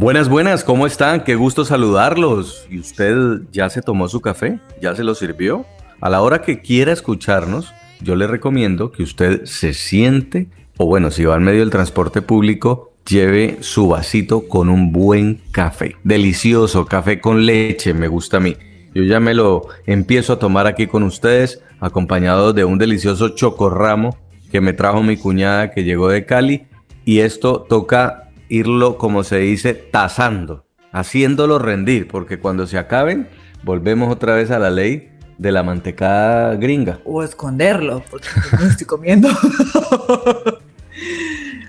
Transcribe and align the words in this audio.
Buenas, 0.00 0.30
buenas, 0.30 0.64
¿cómo 0.64 0.86
están? 0.86 1.24
Qué 1.24 1.34
gusto 1.34 1.66
saludarlos. 1.66 2.66
¿Y 2.70 2.78
usted 2.78 3.42
ya 3.52 3.68
se 3.68 3.82
tomó 3.82 4.08
su 4.08 4.22
café? 4.22 4.58
¿Ya 4.80 4.96
se 4.96 5.04
lo 5.04 5.14
sirvió? 5.14 5.66
A 6.00 6.08
la 6.08 6.22
hora 6.22 6.40
que 6.40 6.62
quiera 6.62 6.90
escucharnos, 6.90 7.74
yo 8.00 8.16
le 8.16 8.26
recomiendo 8.26 8.92
que 8.92 9.02
usted 9.02 9.44
se 9.44 9.74
siente, 9.74 10.48
o 10.78 10.86
bueno, 10.86 11.10
si 11.10 11.26
va 11.26 11.36
en 11.36 11.42
medio 11.42 11.60
del 11.60 11.68
transporte 11.68 12.22
público, 12.22 12.94
lleve 13.06 13.58
su 13.60 13.88
vasito 13.88 14.48
con 14.48 14.70
un 14.70 14.90
buen 14.90 15.42
café. 15.52 15.96
Delicioso, 16.02 16.86
café 16.86 17.20
con 17.20 17.44
leche, 17.44 17.92
me 17.92 18.08
gusta 18.08 18.38
a 18.38 18.40
mí. 18.40 18.56
Yo 18.94 19.02
ya 19.02 19.20
me 19.20 19.34
lo 19.34 19.68
empiezo 19.84 20.32
a 20.32 20.38
tomar 20.38 20.66
aquí 20.66 20.86
con 20.86 21.02
ustedes, 21.02 21.62
acompañado 21.78 22.54
de 22.54 22.64
un 22.64 22.78
delicioso 22.78 23.34
chocorramo 23.34 24.16
que 24.50 24.62
me 24.62 24.72
trajo 24.72 25.02
mi 25.02 25.18
cuñada 25.18 25.72
que 25.72 25.84
llegó 25.84 26.08
de 26.08 26.24
Cali. 26.24 26.68
Y 27.04 27.18
esto 27.18 27.66
toca 27.68 28.29
irlo, 28.50 28.98
como 28.98 29.24
se 29.24 29.38
dice, 29.38 29.72
tasando, 29.72 30.66
haciéndolo 30.92 31.58
rendir, 31.58 32.08
porque 32.08 32.38
cuando 32.38 32.66
se 32.66 32.76
acaben, 32.76 33.28
volvemos 33.62 34.12
otra 34.12 34.34
vez 34.34 34.50
a 34.50 34.58
la 34.58 34.68
ley 34.68 35.10
de 35.38 35.52
la 35.52 35.62
mantecada 35.62 36.56
gringa. 36.56 36.98
O 37.06 37.22
esconderlo, 37.22 38.02
porque 38.10 38.28
no 38.60 38.66
estoy 38.66 38.86
comiendo. 38.86 39.28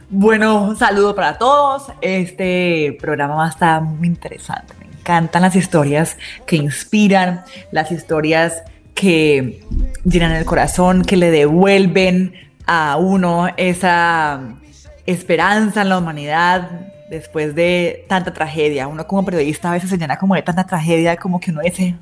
bueno, 0.10 0.76
saludo 0.76 1.16
para 1.16 1.38
todos. 1.38 1.84
Este 2.02 2.98
programa 3.00 3.36
va 3.36 3.46
a 3.46 3.50
estar 3.50 3.82
muy 3.82 4.08
interesante 4.08 4.82
encantan 5.02 5.42
las 5.42 5.56
historias 5.56 6.18
que 6.46 6.56
inspiran, 6.56 7.44
las 7.72 7.92
historias 7.92 8.64
que 8.94 9.66
llenan 10.06 10.34
el 10.34 10.46
corazón, 10.46 11.04
que 11.04 11.18
le 11.18 11.32
devuelven 11.32 12.34
a 12.68 12.98
uno 12.98 13.50
esa 13.58 14.58
esperanza 15.06 15.82
en 15.82 15.90
la 15.90 15.98
humanidad 15.98 16.70
después 17.10 17.56
de 17.56 18.06
tanta 18.08 18.34
tragedia. 18.34 18.88
Uno 18.88 19.06
como 19.08 19.26
periodista 19.26 19.70
a 19.70 19.74
veces 19.74 19.90
se 19.90 19.98
llena 19.98 20.18
como 20.18 20.36
de 20.36 20.42
tanta 20.42 20.66
tragedia 20.66 21.18
como 21.18 21.40
que 21.40 21.52
uno 21.52 21.62
dice, 21.62 21.96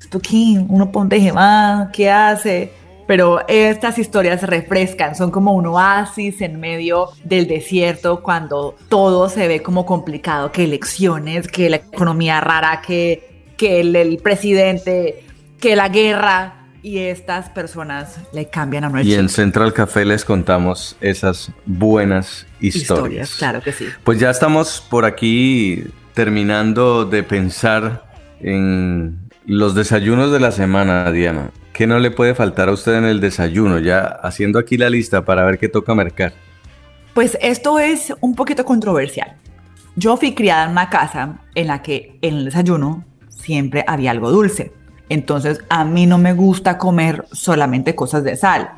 ¿esto 0.00 0.20
quién? 0.20 0.66
Uno 0.68 0.90
ponte 0.90 1.32
¿qué 1.92 2.10
hace? 2.10 2.72
pero 3.08 3.40
estas 3.48 3.98
historias 3.98 4.42
refrescan, 4.42 5.16
son 5.16 5.30
como 5.30 5.54
un 5.54 5.64
oasis 5.64 6.42
en 6.42 6.60
medio 6.60 7.08
del 7.24 7.48
desierto 7.48 8.22
cuando 8.22 8.76
todo 8.90 9.30
se 9.30 9.48
ve 9.48 9.62
como 9.62 9.86
complicado, 9.86 10.52
que 10.52 10.64
elecciones, 10.64 11.48
que 11.48 11.70
la 11.70 11.76
economía 11.76 12.38
rara, 12.42 12.82
que, 12.86 13.46
que 13.56 13.80
el, 13.80 14.18
presidente, 14.22 15.24
que 15.58 15.74
la 15.74 15.88
guerra, 15.88 16.57
y 16.82 16.98
estas 16.98 17.48
personas 17.50 18.20
le 18.32 18.48
cambian 18.48 18.84
a 18.84 18.88
nuestro 18.88 19.12
Y 19.12 19.18
en 19.18 19.28
Central 19.28 19.72
Café 19.72 20.04
les 20.04 20.24
contamos 20.24 20.96
esas 21.00 21.50
buenas 21.66 22.46
historias. 22.60 22.82
historias. 22.82 23.34
Claro 23.36 23.60
que 23.62 23.72
sí. 23.72 23.86
Pues 24.04 24.18
ya 24.18 24.30
estamos 24.30 24.84
por 24.88 25.04
aquí 25.04 25.84
terminando 26.14 27.04
de 27.04 27.22
pensar 27.22 28.04
en 28.40 29.18
los 29.46 29.74
desayunos 29.74 30.32
de 30.32 30.40
la 30.40 30.52
semana, 30.52 31.10
Diana. 31.10 31.50
¿Qué 31.72 31.86
no 31.86 31.98
le 31.98 32.10
puede 32.10 32.34
faltar 32.34 32.68
a 32.68 32.72
usted 32.72 32.94
en 32.94 33.04
el 33.04 33.20
desayuno? 33.20 33.78
Ya 33.78 34.00
haciendo 34.00 34.58
aquí 34.58 34.76
la 34.76 34.90
lista 34.90 35.24
para 35.24 35.44
ver 35.44 35.58
qué 35.58 35.68
toca 35.68 35.94
mercar. 35.94 36.32
Pues 37.14 37.38
esto 37.40 37.78
es 37.78 38.12
un 38.20 38.34
poquito 38.34 38.64
controversial. 38.64 39.36
Yo 39.96 40.16
fui 40.16 40.34
criada 40.34 40.64
en 40.64 40.70
una 40.70 40.90
casa 40.90 41.40
en 41.54 41.66
la 41.66 41.82
que 41.82 42.18
en 42.22 42.34
el 42.36 42.44
desayuno 42.46 43.04
siempre 43.28 43.84
había 43.86 44.10
algo 44.10 44.30
dulce. 44.30 44.72
Entonces 45.08 45.60
a 45.68 45.84
mí 45.84 46.06
no 46.06 46.18
me 46.18 46.32
gusta 46.32 46.78
comer 46.78 47.26
solamente 47.32 47.94
cosas 47.94 48.24
de 48.24 48.36
sal. 48.36 48.70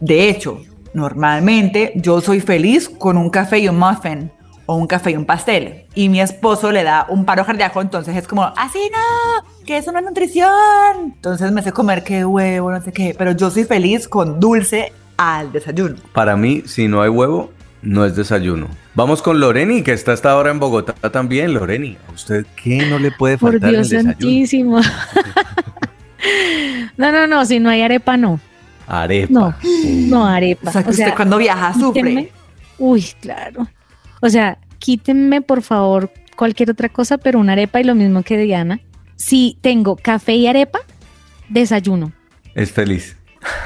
De 0.00 0.28
hecho, 0.28 0.60
normalmente 0.94 1.92
yo 1.96 2.20
soy 2.20 2.40
feliz 2.40 2.88
con 2.88 3.16
un 3.16 3.30
café 3.30 3.58
y 3.58 3.68
un 3.68 3.78
muffin 3.78 4.30
o 4.66 4.76
un 4.76 4.86
café 4.86 5.10
y 5.10 5.16
un 5.16 5.24
pastel. 5.24 5.86
Y 5.94 6.08
mi 6.08 6.20
esposo 6.20 6.70
le 6.70 6.84
da 6.84 7.06
un 7.08 7.24
paro 7.24 7.44
cardíaco, 7.44 7.80
entonces 7.80 8.16
es 8.16 8.28
como, 8.28 8.44
así 8.56 8.78
no, 8.92 9.64
que 9.66 9.76
eso 9.76 9.90
no 9.90 9.98
es 9.98 10.04
nutrición. 10.04 10.52
Entonces 11.14 11.50
me 11.50 11.62
sé 11.62 11.72
comer 11.72 12.04
qué 12.04 12.24
huevo, 12.24 12.70
no 12.70 12.80
sé 12.80 12.92
qué, 12.92 13.14
pero 13.18 13.32
yo 13.32 13.50
soy 13.50 13.64
feliz 13.64 14.06
con 14.06 14.38
dulce 14.38 14.92
al 15.16 15.50
desayuno. 15.50 15.96
Para 16.12 16.36
mí, 16.36 16.62
si 16.66 16.88
no 16.88 17.02
hay 17.02 17.08
huevo, 17.08 17.50
no 17.82 18.04
es 18.04 18.16
desayuno. 18.16 18.68
Vamos 18.94 19.22
con 19.22 19.40
Loreni, 19.40 19.82
que 19.82 19.92
está 19.92 20.12
hasta 20.12 20.30
ahora 20.30 20.50
en 20.50 20.58
Bogotá 20.58 20.94
también. 21.10 21.54
Loreni, 21.54 21.96
¿a 22.08 22.12
usted 22.12 22.46
qué 22.62 22.86
no 22.86 22.98
le 22.98 23.10
puede 23.10 23.38
faltar 23.38 23.60
Por 23.60 23.70
Dios 23.70 23.92
en 23.92 23.98
el 23.98 24.04
santísimo. 24.04 24.80
no, 26.96 27.12
no, 27.12 27.26
no, 27.26 27.44
si 27.44 27.60
no 27.60 27.70
hay 27.70 27.82
arepa, 27.82 28.16
no. 28.16 28.40
Arepa. 28.86 29.32
No, 29.32 29.54
no 30.08 30.26
arepa. 30.26 30.70
O 30.70 30.72
sea, 30.72 30.82
que 30.82 30.90
usted 30.90 31.14
cuando 31.14 31.38
viaja 31.38 31.72
sufre. 31.74 32.02
quítenme- 32.02 32.28
Uy, 32.78 33.04
claro. 33.20 33.68
O 34.20 34.28
sea, 34.28 34.58
quítenme 34.78 35.42
por 35.42 35.62
favor 35.62 36.10
cualquier 36.36 36.70
otra 36.70 36.88
cosa, 36.88 37.18
pero 37.18 37.38
una 37.38 37.52
arepa 37.52 37.80
y 37.80 37.84
lo 37.84 37.94
mismo 37.94 38.22
que 38.22 38.38
Diana. 38.38 38.80
Si 39.16 39.58
tengo 39.60 39.96
café 39.96 40.34
y 40.34 40.46
arepa, 40.46 40.80
desayuno. 41.48 42.12
Es 42.54 42.72
feliz. 42.72 43.16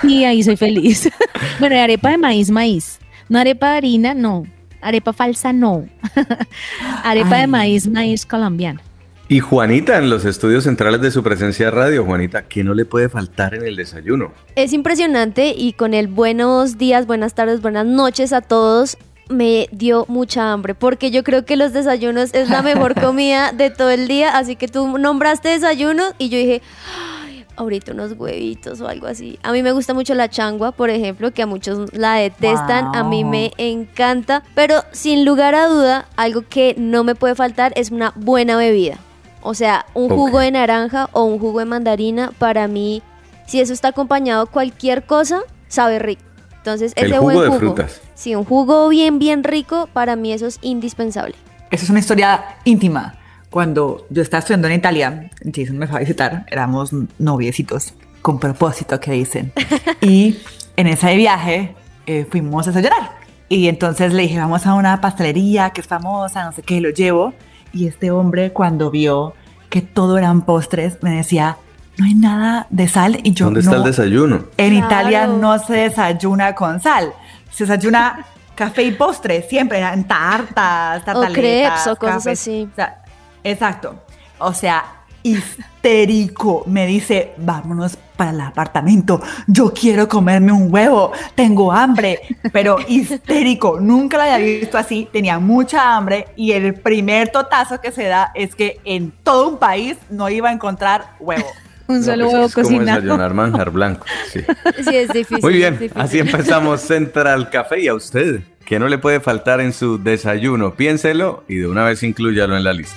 Y 0.02 0.24
ahí 0.24 0.42
soy 0.42 0.56
feliz. 0.56 1.08
bueno, 1.60 1.80
arepa 1.80 2.10
de 2.10 2.18
maíz, 2.18 2.50
maíz. 2.50 2.98
No 3.28 3.38
arepa 3.38 3.70
de 3.70 3.76
harina, 3.76 4.14
no. 4.14 4.46
Arepa 4.80 5.12
falsa, 5.12 5.52
no. 5.52 5.86
arepa 7.04 7.36
de 7.36 7.46
maíz, 7.46 7.88
maíz 7.88 8.26
colombiana. 8.26 8.80
Y 9.28 9.40
Juanita, 9.40 9.96
en 9.96 10.10
los 10.10 10.26
estudios 10.26 10.64
centrales 10.64 11.00
de 11.00 11.10
su 11.10 11.22
presencia 11.22 11.66
de 11.66 11.70
radio, 11.70 12.04
Juanita, 12.04 12.42
¿qué 12.46 12.62
no 12.62 12.74
le 12.74 12.84
puede 12.84 13.08
faltar 13.08 13.54
en 13.54 13.64
el 13.66 13.76
desayuno? 13.76 14.32
Es 14.54 14.74
impresionante 14.74 15.54
y 15.56 15.72
con 15.72 15.94
el 15.94 16.08
buenos 16.08 16.76
días, 16.76 17.06
buenas 17.06 17.34
tardes, 17.34 17.62
buenas 17.62 17.86
noches 17.86 18.32
a 18.34 18.42
todos 18.42 18.98
me 19.28 19.68
dio 19.72 20.04
mucha 20.08 20.52
hambre 20.52 20.74
porque 20.74 21.10
yo 21.10 21.24
creo 21.24 21.44
que 21.44 21.56
los 21.56 21.72
desayunos 21.72 22.34
es 22.34 22.50
la 22.50 22.62
mejor 22.62 22.94
comida 23.00 23.52
de 23.52 23.70
todo 23.70 23.90
el 23.90 24.08
día, 24.08 24.36
así 24.36 24.56
que 24.56 24.68
tú 24.68 24.98
nombraste 24.98 25.48
desayuno 25.48 26.02
y 26.18 26.28
yo 26.28 26.38
dije, 26.38 26.62
"Ay, 26.86 27.13
ahorita 27.56 27.92
unos 27.92 28.12
huevitos 28.18 28.80
o 28.80 28.88
algo 28.88 29.06
así. 29.06 29.38
A 29.42 29.52
mí 29.52 29.62
me 29.62 29.72
gusta 29.72 29.94
mucho 29.94 30.14
la 30.14 30.28
changua, 30.28 30.72
por 30.72 30.90
ejemplo, 30.90 31.32
que 31.32 31.42
a 31.42 31.46
muchos 31.46 31.92
la 31.92 32.14
detestan, 32.14 32.94
a 32.94 33.04
mí 33.04 33.24
me 33.24 33.52
encanta, 33.58 34.42
pero 34.54 34.82
sin 34.92 35.24
lugar 35.24 35.54
a 35.54 35.66
duda, 35.66 36.08
algo 36.16 36.42
que 36.48 36.74
no 36.78 37.04
me 37.04 37.14
puede 37.14 37.34
faltar 37.34 37.72
es 37.76 37.90
una 37.90 38.12
buena 38.16 38.56
bebida. 38.56 38.98
O 39.42 39.54
sea, 39.54 39.86
un 39.94 40.08
jugo 40.08 40.38
de 40.38 40.50
naranja 40.50 41.08
o 41.12 41.24
un 41.24 41.38
jugo 41.38 41.58
de 41.58 41.66
mandarina, 41.66 42.32
para 42.38 42.66
mí, 42.66 43.02
si 43.46 43.60
eso 43.60 43.72
está 43.72 43.88
acompañado 43.88 44.46
cualquier 44.46 45.04
cosa, 45.04 45.42
sabe 45.68 45.98
rico. 45.98 46.22
Entonces, 46.56 46.94
El 46.96 47.06
ese 47.06 47.18
jugo 47.18 47.24
buen 47.32 47.40
de 47.40 47.46
jugo. 47.48 47.58
frutas. 47.58 48.00
Sí, 48.14 48.34
un 48.34 48.44
jugo 48.44 48.88
bien, 48.88 49.18
bien 49.18 49.44
rico, 49.44 49.86
para 49.92 50.16
mí 50.16 50.32
eso 50.32 50.46
es 50.46 50.58
indispensable. 50.62 51.34
Esa 51.70 51.84
es 51.84 51.90
una 51.90 51.98
historia 52.00 52.56
íntima. 52.64 53.16
Cuando 53.58 54.04
yo 54.10 54.20
estaba 54.20 54.40
estudiando 54.40 54.66
en 54.66 54.74
Italia, 54.74 55.30
Jason 55.54 55.78
me 55.78 55.86
fue 55.86 55.98
a 55.98 56.00
visitar, 56.00 56.44
éramos 56.50 56.90
noviecitos, 57.20 57.94
con 58.20 58.40
propósito 58.40 58.98
que 58.98 59.12
dicen. 59.12 59.52
Y 60.00 60.38
en 60.76 60.88
ese 60.88 61.14
viaje 61.14 61.76
eh, 62.06 62.26
fuimos 62.28 62.66
a 62.66 62.72
desayunar. 62.72 63.12
Y 63.48 63.68
entonces 63.68 64.12
le 64.12 64.22
dije, 64.22 64.40
vamos 64.40 64.66
a 64.66 64.74
una 64.74 65.00
pastelería 65.00 65.70
que 65.70 65.82
es 65.82 65.86
famosa, 65.86 66.42
no 66.44 66.50
sé 66.50 66.62
qué, 66.62 66.80
lo 66.80 66.90
llevo. 66.90 67.32
Y 67.72 67.86
este 67.86 68.10
hombre 68.10 68.50
cuando 68.52 68.90
vio 68.90 69.34
que 69.70 69.82
todo 69.82 70.18
eran 70.18 70.42
postres, 70.42 70.98
me 71.02 71.12
decía, 71.12 71.56
no 71.96 72.06
hay 72.06 72.14
nada 72.16 72.66
de 72.70 72.88
sal. 72.88 73.20
Y 73.22 73.34
yo, 73.34 73.44
¿Dónde 73.44 73.60
está 73.60 73.70
"No, 73.70 73.76
el 73.78 73.84
desayuno? 73.84 74.46
en 74.56 74.70
Claro. 74.72 74.86
Italia 74.86 75.26
no 75.28 75.60
se 75.60 75.74
desayuna 75.74 76.56
con 76.56 76.80
sal, 76.80 77.12
se 77.52 77.66
desayuna 77.66 78.26
café 78.56 78.82
y 78.82 78.90
postre, 78.90 79.42
siempre 79.48 79.78
en 79.78 80.02
tartas, 80.08 81.04
tartaletas, 81.04 81.32
crepes 81.32 81.86
o 81.86 81.94
cosas 81.94 82.16
cafés. 82.16 82.40
así. 82.40 82.68
O 82.72 82.74
sea, 82.74 82.98
exacto. 83.44 84.02
O 84.38 84.52
sea, 84.52 84.84
histérico. 85.22 86.64
Me 86.66 86.86
dice, 86.86 87.32
vámonos 87.38 87.96
para 88.16 88.30
el 88.30 88.40
apartamento. 88.40 89.20
Yo 89.46 89.72
quiero 89.72 90.08
comerme 90.08 90.52
un 90.52 90.72
huevo. 90.72 91.12
Tengo 91.34 91.72
hambre. 91.72 92.20
Pero 92.52 92.78
histérico. 92.86 93.80
Nunca 93.80 94.18
la 94.18 94.34
había 94.34 94.58
visto 94.60 94.78
así. 94.78 95.08
Tenía 95.12 95.38
mucha 95.38 95.96
hambre. 95.96 96.26
Y 96.36 96.52
el 96.52 96.74
primer 96.74 97.28
totazo 97.30 97.80
que 97.80 97.90
se 97.92 98.04
da 98.04 98.32
es 98.34 98.54
que 98.54 98.80
en 98.84 99.12
todo 99.22 99.48
un 99.48 99.58
país 99.58 99.96
no 100.10 100.28
iba 100.28 100.50
a 100.50 100.52
encontrar 100.52 101.16
huevo. 101.20 101.46
Un 101.86 101.98
No, 101.98 102.02
solo 102.02 102.24
pues 102.24 102.32
huevo 102.34 102.46
es 102.46 102.54
como 102.54 102.64
cocinado. 102.66 103.00
desayunar 103.02 103.34
manjar 103.34 103.70
blanco. 103.70 104.06
sí. 104.32 104.40
Sí, 104.82 104.96
es 104.96 105.08
difícil. 105.10 105.38
Muy 105.42 105.52
bien, 105.54 105.74
difícil. 105.78 106.00
así 106.00 106.18
empezamos 106.18 106.80
Central 106.80 107.50
Café 107.50 107.80
y 107.82 107.88
a 107.88 107.94
usted, 107.94 108.40
que 108.64 108.78
no 108.78 108.88
le 108.88 108.96
puede 108.96 109.20
faltar 109.20 109.60
en 109.60 109.74
su 109.74 110.02
desayuno, 110.02 110.74
piénselo 110.76 111.44
y 111.46 111.56
de 111.56 111.66
una 111.66 111.84
vez 111.84 112.02
inclúyalo 112.02 112.56
en 112.56 112.64
la 112.64 112.72
lista. 112.72 112.96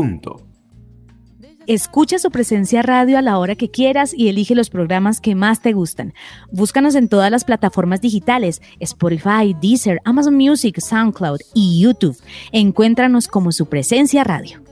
Escucha 1.67 2.21
su 2.21 2.31
presencia 2.31 2.81
radio 2.83 3.19
a 3.19 3.23
la 3.23 3.39
hora 3.39 3.57
que 3.57 3.73
quieras 3.73 4.15
y 4.15 4.29
elige 4.29 4.55
los 4.55 4.71
programas 4.71 5.21
que 5.21 5.35
más 5.35 5.63
te 5.63 5.73
gustan. 5.73 6.15
Búscanos 6.53 6.95
en 6.95 7.09
todas 7.09 7.29
las 7.29 7.45
plataformas 7.45 8.01
digitales, 8.01 8.63
Spotify, 8.79 9.57
Deezer, 9.61 10.01
Amazon 10.05 10.37
Music, 10.37 10.79
SoundCloud 10.79 11.41
y 11.55 11.81
YouTube. 11.81 12.17
Encuéntranos 12.53 13.27
como 13.27 13.51
su 13.51 13.67
presencia 13.67 14.23
radio. 14.23 14.63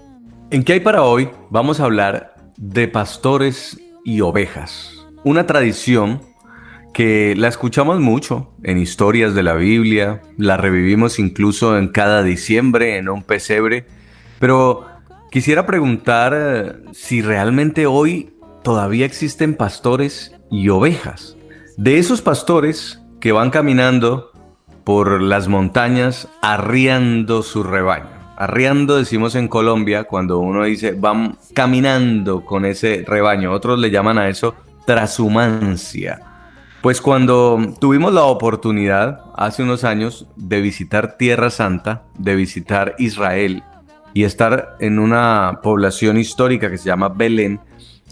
¿En 0.52 0.62
qué 0.62 0.74
hay 0.74 0.80
para 0.80 1.02
hoy? 1.02 1.30
Vamos 1.50 1.80
a 1.80 1.84
hablar 1.84 2.36
de 2.56 2.86
pastores 2.86 3.76
y 4.04 4.20
ovejas. 4.20 4.92
Una 5.24 5.46
tradición 5.46 6.20
que 6.92 7.34
la 7.36 7.48
escuchamos 7.48 7.98
mucho 7.98 8.52
en 8.62 8.78
historias 8.78 9.34
de 9.34 9.42
la 9.42 9.54
Biblia, 9.54 10.22
la 10.38 10.56
revivimos 10.56 11.18
incluso 11.18 11.76
en 11.76 11.88
cada 11.88 12.22
diciembre 12.22 12.98
en 12.98 13.08
un 13.08 13.24
pesebre, 13.24 13.84
pero 14.38 14.93
quisiera 15.34 15.66
preguntar 15.66 16.32
eh, 16.32 16.72
si 16.92 17.20
realmente 17.20 17.86
hoy 17.86 18.32
todavía 18.62 19.04
existen 19.04 19.56
pastores 19.56 20.32
y 20.48 20.68
ovejas. 20.68 21.36
De 21.76 21.98
esos 21.98 22.22
pastores 22.22 23.02
que 23.20 23.32
van 23.32 23.50
caminando 23.50 24.30
por 24.84 25.20
las 25.20 25.48
montañas 25.48 26.28
arriando 26.40 27.42
su 27.42 27.64
rebaño. 27.64 28.06
Arriando 28.36 28.96
decimos 28.96 29.34
en 29.34 29.48
Colombia 29.48 30.04
cuando 30.04 30.38
uno 30.38 30.62
dice 30.62 30.92
van 30.92 31.36
caminando 31.52 32.44
con 32.44 32.64
ese 32.64 33.04
rebaño. 33.04 33.50
Otros 33.50 33.80
le 33.80 33.90
llaman 33.90 34.18
a 34.18 34.28
eso 34.28 34.54
trashumancia. 34.86 36.20
Pues 36.80 37.00
cuando 37.00 37.74
tuvimos 37.80 38.12
la 38.12 38.22
oportunidad 38.22 39.22
hace 39.34 39.64
unos 39.64 39.82
años 39.82 40.28
de 40.36 40.60
visitar 40.60 41.16
Tierra 41.16 41.50
Santa, 41.50 42.04
de 42.18 42.36
visitar 42.36 42.94
Israel 42.98 43.64
y 44.14 44.24
estar 44.24 44.76
en 44.80 44.98
una 44.98 45.60
población 45.62 46.16
histórica 46.16 46.70
que 46.70 46.78
se 46.78 46.86
llama 46.86 47.10
Belén, 47.10 47.60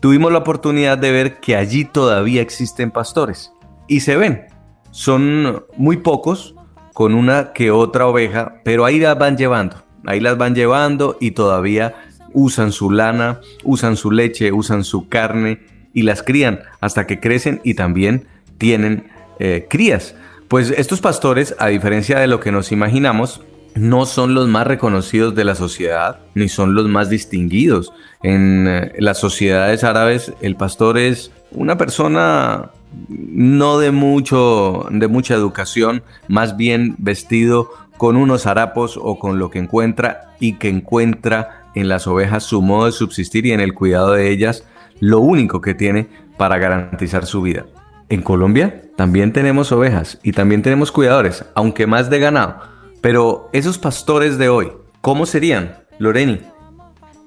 tuvimos 0.01 0.33
la 0.33 0.39
oportunidad 0.39 0.99
de 0.99 1.13
ver 1.13 1.41
que 1.41 1.57
allí 1.57 1.85
todavía 1.85 2.43
existen 2.43 2.91
pastores. 2.91 3.53
Y 3.89 4.01
se 4.01 4.17
ven, 4.17 4.47
son 4.91 5.65
muy 5.77 5.97
pocos, 5.99 6.57
con 6.93 7.15
una 7.15 7.53
que 7.53 7.71
otra 7.71 8.07
oveja, 8.07 8.61
pero 8.65 8.85
ahí 8.85 8.99
las 8.99 9.19
van 9.19 9.37
llevando, 9.37 9.77
ahí 10.05 10.21
las 10.21 10.37
van 10.37 10.55
llevando 10.55 11.17
y 11.21 11.31
todavía 11.31 11.95
usan 12.33 12.73
su 12.73 12.91
lana, 12.91 13.41
usan 13.65 13.97
su 13.97 14.11
leche, 14.11 14.53
usan 14.53 14.85
su 14.85 15.09
carne 15.09 15.61
y 15.95 16.03
las 16.03 16.23
crían 16.23 16.61
hasta 16.81 17.07
que 17.07 17.21
crecen 17.21 17.61
y 17.65 17.75
también 17.75 18.27
tienen 18.59 19.11
eh, 19.39 19.67
crías. 19.69 20.15
Pues 20.49 20.71
estos 20.71 21.01
pastores, 21.01 21.55
a 21.59 21.69
diferencia 21.69 22.19
de 22.19 22.27
lo 22.27 22.41
que 22.41 22.53
nos 22.53 22.73
imaginamos, 22.73 23.43
no 23.75 24.07
son 24.07 24.35
los 24.35 24.49
más 24.49 24.67
reconocidos 24.67 25.35
de 25.35 25.45
la 25.45 25.55
sociedad, 25.55 26.19
ni 26.35 26.49
son 26.49 26.75
los 26.75 26.89
más 26.89 27.09
distinguidos. 27.09 27.93
En 28.23 28.67
eh, 28.69 28.93
las 28.99 29.19
sociedades 29.19 29.85
árabes, 29.85 30.33
el 30.41 30.57
pastor 30.57 30.99
es 30.99 31.31
una 31.51 31.79
persona 31.79 32.71
no 33.09 33.79
de 33.79 33.91
mucho, 33.91 34.87
de 34.91 35.09
mucha 35.09 35.35
educación, 35.35 36.03
más 36.29 36.57
bien 36.57 36.95
vestido 36.99 37.71
con 37.97 38.17
unos 38.17 38.47
harapos 38.47 38.99
o 39.01 39.19
con 39.19 39.39
lo 39.39 39.51
que 39.51 39.59
encuentra 39.59 40.35
y 40.41 40.55
que 40.55 40.69
encuentra 40.69 41.67
en 41.75 41.89
las 41.89 42.07
ovejas 42.07 42.45
su 42.45 42.61
modo 42.61 42.87
de 42.87 42.93
subsistir 42.93 43.47
y 43.47 43.53
en 43.53 43.61
el 43.61 43.75
cuidado 43.75 44.13
de 44.13 44.31
ellas 44.31 44.65
lo 45.01 45.21
único 45.21 45.61
que 45.61 45.75
tiene 45.75 46.09
para 46.37 46.59
garantizar 46.59 47.27
su 47.27 47.43
vida. 47.43 47.65
En 48.09 48.23
Colombia 48.23 48.83
también 48.97 49.33
tenemos 49.33 49.73
ovejas 49.73 50.19
y 50.23 50.33
también 50.33 50.63
tenemos 50.63 50.93
cuidadores, 50.93 51.45
aunque 51.55 51.87
más 51.87 52.11
de 52.11 52.19
ganado. 52.19 52.72
Pero 53.03 53.51
esos 53.53 53.77
pastores 53.79 54.39
de 54.39 54.49
hoy, 54.49 54.69
¿cómo 55.03 55.27
serían, 55.27 55.75
Loreni? 55.99 56.39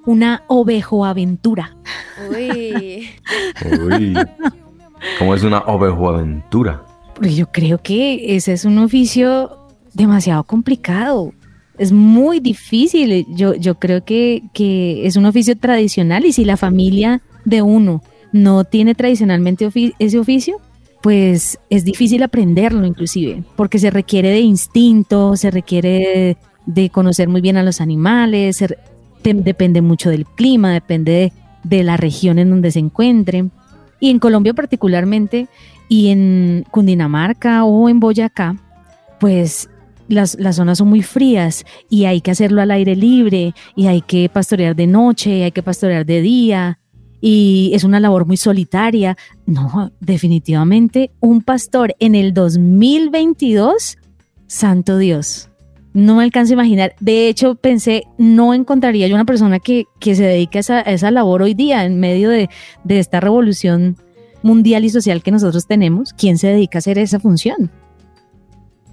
Una 0.06 0.44
ovejo 0.48 1.06
aventura. 1.06 1.76
Uy. 2.32 3.10
Uy, 3.80 4.14
¿cómo 5.20 5.36
es 5.36 5.44
una 5.44 5.60
ovejoaventura? 5.60 6.84
Pues 7.16 7.36
yo 7.36 7.52
creo 7.52 7.78
que 7.82 8.36
ese 8.36 8.54
es 8.54 8.66
un 8.66 8.78
oficio 8.80 9.58
demasiado 9.94 10.44
complicado. 10.44 11.34
Es 11.78 11.92
muy 11.92 12.40
difícil. 12.40 13.26
Yo, 13.36 13.54
yo 13.56 13.76
creo 13.76 14.04
que, 14.06 14.44
que 14.54 15.06
es 15.06 15.18
un 15.18 15.26
oficio 15.26 15.58
tradicional 15.58 16.26
y 16.26 16.32
si 16.32 16.46
la 16.46 16.56
familia 16.58 17.22
de 17.44 17.62
uno 17.62 18.02
no 18.32 18.64
tiene 18.64 18.96
tradicionalmente 18.96 19.68
ofi- 19.68 19.94
ese 20.00 20.20
oficio, 20.20 20.58
pues 21.06 21.60
es 21.70 21.86
difícil 21.86 22.24
aprenderlo 22.24 22.84
inclusive, 22.84 23.44
porque 23.56 23.78
se 23.78 23.92
requiere 23.92 24.32
de 24.32 24.40
instinto, 24.40 25.36
se 25.36 25.52
requiere 25.52 26.36
de 26.66 26.90
conocer 26.90 27.30
muy 27.30 27.42
bien 27.42 27.58
a 27.58 27.64
los 27.64 27.80
animales, 27.80 28.66
depende 29.22 29.84
mucho 29.84 30.10
del 30.10 30.26
clima, 30.26 30.74
depende 30.74 31.12
de, 31.12 31.34
de 31.64 31.84
la 31.84 31.96
región 31.96 32.40
en 32.40 32.50
donde 32.50 32.72
se 32.72 32.80
encuentre. 32.80 33.46
Y 34.00 34.10
en 34.10 34.18
Colombia 34.18 34.56
particularmente, 34.56 35.48
y 35.90 36.08
en 36.08 36.66
Cundinamarca 36.72 37.66
o 37.66 37.88
en 37.88 38.00
Boyacá, 38.00 38.56
pues 39.20 39.70
las, 40.08 40.40
las 40.40 40.56
zonas 40.56 40.80
son 40.80 40.88
muy 40.88 41.04
frías 41.04 41.66
y 41.88 42.06
hay 42.06 42.20
que 42.20 42.32
hacerlo 42.32 42.64
al 42.64 42.72
aire 42.72 42.96
libre 42.96 43.54
y 43.76 43.86
hay 43.86 44.02
que 44.02 44.28
pastorear 44.28 44.76
de 44.76 44.88
noche, 44.88 45.44
hay 45.44 45.52
que 45.52 45.62
pastorear 45.62 46.04
de 46.04 46.22
día 46.22 46.80
y 47.22 47.72
es 47.74 47.84
una 47.84 48.00
labor 48.00 48.26
muy 48.26 48.38
solitaria. 48.38 49.18
No, 49.46 49.92
definitivamente 50.00 51.12
un 51.20 51.42
pastor 51.42 51.96
en 52.00 52.16
el 52.16 52.34
2022, 52.34 53.98
santo 54.48 54.98
Dios. 54.98 55.50
No 55.94 56.16
me 56.16 56.24
alcanzo 56.24 56.54
a 56.54 56.56
imaginar. 56.56 56.96
De 57.00 57.30
hecho, 57.30 57.56
pensé, 57.56 58.04
no 58.18 58.54
encontraría 58.54 59.08
yo 59.08 59.16
una 59.16 59.24
persona 59.24 59.60
que, 59.60 59.86
que 60.00 60.16
se 60.16 60.24
dedique 60.24 60.58
a 60.58 60.62
esa, 60.62 60.82
esa 60.82 61.12
labor 61.12 61.42
hoy 61.42 61.54
día 61.54 61.86
en 61.86 62.00
medio 62.00 62.30
de, 62.30 62.50
de 62.84 63.00
esta 63.00 63.20
revolución 63.20 63.96
mundial 64.42 64.84
y 64.84 64.90
social 64.90 65.24
que 65.24 65.32
nosotros 65.32 65.68
tenemos. 65.68 66.14
¿Quién 66.14 66.38
se 66.38 66.48
dedica 66.48 66.78
a 66.78 66.80
hacer 66.80 66.98
esa 66.98 67.20
función? 67.20 67.72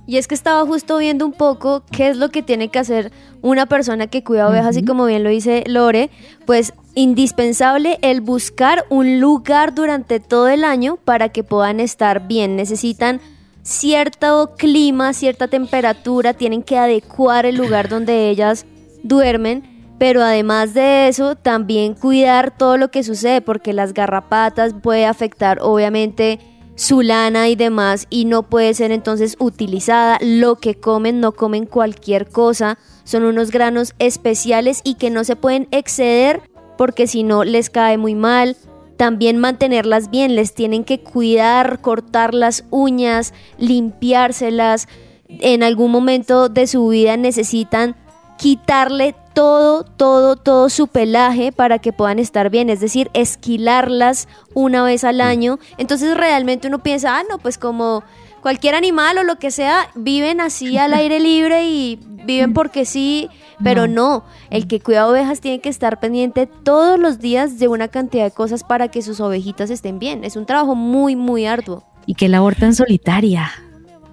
Y 0.06 0.16
es 0.16 0.26
que 0.26 0.34
estaba 0.34 0.66
justo 0.66 0.98
viendo 0.98 1.24
un 1.24 1.32
poco 1.32 1.84
qué 1.90 2.08
es 2.08 2.16
lo 2.16 2.30
que 2.30 2.42
tiene 2.42 2.68
que 2.68 2.80
hacer 2.80 3.12
una 3.40 3.66
persona 3.66 4.08
que 4.08 4.24
cuida 4.24 4.48
ovejas 4.48 4.76
y 4.76 4.84
como 4.84 5.06
bien 5.06 5.22
lo 5.22 5.30
dice 5.30 5.62
Lore, 5.66 6.10
pues 6.44 6.74
indispensable 6.94 7.98
el 8.02 8.20
buscar 8.20 8.84
un 8.88 9.20
lugar 9.20 9.74
durante 9.74 10.18
todo 10.20 10.48
el 10.48 10.64
año 10.64 10.96
para 10.96 11.28
que 11.28 11.44
puedan 11.44 11.78
estar 11.78 12.26
bien. 12.26 12.56
Necesitan 12.56 13.20
cierto 13.62 14.54
clima, 14.58 15.12
cierta 15.12 15.46
temperatura, 15.48 16.34
tienen 16.34 16.62
que 16.62 16.78
adecuar 16.78 17.46
el 17.46 17.56
lugar 17.56 17.88
donde 17.88 18.28
ellas 18.28 18.66
duermen. 19.02 19.70
Pero 19.98 20.20
además 20.20 20.74
de 20.74 21.06
eso, 21.06 21.36
también 21.36 21.94
cuidar 21.94 22.56
todo 22.56 22.76
lo 22.76 22.90
que 22.90 23.04
sucede, 23.04 23.40
porque 23.40 23.72
las 23.72 23.94
garrapatas 23.94 24.74
puede 24.74 25.06
afectar 25.06 25.60
obviamente 25.62 26.40
su 26.82 27.00
lana 27.00 27.48
y 27.48 27.54
demás 27.54 28.08
y 28.10 28.24
no 28.24 28.42
puede 28.42 28.74
ser 28.74 28.90
entonces 28.90 29.36
utilizada. 29.38 30.18
Lo 30.20 30.56
que 30.56 30.74
comen 30.74 31.20
no 31.20 31.30
comen 31.30 31.64
cualquier 31.64 32.28
cosa, 32.28 32.76
son 33.04 33.22
unos 33.22 33.52
granos 33.52 33.94
especiales 34.00 34.80
y 34.82 34.94
que 34.94 35.08
no 35.08 35.22
se 35.22 35.36
pueden 35.36 35.68
exceder 35.70 36.42
porque 36.76 37.06
si 37.06 37.22
no 37.22 37.44
les 37.44 37.70
cae 37.70 37.98
muy 37.98 38.16
mal. 38.16 38.56
También 38.96 39.38
mantenerlas 39.38 40.10
bien, 40.10 40.34
les 40.34 40.54
tienen 40.54 40.82
que 40.82 41.00
cuidar, 41.00 41.80
cortar 41.80 42.34
las 42.34 42.64
uñas, 42.70 43.32
limpiárselas. 43.58 44.88
En 45.28 45.62
algún 45.62 45.92
momento 45.92 46.48
de 46.48 46.66
su 46.66 46.88
vida 46.88 47.16
necesitan 47.16 47.94
quitarle 48.42 49.14
todo, 49.34 49.84
todo, 49.84 50.34
todo 50.34 50.68
su 50.68 50.88
pelaje 50.88 51.52
para 51.52 51.78
que 51.78 51.92
puedan 51.92 52.18
estar 52.18 52.50
bien, 52.50 52.70
es 52.70 52.80
decir, 52.80 53.08
esquilarlas 53.14 54.26
una 54.52 54.82
vez 54.82 55.04
al 55.04 55.20
año. 55.20 55.60
Entonces 55.78 56.16
realmente 56.16 56.66
uno 56.66 56.80
piensa, 56.80 57.18
ah, 57.18 57.22
no, 57.30 57.38
pues 57.38 57.56
como, 57.56 58.02
cualquier 58.40 58.74
animal 58.74 59.16
o 59.18 59.22
lo 59.22 59.36
que 59.36 59.52
sea, 59.52 59.90
viven 59.94 60.40
así 60.40 60.76
al 60.76 60.92
aire 60.92 61.20
libre 61.30 61.68
y 61.68 62.00
viven 62.26 62.52
porque 62.52 62.84
sí, 62.84 63.30
pero 63.62 63.86
no. 63.86 64.24
El 64.50 64.66
que 64.66 64.80
cuida 64.80 65.06
ovejas 65.06 65.40
tiene 65.40 65.60
que 65.60 65.68
estar 65.68 66.00
pendiente 66.00 66.48
todos 66.48 66.98
los 66.98 67.20
días 67.20 67.60
de 67.60 67.68
una 67.68 67.86
cantidad 67.86 68.24
de 68.24 68.32
cosas 68.32 68.64
para 68.64 68.88
que 68.88 69.02
sus 69.02 69.20
ovejitas 69.20 69.70
estén 69.70 70.00
bien. 70.00 70.24
Es 70.24 70.34
un 70.34 70.46
trabajo 70.46 70.74
muy, 70.74 71.14
muy 71.14 71.46
arduo. 71.46 71.84
Y 72.06 72.14
que 72.14 72.28
labor 72.28 72.56
tan 72.56 72.74
solitaria, 72.74 73.52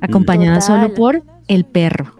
acompañada 0.01 0.59
Total. 0.59 0.81
solo 0.81 0.93
por 0.93 1.23
el 1.47 1.65
perro. 1.65 2.13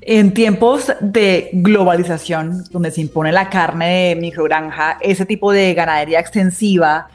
En 0.00 0.32
tiempos 0.34 0.92
de 1.00 1.50
globalización, 1.52 2.64
donde 2.70 2.90
se 2.90 3.00
impone 3.00 3.32
la 3.32 3.48
carne 3.48 4.08
de 4.08 4.16
microgranja, 4.16 4.98
ese 5.00 5.26
tipo 5.26 5.52
de 5.52 5.74
ganadería 5.74 6.20
extensiva, 6.20 7.08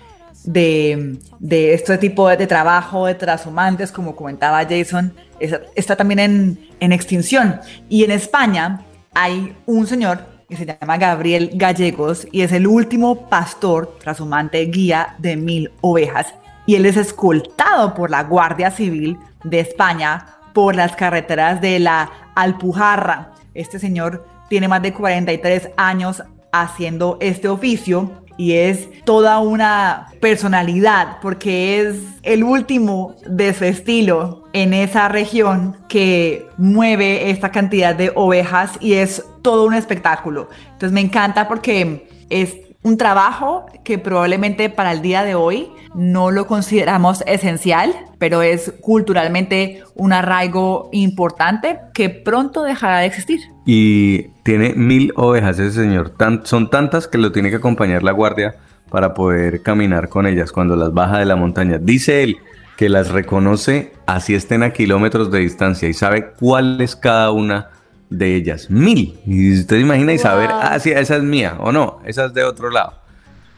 de, 0.43 1.17
de 1.39 1.74
este 1.74 1.98
tipo 1.98 2.29
de, 2.29 2.38
de 2.38 2.45
trabajo 2.48 3.07
de 3.07 3.15
transhumantes, 3.15 3.91
como 3.91 4.15
comentaba 4.15 4.63
Jason, 4.63 5.13
es- 5.39 5.60
está 5.75 5.95
también 5.95 6.19
en, 6.19 6.69
en 6.79 6.91
extinción. 6.91 7.60
Y 7.89 8.03
en 8.03 8.12
España 8.12 8.81
hay 9.13 9.55
un 9.65 9.88
señor 9.88 10.19
que 10.48 10.55
se 10.55 10.65
llama 10.67 10.98
Gabriel 10.98 11.50
Gallegos 11.55 12.27
y 12.31 12.41
es 12.41 12.51
el 12.51 12.67
último 12.67 13.27
pastor 13.27 13.98
transhumante 14.00 14.63
guía 14.65 15.15
de 15.17 15.36
mil 15.36 15.72
ovejas. 15.81 16.36
Y 16.67 16.75
él 16.75 16.86
es 16.86 16.98
escoltado 16.98 17.95
por 17.95 18.12
la 18.12 18.24
Guardia 18.24 18.69
Civil 18.69 19.17
de 19.43 19.60
España 19.62 20.27
por 20.53 20.75
las 20.75 20.95
carreteras 20.95 21.60
de 21.62 21.79
la 21.79 22.12
Alpujarra. 22.36 23.32
Este 23.54 23.80
señor 23.80 24.25
tiene 24.50 24.68
más 24.68 24.82
de 24.82 24.94
43 24.94 25.70
años 25.77 26.24
haciendo 26.51 27.18
este 27.20 27.48
oficio 27.48 28.12
y 28.38 28.54
es 28.54 28.89
toda 29.06 29.39
una 29.39 30.08
personalidad 30.20 31.18
porque 31.22 31.82
es 31.82 31.98
el 32.24 32.44
último 32.44 33.15
de 33.25 33.54
su 33.54 33.63
estilo 33.65 34.44
en 34.54 34.74
esa 34.74 35.08
región 35.08 35.77
que 35.88 36.48
mueve 36.58 37.30
esta 37.30 37.51
cantidad 37.51 37.96
de 37.96 38.12
ovejas 38.15 38.72
y 38.80 38.94
es 38.94 39.24
todo 39.42 39.65
un 39.65 39.74
espectáculo. 39.74 40.50
Entonces 40.74 40.92
me 40.92 41.01
encanta 41.01 41.48
porque 41.48 42.08
es 42.30 42.56
un 42.86 42.98
trabajo 42.98 43.65
que 43.84 43.98
probablemente 43.98 44.70
para 44.70 44.92
el 44.92 45.01
día 45.01 45.24
de 45.24 45.34
hoy 45.34 45.70
no 45.96 46.30
lo 46.30 46.46
consideramos 46.46 47.24
esencial, 47.25 47.96
pero 48.20 48.44
es 48.44 48.75
culturalmente 48.80 49.82
un 49.96 50.13
arraigo 50.13 50.89
importante 50.92 51.80
que 51.96 52.10
pronto 52.12 52.62
dejará 52.62 53.00
de 53.00 53.08
existir. 53.08 53.39
Y 53.65 54.27
tiene 54.44 54.75
mil 54.75 55.12
ovejas 55.15 55.58
ese 55.58 55.82
señor. 55.82 56.13
Son 56.44 56.70
tantas 56.70 57.08
que 57.08 57.18
lo 57.18 57.32
tiene 57.32 57.50
que 57.50 57.56
acompañar 57.56 58.04
la 58.04 58.12
guardia 58.12 58.54
para 58.92 59.15
poder 59.15 59.63
caminar 59.63 60.08
con 60.08 60.27
ellas 60.27 60.51
cuando 60.51 60.75
las 60.75 60.94
baja 60.94 61.18
de 61.18 61.25
la 61.25 61.36
montaña. 61.36 61.80
Dice 61.80 62.22
él 62.22 62.38
que 62.77 62.88
las 62.89 63.10
reconoce 63.10 63.94
así 64.06 64.36
estén 64.36 64.62
a 64.62 64.74
kilómetros 64.74 65.32
de 65.32 65.39
distancia 65.39 65.89
y 65.89 65.94
sabe 65.94 66.34
cuál 66.39 66.80
es 66.82 66.96
cada 66.96 67.32
una 67.32 67.70
de 68.09 68.35
ellas. 68.35 68.69
Mil. 68.69 69.19
Y 69.25 69.59
usted 69.59 69.77
imagina 69.79 70.13
y 70.13 70.17
saber, 70.17 70.50
Wow. 70.50 70.59
ah, 70.62 70.79
sí, 70.79 70.91
esa 70.91 71.17
es 71.17 71.24
mía 71.24 71.57
o 71.59 71.71
no, 71.71 72.00
esa 72.05 72.25
es 72.25 72.33
de 72.33 72.43
otro 72.43 72.69
lado. 72.69 72.93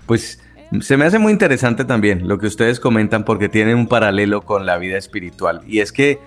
Pues 0.05 0.39
se 0.81 0.97
me 0.97 1.05
hace 1.05 1.19
muy 1.19 1.31
interesante 1.31 1.85
también 1.85 2.27
lo 2.27 2.39
que 2.39 2.47
ustedes 2.47 2.79
comentan 2.79 3.23
porque 3.23 3.49
tiene 3.49 3.73
un 3.75 3.87
paralelo 3.87 4.41
con 4.41 4.65
la 4.65 4.77
vida 4.77 4.97
espiritual. 4.97 5.61
Y 5.67 5.79
es 5.79 5.91
que 5.91 6.19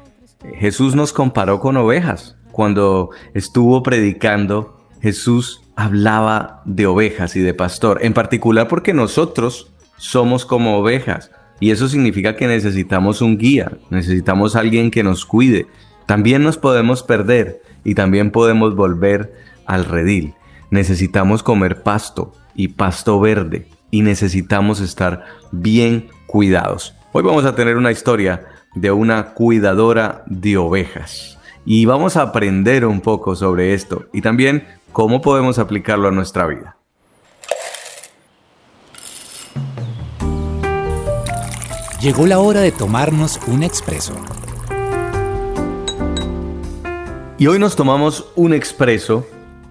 Jesús 0.58 0.94
nos 0.94 1.12
comparó 1.12 1.60
con 1.60 1.76
ovejas. 1.76 2.36
Cuando 2.52 3.10
estuvo 3.34 3.82
predicando, 3.82 4.80
Jesús 5.00 5.62
hablaba 5.76 6.62
de 6.64 6.86
ovejas 6.86 7.36
y 7.36 7.40
de 7.40 7.54
pastor, 7.54 8.00
en 8.02 8.12
particular 8.12 8.68
porque 8.68 8.92
nosotros 8.92 9.72
somos 9.96 10.44
como 10.44 10.76
ovejas. 10.78 11.30
Y 11.60 11.70
eso 11.70 11.88
significa 11.88 12.36
que 12.36 12.46
necesitamos 12.46 13.20
un 13.20 13.36
guía, 13.36 13.70
necesitamos 13.90 14.56
alguien 14.56 14.90
que 14.90 15.02
nos 15.02 15.26
cuide. 15.26 15.66
También 16.06 16.42
nos 16.42 16.56
podemos 16.56 17.02
perder 17.02 17.62
y 17.84 17.94
también 17.94 18.30
podemos 18.30 18.74
volver 18.74 19.34
al 19.66 19.84
redil. 19.84 20.34
Necesitamos 20.70 21.42
comer 21.42 21.82
pasto 21.82 22.32
y 22.54 22.68
pasto 22.68 23.20
verde 23.20 23.66
y 23.90 24.02
necesitamos 24.02 24.80
estar 24.80 25.24
bien 25.50 26.08
cuidados. 26.26 26.94
Hoy 27.12 27.22
vamos 27.22 27.44
a 27.44 27.54
tener 27.54 27.76
una 27.76 27.90
historia 27.90 28.46
de 28.74 28.90
una 28.92 29.34
cuidadora 29.34 30.22
de 30.26 30.56
ovejas 30.56 31.38
y 31.64 31.84
vamos 31.84 32.16
a 32.16 32.22
aprender 32.22 32.86
un 32.86 33.00
poco 33.00 33.34
sobre 33.34 33.74
esto 33.74 34.06
y 34.12 34.20
también 34.20 34.66
cómo 34.92 35.20
podemos 35.20 35.58
aplicarlo 35.58 36.08
a 36.08 36.12
nuestra 36.12 36.46
vida. 36.46 36.76
Llegó 42.00 42.26
la 42.26 42.38
hora 42.38 42.60
de 42.60 42.72
tomarnos 42.72 43.38
un 43.46 43.62
expreso. 43.62 44.14
Y 47.40 47.46
hoy 47.46 47.58
nos 47.58 47.74
tomamos 47.74 48.30
un 48.36 48.52
expreso 48.52 49.26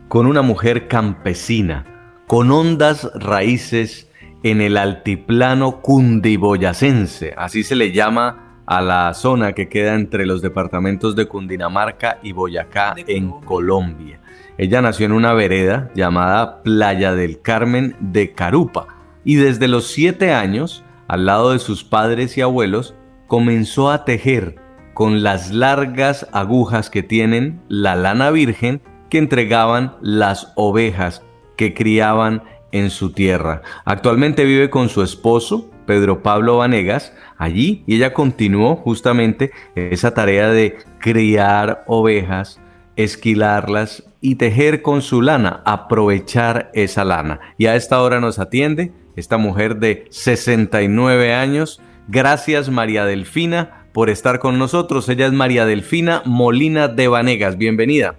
con 0.08 0.26
una 0.26 0.42
mujer 0.42 0.88
campesina, 0.88 1.86
con 2.26 2.50
hondas 2.50 3.08
raíces 3.14 4.10
en 4.42 4.60
el 4.60 4.76
altiplano 4.76 5.80
cundiboyacense, 5.80 7.36
así 7.38 7.62
se 7.62 7.76
le 7.76 7.92
llama 7.92 8.64
a 8.66 8.82
la 8.82 9.14
zona 9.14 9.54
que 9.54 9.70
queda 9.70 9.94
entre 9.94 10.26
los 10.26 10.42
departamentos 10.42 11.16
de 11.16 11.28
Cundinamarca 11.28 12.18
y 12.24 12.32
Boyacá 12.32 12.96
en. 13.06 13.30
Colombia. 13.42 14.20
Ella 14.58 14.82
nació 14.82 15.06
en 15.06 15.12
una 15.12 15.34
vereda 15.34 15.92
llamada 15.94 16.64
Playa 16.64 17.14
del 17.14 17.40
Carmen 17.40 17.96
de 18.00 18.32
Carupa 18.32 18.88
y 19.24 19.36
desde 19.36 19.68
los 19.68 19.86
siete 19.86 20.34
años, 20.34 20.84
al 21.08 21.28
lado 21.28 21.52
de 21.52 21.60
sus 21.60 21.84
padres 21.84 22.36
y 22.36 22.42
abuelos, 22.42 22.96
comenzó 23.28 23.92
a 23.92 24.06
tejer 24.06 24.56
con 25.00 25.24
las 25.24 25.52
largas 25.52 26.28
agujas 26.34 26.90
que 26.90 27.04
tienen 27.04 27.62
la 27.70 27.96
lana 27.96 28.32
virgen 28.32 28.82
que 29.10 29.18
entregaban 29.18 29.96
las 30.02 30.52
ovejas 30.58 31.24
que 31.56 31.74
criaban 31.74 32.44
en 32.74 32.90
su 32.90 33.14
tierra. 33.14 33.62
Actualmente 33.86 34.44
vive 34.44 34.70
con 34.70 34.90
su 34.90 35.02
esposo, 35.02 35.72
Pedro 35.86 36.22
Pablo 36.22 36.58
Vanegas, 36.58 37.14
allí 37.38 37.86
y 37.88 37.96
ella 37.96 38.14
continuó 38.14 38.76
justamente 38.76 39.52
esa 39.74 40.14
tarea 40.14 40.50
de 40.50 40.80
criar 41.00 41.86
ovejas, 41.88 42.60
esquilarlas 42.98 44.04
y 44.20 44.36
tejer 44.36 44.82
con 44.82 45.02
su 45.02 45.22
lana, 45.22 45.62
aprovechar 45.64 46.72
esa 46.74 47.06
lana. 47.06 47.40
Y 47.58 47.68
a 47.68 47.78
esta 47.78 48.02
hora 48.02 48.20
nos 48.20 48.38
atiende 48.38 48.92
esta 49.16 49.38
mujer 49.38 49.78
de 49.78 50.08
69 50.10 51.34
años. 51.34 51.82
Gracias 52.10 52.70
María 52.70 53.06
Delfina 53.06 53.79
por 54.00 54.10
estar 54.10 54.40
con 54.40 54.58
nosotros. 54.58 55.10
Ella 55.10 55.26
es 55.26 55.34
María 55.34 55.66
Delfina 55.66 56.22
Molina 56.24 56.88
de 56.88 57.10
Vanegas. 57.10 57.58
Bienvenida. 57.58 58.16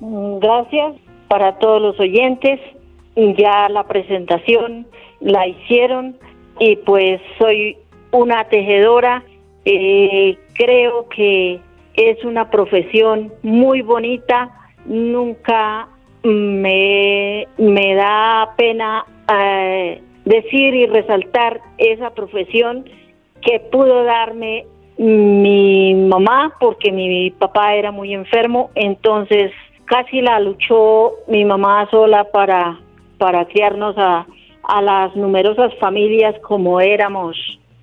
Mm, 0.00 0.36
Gracias 0.38 0.96
para 1.28 1.56
todos 1.58 1.80
los 1.80 1.98
oyentes. 1.98 2.60
Ya 3.16 3.70
la 3.70 3.84
presentación 3.84 4.86
la 5.20 5.46
hicieron 5.46 6.14
y 6.58 6.76
pues 6.76 7.22
soy 7.38 7.78
una 8.10 8.44
tejedora. 8.50 9.24
Eh, 9.64 10.36
creo 10.52 11.08
que 11.08 11.58
es 11.94 12.22
una 12.22 12.50
profesión 12.50 13.32
muy 13.42 13.80
bonita. 13.80 14.50
Nunca 14.84 15.88
me, 16.22 17.48
me 17.56 17.94
da 17.94 18.52
pena 18.58 19.06
eh, 19.26 20.02
decir 20.26 20.74
y 20.74 20.84
resaltar 20.84 21.62
esa 21.78 22.10
profesión 22.10 22.84
que 23.42 23.60
pudo 23.60 24.04
darme 24.04 24.66
mi 24.98 25.94
mamá 25.94 26.54
porque 26.60 26.92
mi 26.92 27.30
papá 27.30 27.74
era 27.74 27.90
muy 27.90 28.12
enfermo, 28.12 28.70
entonces 28.74 29.50
casi 29.86 30.20
la 30.20 30.38
luchó 30.40 31.12
mi 31.26 31.44
mamá 31.44 31.88
sola 31.90 32.24
para, 32.24 32.78
para 33.18 33.46
criarnos 33.46 33.96
a, 33.98 34.26
a 34.62 34.82
las 34.82 35.16
numerosas 35.16 35.74
familias 35.78 36.38
como 36.40 36.80
éramos 36.80 37.36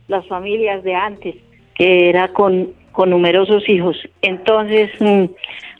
las 0.07 0.25
familias 0.27 0.83
de 0.83 0.95
antes, 0.95 1.35
que 1.75 2.09
era 2.09 2.29
con, 2.29 2.73
con 2.91 3.09
numerosos 3.09 3.67
hijos. 3.67 3.97
Entonces 4.21 4.89
mm, 4.99 5.25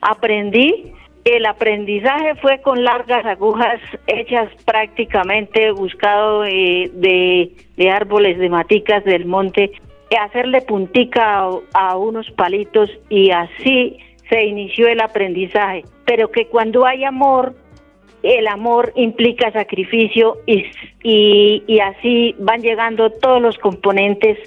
aprendí, 0.02 0.92
el 1.30 1.46
aprendizaje 1.46 2.34
fue 2.36 2.60
con 2.60 2.84
largas 2.84 3.24
agujas 3.26 3.80
hechas 4.06 4.50
prácticamente 4.64 5.70
buscado 5.72 6.44
eh, 6.44 6.90
de, 6.94 7.90
árboles, 7.90 8.38
de 8.38 8.48
maticas 8.48 9.04
del 9.04 9.26
monte, 9.26 9.72
hacerle 10.20 10.62
puntica 10.62 11.48
a, 11.74 11.96
unos 11.96 12.30
palitos 12.32 12.90
y 13.08 13.30
así 13.30 13.98
se 14.28 14.44
inició 14.44 14.88
el 14.88 15.00
aprendizaje. 15.00 15.84
Pero 16.04 16.30
que 16.30 16.46
cuando 16.46 16.86
hay 16.86 17.04
amor, 17.04 17.54
el 18.22 18.46
amor 18.46 18.92
implica 18.96 19.50
sacrificio 19.52 20.38
y, 20.46 21.80
así 21.80 22.34
van 22.38 22.62
llegando 22.62 23.10
todos 23.10 23.40
los 23.40 23.58
componentes 23.58 24.38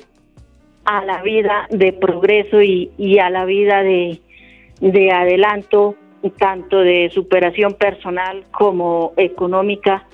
a 0.85 1.05
la 1.05 1.21
vida 1.21 1.67
de 1.69 1.93
progreso 1.93 2.61
y, 2.61 3.19
a 3.19 3.29
la 3.29 3.45
vida 3.45 3.83
de 3.83 5.11
adelanto, 5.11 5.95
tanto 6.29 6.79
de 6.79 7.09
superación 7.13 7.73
personal 7.73 8.43
como 8.51 9.13
económica 9.17 10.05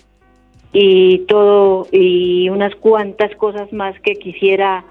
y 0.71 1.19
todo 1.27 1.87
y 1.91 2.49
unas 2.49 2.75
cuantas 2.75 3.35
cosas 3.35 3.71
más 3.73 3.99
que 4.01 4.15
quisiera 4.15 4.85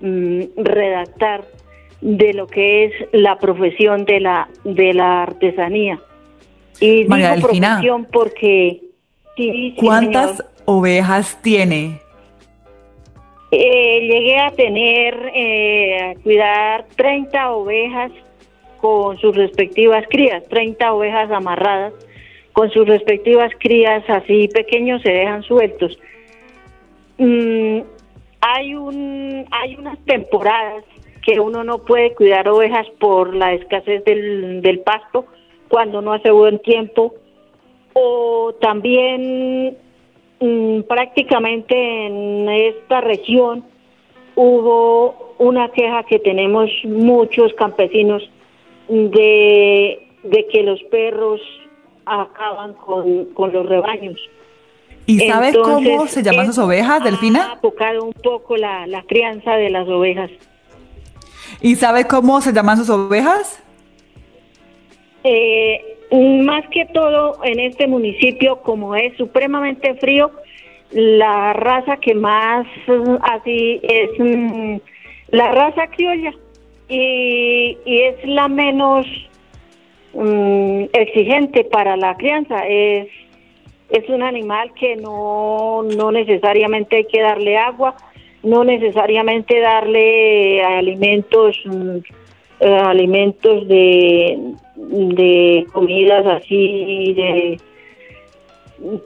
mm, 0.00 0.42
redactar 0.56 1.44
de 2.00 2.32
lo 2.32 2.46
que 2.46 2.84
es 2.84 2.92
la 3.12 3.38
profesión 3.38 4.04
de 4.04 4.20
la 4.20 4.48
de 4.64 4.94
la 4.94 5.22
artesanía. 5.24 6.00
Y 6.80 7.04
María 7.04 7.34
digo 7.34 7.46
Delfina. 7.48 7.68
profesión 7.68 8.06
porque 8.10 8.80
sí, 9.36 9.74
¿Cuántas 9.78 10.38
señor. 10.38 10.50
ovejas 10.64 11.38
tiene? 11.42 12.00
Eh, 13.52 14.00
llegué 14.02 14.38
a 14.38 14.50
tener, 14.52 15.32
eh, 15.34 16.00
a 16.02 16.22
cuidar 16.22 16.86
30 16.94 17.50
ovejas 17.50 18.12
con 18.80 19.18
sus 19.18 19.36
respectivas 19.36 20.04
crías, 20.08 20.42
30 20.48 20.92
ovejas 20.92 21.30
amarradas 21.30 21.92
con 22.52 22.70
sus 22.70 22.86
respectivas 22.86 23.52
crías, 23.58 24.02
así 24.08 24.48
pequeños 24.48 25.02
se 25.02 25.10
dejan 25.10 25.42
sueltos. 25.42 25.98
Mm, 27.18 27.80
hay 28.40 28.74
un, 28.74 29.46
hay 29.50 29.76
unas 29.76 29.98
temporadas 30.04 30.84
que 31.22 31.38
uno 31.38 31.64
no 31.64 31.78
puede 31.78 32.14
cuidar 32.14 32.48
ovejas 32.48 32.86
por 32.98 33.34
la 33.34 33.52
escasez 33.52 34.04
del, 34.04 34.80
pasto 34.84 35.26
cuando 35.68 36.00
no 36.00 36.12
hace 36.12 36.30
buen 36.30 36.58
tiempo 36.60 37.14
o 37.92 38.54
también 38.60 39.76
mm, 40.40 40.80
prácticamente 40.82 42.06
en 42.06 42.48
esta 42.48 43.00
región 43.02 43.64
hubo 44.34 45.34
una 45.38 45.70
queja 45.70 46.02
que 46.04 46.18
tenemos 46.18 46.70
muchos 46.84 47.52
campesinos 47.54 48.28
de, 48.90 50.08
de 50.24 50.46
que 50.52 50.62
los 50.62 50.82
perros 50.84 51.40
acaban 52.04 52.74
con, 52.74 53.26
con 53.26 53.52
los 53.52 53.66
rebaños. 53.66 54.18
¿Y 55.06 55.18
sabes 55.20 55.56
cómo 55.56 56.06
se 56.06 56.22
llaman 56.22 56.46
sus 56.46 56.58
ovejas, 56.58 57.00
Ha 57.00 57.04
Delfina? 57.04 57.58
tocado 57.62 58.04
un 58.04 58.12
poco 58.12 58.56
la, 58.56 58.86
la 58.86 59.02
crianza 59.04 59.54
de 59.56 59.70
las 59.70 59.88
ovejas. 59.88 60.30
¿Y 61.60 61.76
sabes 61.76 62.06
cómo 62.06 62.40
se 62.40 62.52
llaman 62.52 62.76
sus 62.76 62.90
ovejas? 62.90 63.62
Eh, 65.24 65.80
más 66.44 66.64
que 66.68 66.86
todo 66.86 67.38
en 67.44 67.60
este 67.60 67.86
municipio, 67.86 68.60
como 68.62 68.94
es 68.94 69.16
supremamente 69.16 69.94
frío, 69.94 70.30
la 70.92 71.52
raza 71.52 71.96
que 71.98 72.14
más 72.14 72.66
así 73.22 73.80
es 73.82 74.10
mm, 74.18 74.76
la 75.30 75.52
raza 75.52 75.86
criolla 75.88 76.32
y, 76.90 77.78
y 77.84 78.00
es 78.02 78.24
la 78.24 78.48
menos 78.48 79.06
mm, 80.12 80.84
exigente 80.92 81.64
para 81.64 81.96
la 81.96 82.16
crianza. 82.16 82.66
Es, 82.66 83.08
es 83.90 84.08
un 84.08 84.22
animal 84.22 84.72
que 84.74 84.96
no, 84.96 85.82
no 85.82 86.12
necesariamente 86.12 86.96
hay 86.96 87.04
que 87.04 87.22
darle 87.22 87.56
agua, 87.56 87.94
no 88.42 88.64
necesariamente 88.64 89.60
darle 89.60 90.62
alimentos 90.62 91.56
mm, 91.64 91.98
eh, 92.60 92.76
alimentos 92.76 93.66
de, 93.68 94.38
de 94.76 95.66
comidas 95.72 96.26
así 96.26 97.14
de 97.14 97.60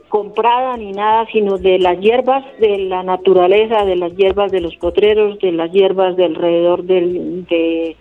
comprada 0.09 0.77
ni 0.77 0.91
nada, 0.91 1.25
sino 1.31 1.57
de 1.57 1.79
las 1.79 1.99
hierbas 1.99 2.43
de 2.59 2.77
la 2.77 3.03
naturaleza, 3.03 3.83
de 3.85 3.95
las 3.95 4.15
hierbas 4.15 4.51
de 4.51 4.61
los 4.61 4.75
potreros, 4.77 5.37
de 5.39 5.51
las 5.51 5.71
hierbas 5.71 6.15
de 6.15 6.25
alrededor 6.25 6.83
del- 6.83 7.45
de, 7.45 7.95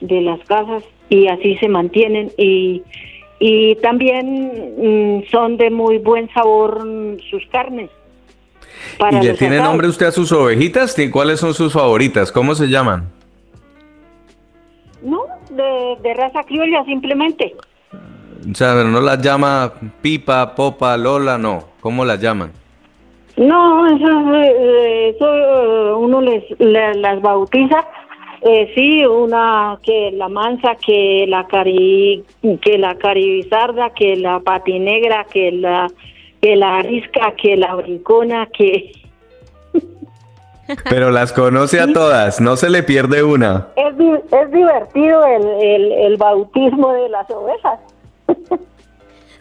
de 0.00 0.20
las 0.22 0.40
casas 0.46 0.82
y 1.08 1.26
así 1.28 1.56
se 1.56 1.68
mantienen 1.68 2.30
y, 2.38 2.82
y 3.38 3.74
también 3.76 4.52
mm, 4.78 5.30
son 5.30 5.56
de 5.56 5.70
muy 5.70 5.98
buen 5.98 6.28
sabor 6.32 6.84
mm, 6.86 7.18
sus 7.30 7.44
carnes. 7.48 7.90
para 8.98 9.22
¿Y 9.22 9.26
le 9.26 9.34
tiene 9.34 9.56
asados. 9.56 9.72
nombre 9.72 9.88
usted 9.88 10.06
a 10.06 10.12
sus 10.12 10.32
ovejitas? 10.32 10.94
¿Ti- 10.94 11.10
¿Cuáles 11.10 11.40
son 11.40 11.52
sus 11.54 11.72
favoritas? 11.72 12.32
¿Cómo 12.32 12.54
se 12.54 12.66
llaman? 12.66 13.08
No, 15.02 15.24
de, 15.50 15.96
de 16.02 16.14
raza 16.14 16.42
criolla 16.44 16.84
simplemente. 16.84 17.54
O 18.50 18.54
sea, 18.54 18.74
no 18.84 19.00
las 19.00 19.20
llama 19.20 19.72
Pipa, 20.00 20.54
Popa, 20.54 20.96
Lola, 20.96 21.36
no. 21.38 21.64
¿Cómo 21.80 22.04
las 22.04 22.20
llaman? 22.20 22.52
No, 23.36 23.86
eso, 23.86 24.34
eh, 24.34 25.08
eso 25.16 25.34
eh, 25.34 25.94
uno 25.94 26.20
les, 26.20 26.44
le- 26.58 26.94
las 26.94 27.20
bautiza. 27.20 27.84
Eh, 28.42 28.70
sí, 28.74 29.04
una 29.04 29.78
que 29.82 30.10
la 30.12 30.28
mansa, 30.28 30.74
que 30.76 31.26
la 31.28 31.46
cari, 31.46 32.24
que 32.62 32.78
la 32.78 32.94
caribizarda, 32.96 33.90
que 33.90 34.16
la 34.16 34.40
patinegra, 34.40 35.24
que 35.24 35.52
la 35.52 35.88
que 36.40 36.56
la 36.56 36.78
arisca, 36.78 37.34
que 37.36 37.56
la 37.58 37.74
brincona, 37.74 38.46
que 38.46 38.92
Pero 40.88 41.10
las 41.10 41.32
conoce 41.32 41.80
a 41.80 41.92
todas, 41.92 42.40
no 42.40 42.56
se 42.56 42.70
le 42.70 42.82
pierde 42.82 43.22
una. 43.22 43.68
es, 43.76 43.94
es 44.32 44.50
divertido 44.52 45.24
el, 45.26 45.46
el, 45.62 45.92
el 45.92 46.16
bautismo 46.16 46.92
de 46.92 47.08
las 47.08 47.28
ovejas. 47.30 47.78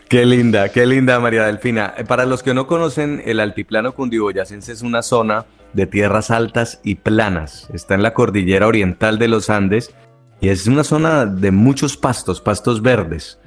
Qué 0.10 0.26
linda, 0.26 0.70
qué 0.70 0.88
linda 0.88 1.20
María 1.20 1.46
Delfina. 1.46 1.94
Eh, 1.96 2.04
Para 2.04 2.26
los 2.26 2.42
que 2.42 2.56
no 2.56 2.66
conocen, 2.66 3.22
el 3.26 3.40
altiplano 3.40 3.94
cundiboyacense 3.94 4.72
es 4.72 4.82
una 4.82 5.04
zona 5.04 5.46
de 5.74 5.86
tierras 5.86 6.32
altas 6.32 6.80
y 6.84 6.96
planas. 6.96 7.70
Está 7.74 7.94
en 7.94 8.02
la 8.02 8.16
cordillera 8.16 8.66
oriental 8.66 9.20
de 9.20 9.28
los 9.28 9.52
Andes 9.52 9.94
y 10.42 10.50
es 10.50 10.66
una 10.66 10.84
zona 10.84 11.28
de 11.28 11.52
muchos 11.52 11.96
pastos, 11.96 12.42
pastos 12.42 12.82
verdes. 12.82 13.40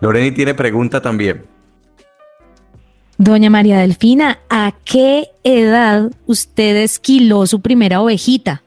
Loreni 0.00 0.32
tiene 0.32 0.54
pregunta 0.54 1.00
también. 1.00 1.46
Doña 3.16 3.50
María 3.50 3.78
Delfina, 3.78 4.40
¿a 4.48 4.72
qué 4.84 5.28
edad 5.44 6.10
usted 6.26 6.76
esquiló 6.76 7.46
su 7.46 7.60
primera 7.60 8.00
ovejita? 8.00 8.62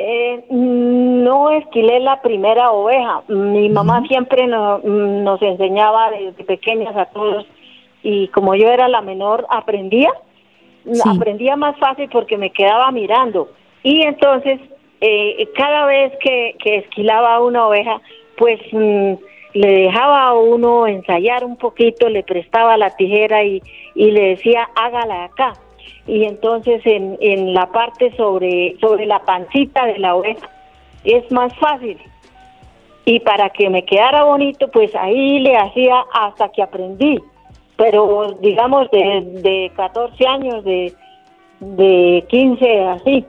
Eh, 0.00 0.44
no 0.48 1.50
esquilé 1.50 1.98
la 1.98 2.22
primera 2.22 2.70
oveja. 2.70 3.22
Mi 3.26 3.68
mamá 3.68 4.02
siempre 4.06 4.46
no- 4.46 4.78
nos 4.78 5.42
enseñaba 5.42 6.10
desde 6.12 6.44
pequeñas 6.44 6.96
a 6.96 7.06
todos 7.06 7.44
y 8.04 8.28
como 8.28 8.54
yo 8.54 8.68
era 8.68 8.86
la 8.88 9.00
menor, 9.00 9.44
aprendía. 9.50 10.12
Sí. 10.90 11.02
Aprendía 11.04 11.56
más 11.56 11.76
fácil 11.78 12.08
porque 12.12 12.36
me 12.38 12.50
quedaba 12.50 12.92
mirando. 12.92 13.48
Y 13.82 14.02
entonces, 14.02 14.60
eh, 15.00 15.48
cada 15.56 15.84
vez 15.86 16.12
que, 16.20 16.54
que 16.62 16.76
esquilaba 16.76 17.40
una 17.40 17.66
oveja, 17.66 18.00
pues 18.36 18.60
mm, 18.70 19.12
le 19.54 19.68
dejaba 19.68 20.28
a 20.28 20.34
uno 20.34 20.86
ensayar 20.86 21.44
un 21.44 21.56
poquito, 21.56 22.08
le 22.08 22.22
prestaba 22.22 22.76
la 22.76 22.94
tijera 22.96 23.42
y, 23.42 23.60
y 23.96 24.12
le 24.12 24.28
decía, 24.36 24.68
hágala 24.76 25.24
acá 25.24 25.54
y 26.06 26.24
entonces 26.24 26.80
en, 26.84 27.16
en 27.20 27.54
la 27.54 27.70
parte 27.70 28.14
sobre, 28.16 28.76
sobre 28.80 29.06
la 29.06 29.20
pancita 29.20 29.86
de 29.86 29.98
la 29.98 30.14
oveja 30.14 30.48
es 31.04 31.30
más 31.30 31.54
fácil. 31.58 31.98
Y 33.04 33.20
para 33.20 33.50
que 33.50 33.70
me 33.70 33.84
quedara 33.84 34.24
bonito, 34.24 34.68
pues 34.68 34.94
ahí 34.94 35.38
le 35.40 35.56
hacía 35.56 36.04
hasta 36.12 36.50
que 36.50 36.62
aprendí. 36.62 37.18
Pero 37.76 38.36
digamos 38.40 38.90
de, 38.90 39.22
de 39.40 39.72
14 39.76 40.26
años, 40.26 40.64
de, 40.64 40.92
de 41.60 42.24
15, 42.28 42.84
así. 42.84 43.24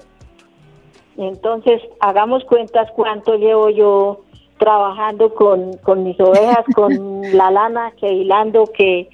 Entonces, 1.17 1.81
hagamos 1.99 2.43
cuentas 2.45 2.89
cuánto 2.95 3.35
llevo 3.35 3.69
yo 3.69 4.21
trabajando 4.57 5.33
con, 5.33 5.77
con 5.77 6.03
mis 6.03 6.19
ovejas, 6.19 6.65
con 6.75 7.21
la 7.33 7.51
lana, 7.51 7.91
que 7.99 8.11
hilando, 8.11 8.65
que, 8.65 9.09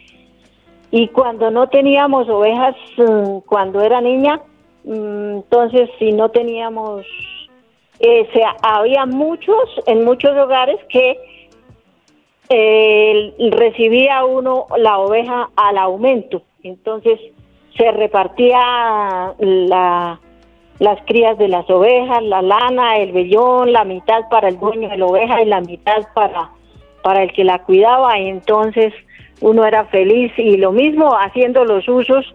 y 0.98 1.10
cuando 1.10 1.52
no 1.52 1.68
teníamos 1.68 2.30
ovejas, 2.30 2.74
mm, 2.98 3.40
cuando 3.46 3.82
era 3.82 4.00
niña, 4.00 4.40
mm, 4.86 5.36
entonces 5.40 5.90
si 6.00 6.14
no 6.14 6.30
teníamos, 6.30 7.06
eh, 8.00 8.26
se- 8.32 8.42
había 8.62 9.06
muchos, 9.06 9.58
en 9.88 10.06
muchos 10.06 10.32
hogares 10.38 10.78
que 10.88 11.18
eh, 12.50 13.34
recibía 13.52 14.24
uno 14.24 14.68
la 14.78 15.00
oveja 15.00 15.50
al 15.58 15.78
aumento. 15.78 16.44
Entonces 16.64 17.20
se 17.76 17.92
repartía 17.92 19.34
la, 19.40 20.20
las 20.80 21.02
crías 21.08 21.38
de 21.38 21.50
las 21.50 21.70
ovejas, 21.70 22.24
la 22.24 22.42
lana, 22.42 22.98
el 23.00 23.12
vellón, 23.12 23.74
la 23.74 23.84
mitad 23.84 24.30
para 24.30 24.48
el 24.48 24.60
dueño 24.60 24.88
de 24.88 24.98
la 24.98 25.06
oveja 25.08 25.42
y 25.42 25.46
la 25.46 25.60
mitad 25.60 26.08
para, 26.14 26.52
para 27.04 27.24
el 27.24 27.34
que 27.34 27.44
la 27.44 27.60
cuidaba. 27.64 28.18
Y 28.20 28.30
entonces 28.30 28.94
uno 29.42 29.66
era 29.66 29.86
feliz 29.86 30.32
y 30.38 30.58
lo 30.58 30.72
mismo 30.72 31.12
haciendo 31.18 31.66
los 31.66 31.88
usos 31.88 32.26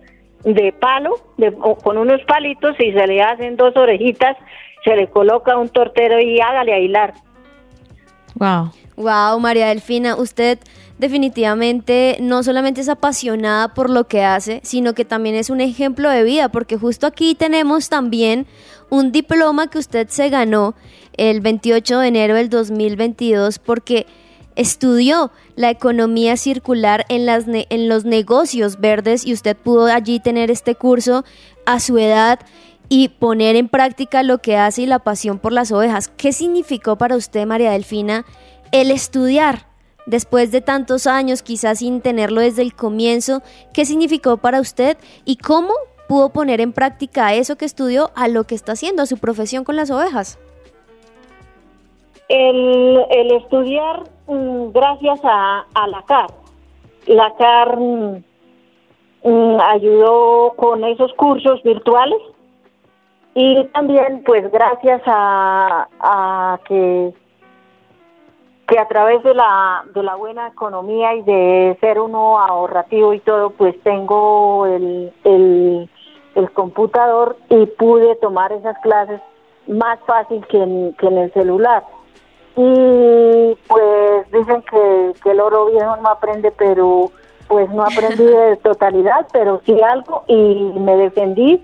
de 0.45 0.73
palo, 0.73 1.17
de, 1.37 1.55
o 1.61 1.77
con 1.77 1.99
unos 1.99 2.21
palitos 2.23 2.75
y 2.79 2.93
se 2.93 3.07
le 3.07 3.23
hacen 3.23 3.57
dos 3.57 3.77
orejitas, 3.77 4.37
se 4.85 4.97
le 4.97 5.09
coloca 5.09 5.57
un 5.57 5.69
tortero 5.69 6.21
y 6.21 6.41
hágale 6.41 6.73
a 6.73 6.79
hilar. 6.79 7.15
Wow. 8.35 8.71
Wow, 8.97 9.41
María 9.41 9.69
Delfina, 9.69 10.17
usted 10.17 10.59
definitivamente 10.99 12.19
no 12.21 12.43
solamente 12.43 12.83
es 12.83 12.89
apasionada 12.91 13.73
por 13.73 13.89
lo 13.89 14.07
que 14.07 14.23
hace, 14.23 14.61
sino 14.63 14.93
que 14.93 15.07
también 15.07 15.35
es 15.35 15.49
un 15.49 15.63
ejemplo 15.63 16.11
de 16.11 16.23
vida, 16.23 16.51
porque 16.51 16.77
justo 16.77 17.07
aquí 17.07 17.35
tenemos 17.35 17.89
también 17.89 18.47
un 18.91 19.11
diploma 19.11 19.71
que 19.71 19.79
usted 19.79 20.09
se 20.09 20.29
ganó 20.29 20.75
el 21.17 21.41
28 21.41 21.99
de 22.01 22.09
enero 22.09 22.35
del 22.35 22.51
2022 22.51 23.59
porque 23.59 24.07
estudió 24.61 25.31
la 25.57 25.71
economía 25.71 26.37
circular 26.37 27.07
en, 27.09 27.25
las 27.25 27.47
en 27.49 27.89
los 27.89 28.05
negocios 28.05 28.79
verdes 28.79 29.27
y 29.27 29.33
usted 29.33 29.57
pudo 29.57 29.87
allí 29.87 30.21
tener 30.21 30.51
este 30.51 30.75
curso 30.75 31.25
a 31.65 31.81
su 31.81 31.97
edad 31.97 32.41
y 32.91 33.09
poner 33.09 33.57
en 33.57 33.69
práctica 33.69 34.23
lo 34.23 34.39
que 34.39 34.59
hace 34.59 34.83
y 34.83 34.87
la 34.87 34.99
pasión 34.99 35.39
por 35.39 35.53
las 35.53 35.73
ovejas. 35.73 36.09
¿Qué 36.09 36.35
significó 36.35 36.97
para 36.97 37.17
usted, 37.17 37.47
María 37.47 37.71
Delfina, 37.71 38.27
el 38.71 38.91
estudiar? 38.91 39.67
Después 40.05 40.51
de 40.51 40.61
tantos 40.61 41.07
años, 41.07 41.43
quizás 41.43 41.79
sin 41.79 42.03
tenerlo 42.03 42.43
desde 42.43 42.63
el 42.63 42.75
comienzo, 42.75 43.43
¿qué 43.73 43.87
significó 43.87 44.37
para 44.39 44.61
usted 44.61 44.99
y 45.25 45.37
cómo 45.37 45.73
pudo 46.07 46.31
poner 46.31 46.61
en 46.61 46.73
práctica 46.73 47.33
eso 47.33 47.57
que 47.57 47.65
estudió 47.65 48.11
a 48.15 48.29
lo 48.29 48.45
que 48.45 48.57
está 48.57 48.73
haciendo, 48.73 49.03
a 49.03 49.07
su 49.07 49.17
profesión 49.17 49.65
con 49.65 49.77
las 49.77 49.91
ovejas? 49.91 50.39
El, 52.31 53.33
estudiar 53.33 54.05
gracias 54.73 55.21
a, 55.25 55.67
a 55.75 55.87
la 55.89 56.03
CAR. 56.03 56.31
La 57.07 57.35
CAR 57.37 57.79
mm, 57.79 58.23
mm, 59.25 59.61
ayudó 59.61 60.55
con 60.57 60.85
esos 60.85 61.13
cursos 61.15 61.63
virtuales 61.63 62.21
y 63.35 63.65
también 63.73 64.23
pues 64.25 64.51
gracias 64.51 65.03
a, 65.07 65.89
a 66.01 66.61
que 66.67 67.13
que 68.71 68.79
a 68.79 68.87
través 68.87 69.21
de 69.25 69.35
la, 69.35 69.85
de 69.93 70.03
la 70.05 70.15
buena 70.15 70.47
economía 70.47 71.13
y 71.17 71.23
de 71.23 71.77
ser 71.81 71.99
uno 71.99 72.39
ahorrativo 72.39 73.13
y 73.13 73.19
todo, 73.19 73.51
pues 73.51 73.75
tengo 73.83 74.65
el, 74.65 75.13
el, 75.25 75.91
el 76.37 76.51
computador 76.53 77.37
y 77.49 77.67
pude 77.67 78.15
tomar 78.17 78.53
esas 78.53 78.79
clases 78.79 79.21
más 79.67 79.99
fácil 80.07 80.47
que 80.47 80.63
en, 80.63 80.95
que 80.95 81.09
en 81.09 81.19
el 81.19 81.33
celular. 81.33 81.83
Y 82.57 83.57
pues 83.69 84.33
dicen 84.33 84.63
que, 84.71 85.13
que 85.23 85.31
el 85.31 85.41
oro 85.41 85.67
viejo 85.67 85.97
no 85.97 86.09
aprende, 86.09 86.51
pero 86.51 87.11
pues 87.49 87.69
no 87.71 87.83
aprendí 87.83 88.25
de 88.25 88.57
totalidad, 88.57 89.27
pero 89.33 89.61
sí 89.65 89.81
algo 89.83 90.25
y 90.27 90.73
me 90.79 90.97
defendí 90.97 91.63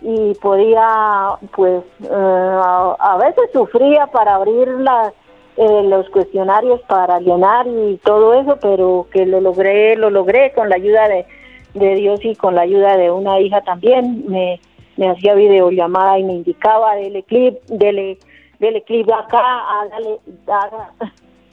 y 0.00 0.34
podía, 0.34 1.38
pues 1.54 1.82
eh, 2.04 2.08
a, 2.10 2.96
a 2.98 3.16
veces 3.18 3.50
sufría 3.52 4.06
para 4.06 4.36
abrir 4.36 4.68
las 4.68 5.12
eh, 5.58 5.82
los 5.82 6.08
cuestionarios 6.10 6.80
para 6.82 7.18
llenar 7.18 7.66
y 7.66 7.96
todo 8.04 8.32
eso, 8.34 8.58
pero 8.62 9.08
que 9.10 9.26
lo 9.26 9.40
logré, 9.40 9.96
lo 9.96 10.08
logré 10.08 10.52
con 10.52 10.68
la 10.68 10.76
ayuda 10.76 11.08
de, 11.08 11.26
de 11.74 11.96
Dios 11.96 12.20
y 12.22 12.36
con 12.36 12.54
la 12.54 12.60
ayuda 12.60 12.96
de 12.96 13.10
una 13.10 13.40
hija 13.40 13.60
también. 13.62 14.22
Me, 14.28 14.60
me 14.96 15.10
hacía 15.10 15.34
videollamada 15.34 16.16
y 16.16 16.22
me 16.22 16.34
indicaba, 16.34 16.94
dele 16.94 17.24
clip, 17.24 17.56
dele, 17.66 18.18
dele 18.58 18.82
clip 18.82 19.10
acá, 19.10 19.40
hágale, 19.80 20.18
haga. 20.46 20.92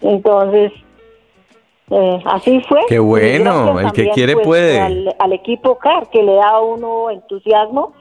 Entonces, 0.02 0.72
eh, 1.92 2.20
así 2.26 2.62
fue. 2.68 2.82
Qué 2.88 3.00
bueno, 3.00 3.80
el 3.80 3.86
que 3.88 3.92
también, 3.92 4.14
quiere 4.14 4.34
pues, 4.34 4.46
puede. 4.46 4.80
Al, 4.80 5.16
al 5.20 5.34
equipo 5.34 5.78
CAR, 5.78 6.10
que 6.10 6.24
le 6.24 6.34
da 6.34 6.50
a 6.50 6.62
uno 6.62 7.10
entusiasmo 7.10 7.94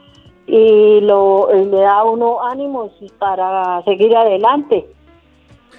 y 0.47 1.01
lo, 1.01 1.49
le 1.53 1.77
da 1.77 1.99
a 1.99 2.03
uno 2.03 2.45
ánimos 2.45 2.91
para 3.19 3.83
seguir 3.83 4.15
adelante. 4.15 4.85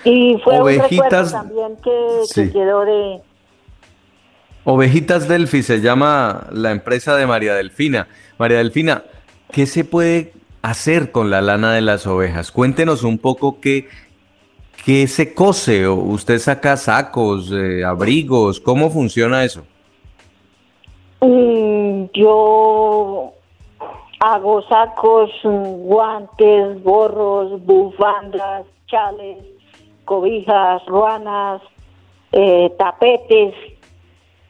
Y 0.04 0.38
fue 0.44 0.60
un 0.60 0.66
Ovejitas- 0.66 1.32
también 1.32 1.76
que, 1.82 2.20
que 2.34 2.44
sí. 2.46 2.52
quedó 2.52 2.84
de... 2.84 3.20
Ovejitas 4.64 5.28
Delphi 5.28 5.62
se 5.62 5.80
llama 5.80 6.48
la 6.52 6.72
empresa 6.72 7.16
de 7.16 7.26
María 7.26 7.54
Delfina. 7.54 8.08
María 8.36 8.58
Delfina, 8.58 9.04
¿qué 9.52 9.64
se 9.66 9.84
puede 9.84 10.32
hacer 10.66 11.12
con 11.12 11.30
la 11.30 11.40
lana 11.40 11.72
de 11.72 11.80
las 11.80 12.06
ovejas? 12.06 12.50
Cuéntenos 12.50 13.04
un 13.04 13.18
poco 13.18 13.60
qué, 13.60 13.88
qué 14.84 15.06
se 15.06 15.32
cose. 15.32 15.88
¿Usted 15.88 16.38
saca 16.38 16.76
sacos, 16.76 17.52
eh, 17.52 17.84
abrigos? 17.84 18.60
¿Cómo 18.60 18.90
funciona 18.90 19.44
eso? 19.44 19.62
Mm, 21.20 22.06
yo 22.12 23.32
hago 24.18 24.62
sacos, 24.62 25.30
mm, 25.44 25.86
guantes, 25.86 26.82
gorros, 26.82 27.64
bufandas, 27.64 28.66
chales, 28.86 29.38
cobijas, 30.04 30.84
ruanas, 30.86 31.62
eh, 32.32 32.72
tapetes. 32.76 33.54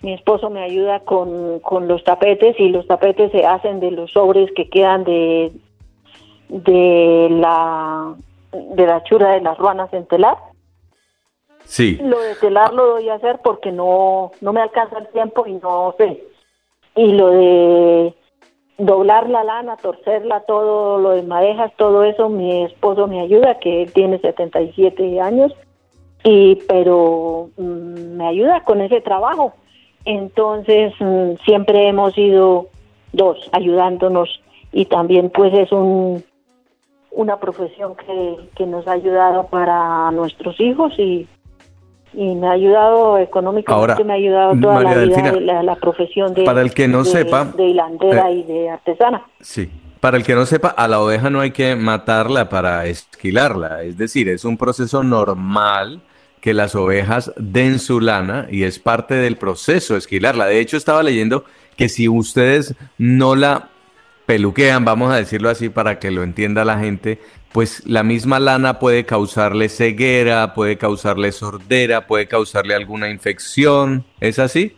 Mi 0.01 0.15
esposo 0.15 0.49
me 0.49 0.63
ayuda 0.63 1.01
con, 1.01 1.61
con 1.61 1.89
los 1.89 2.05
tapetes 2.05 2.59
y 2.59 2.69
los 2.69 2.87
tapetes 2.87 3.33
se 3.33 3.45
hacen 3.45 3.81
de 3.81 3.91
los 3.91 4.13
sobres 4.13 4.51
que 4.55 4.69
quedan 4.69 5.05
de, 5.05 5.53
de 6.49 7.29
la 7.31 8.15
de 8.53 8.87
la 8.87 9.03
chura 9.05 9.35
de 9.35 9.41
las 9.41 9.59
ruanas 9.59 9.93
en 9.93 10.07
telar. 10.07 10.37
Sí. 11.65 11.99
Lo 12.03 12.21
de 12.21 12.35
telar 12.37 12.73
lo 12.73 12.87
doy 12.87 13.09
a 13.09 13.15
hacer 13.15 13.41
porque 13.43 13.73
no, 13.73 14.31
no 14.41 14.53
me 14.53 14.61
alcanza 14.61 14.99
el 14.99 15.09
tiempo 15.09 15.47
y 15.47 15.55
no 15.55 15.95
sé. 15.99 16.23
Y 16.95 17.13
lo 17.13 17.29
de 17.31 18.15
doblar 18.79 19.29
la 19.29 19.45
lana, 19.45 19.77
torcerla, 19.77 20.41
todo 20.41 20.99
lo 20.99 21.11
de 21.11 21.23
madejas, 21.23 21.73
todo 21.77 22.05
eso, 22.05 22.29
mi 22.29 22.65
esposo 22.65 23.07
me 23.07 23.21
ayuda, 23.21 23.59
que 23.59 23.83
él 23.83 23.93
tiene 23.93 24.19
77 24.19 25.21
años, 25.21 25.53
y 26.25 26.57
pero 26.69 27.51
mm, 27.57 28.17
me 28.17 28.27
ayuda 28.27 28.65
con 28.65 28.81
ese 28.81 29.01
trabajo. 29.01 29.53
Entonces, 30.05 30.93
mm, 31.01 31.33
siempre 31.45 31.89
hemos 31.89 32.15
sido 32.15 32.69
dos 33.13 33.49
ayudándonos 33.53 34.41
y 34.73 34.85
también 34.87 35.31
pues 35.31 35.53
es 35.55 35.73
un 35.73 36.23
una 37.17 37.41
profesión 37.41 37.95
que, 37.97 38.37
que 38.55 38.67
nos 38.67 38.87
ha 38.87 38.93
ayudado 38.93 39.47
para 39.47 40.11
nuestros 40.13 40.61
hijos 40.61 40.93
y, 40.99 41.27
y 42.13 42.35
me 42.35 42.47
ha 42.47 42.53
ayudado 42.53 43.17
económicamente, 43.19 43.93
Ahora, 43.93 44.05
me 44.05 44.13
ha 44.13 44.17
ayudado 44.17 44.53
toda 44.61 44.75
María 44.75 44.91
la 44.91 44.97
vida 44.97 45.07
Delfina, 45.07 45.33
de 45.33 45.41
la, 45.41 45.63
la 45.63 45.77
profesión 45.77 46.35
de, 46.35 46.45
para 46.45 46.61
el 46.61 46.75
que 46.75 46.87
no 46.89 47.03
de- 47.05 47.11
sepa, 47.11 47.45
de 47.47 47.65
hilandera 47.65 48.31
eh, 48.31 48.35
y 48.35 48.43
de 48.45 48.71
artesana. 48.71 49.23
Sí. 49.41 49.71
Para 49.99 50.19
el 50.19 50.25
que 50.25 50.35
no 50.35 50.45
sepa, 50.45 50.69
a 50.69 50.87
la 50.89 51.01
oveja 51.01 51.31
no 51.31 51.41
hay 51.41 51.53
que 51.53 51.75
matarla 51.75 52.51
para 52.51 52.85
esquilarla. 52.85 53.83
Es 53.83 53.97
decir, 53.97 54.29
es 54.29 54.45
un 54.45 54.59
proceso 54.59 55.03
normal 55.03 56.03
que 56.43 56.53
las 56.53 56.75
ovejas 56.77 57.33
den 57.37 57.79
su 57.79 57.99
lana 58.01 58.47
y 58.51 58.65
es 58.65 58.79
parte 58.79 59.15
del 59.15 59.37
proceso 59.37 59.97
esquilarla. 59.97 60.47
De 60.47 60.61
hecho, 60.61 60.77
estaba 60.77 61.03
leyendo 61.03 61.45
que 61.77 61.89
si 61.89 62.09
ustedes 62.09 62.75
no 62.99 63.35
la 63.35 63.71
peluquean, 64.27 64.85
vamos 64.85 65.13
a 65.13 65.17
decirlo 65.17 65.49
así 65.49 65.69
para 65.69 65.99
que 65.99 66.11
lo 66.11 66.23
entienda 66.23 66.65
la 66.65 66.79
gente, 66.79 67.19
pues 67.53 67.87
la 67.87 68.03
misma 68.03 68.39
lana 68.39 68.79
puede 68.79 69.07
causarle 69.07 69.69
ceguera, 69.69 70.53
puede 70.53 70.77
causarle 70.77 71.33
sordera, 71.33 72.07
puede 72.07 72.27
causarle 72.27 72.75
alguna 72.75 73.09
infección. 73.09 74.05
¿Es 74.21 74.39
así? 74.39 74.77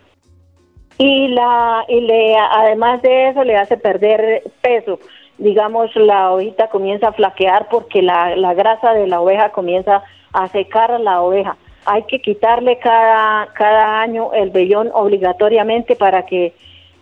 Y, 0.98 1.28
la, 1.28 1.84
y 1.88 2.00
le, 2.02 2.36
además 2.36 3.02
de 3.02 3.30
eso 3.30 3.42
le 3.42 3.56
hace 3.56 3.76
perder 3.76 4.42
peso. 4.60 5.00
Digamos, 5.38 5.94
la 5.96 6.32
ovejita 6.32 6.68
comienza 6.68 7.08
a 7.08 7.12
flaquear 7.12 7.68
porque 7.68 8.02
la, 8.02 8.36
la 8.36 8.54
grasa 8.54 8.92
de 8.92 9.06
la 9.06 9.20
oveja 9.20 9.50
comienza 9.50 10.02
a 10.32 10.48
secar 10.48 10.90
a 10.90 10.98
la 10.98 11.22
oveja. 11.22 11.56
Hay 11.86 12.02
que 12.04 12.20
quitarle 12.20 12.78
cada, 12.78 13.52
cada 13.54 14.00
año 14.00 14.32
el 14.34 14.50
vellón 14.50 14.90
obligatoriamente 14.92 15.96
para 15.96 16.26
que 16.26 16.52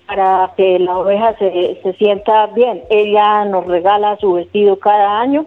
para 0.06 0.52
que 0.56 0.78
la 0.78 0.98
oveja 0.98 1.36
se, 1.38 1.80
se 1.82 1.92
sienta 1.94 2.46
bien. 2.48 2.82
Ella 2.90 3.44
nos 3.44 3.66
regala 3.66 4.16
su 4.18 4.34
vestido 4.34 4.78
cada 4.78 5.20
año 5.20 5.46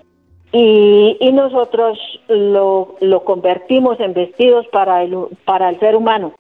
y, 0.52 1.18
y 1.20 1.32
nosotros 1.32 1.98
lo, 2.28 2.96
lo 3.00 3.24
convertimos 3.24 4.00
en 4.00 4.14
vestidos 4.14 4.66
para 4.72 5.04
el, 5.04 5.16
para 5.46 5.70
el 5.70 5.80
ser 5.80 5.96
humano. 5.96 6.34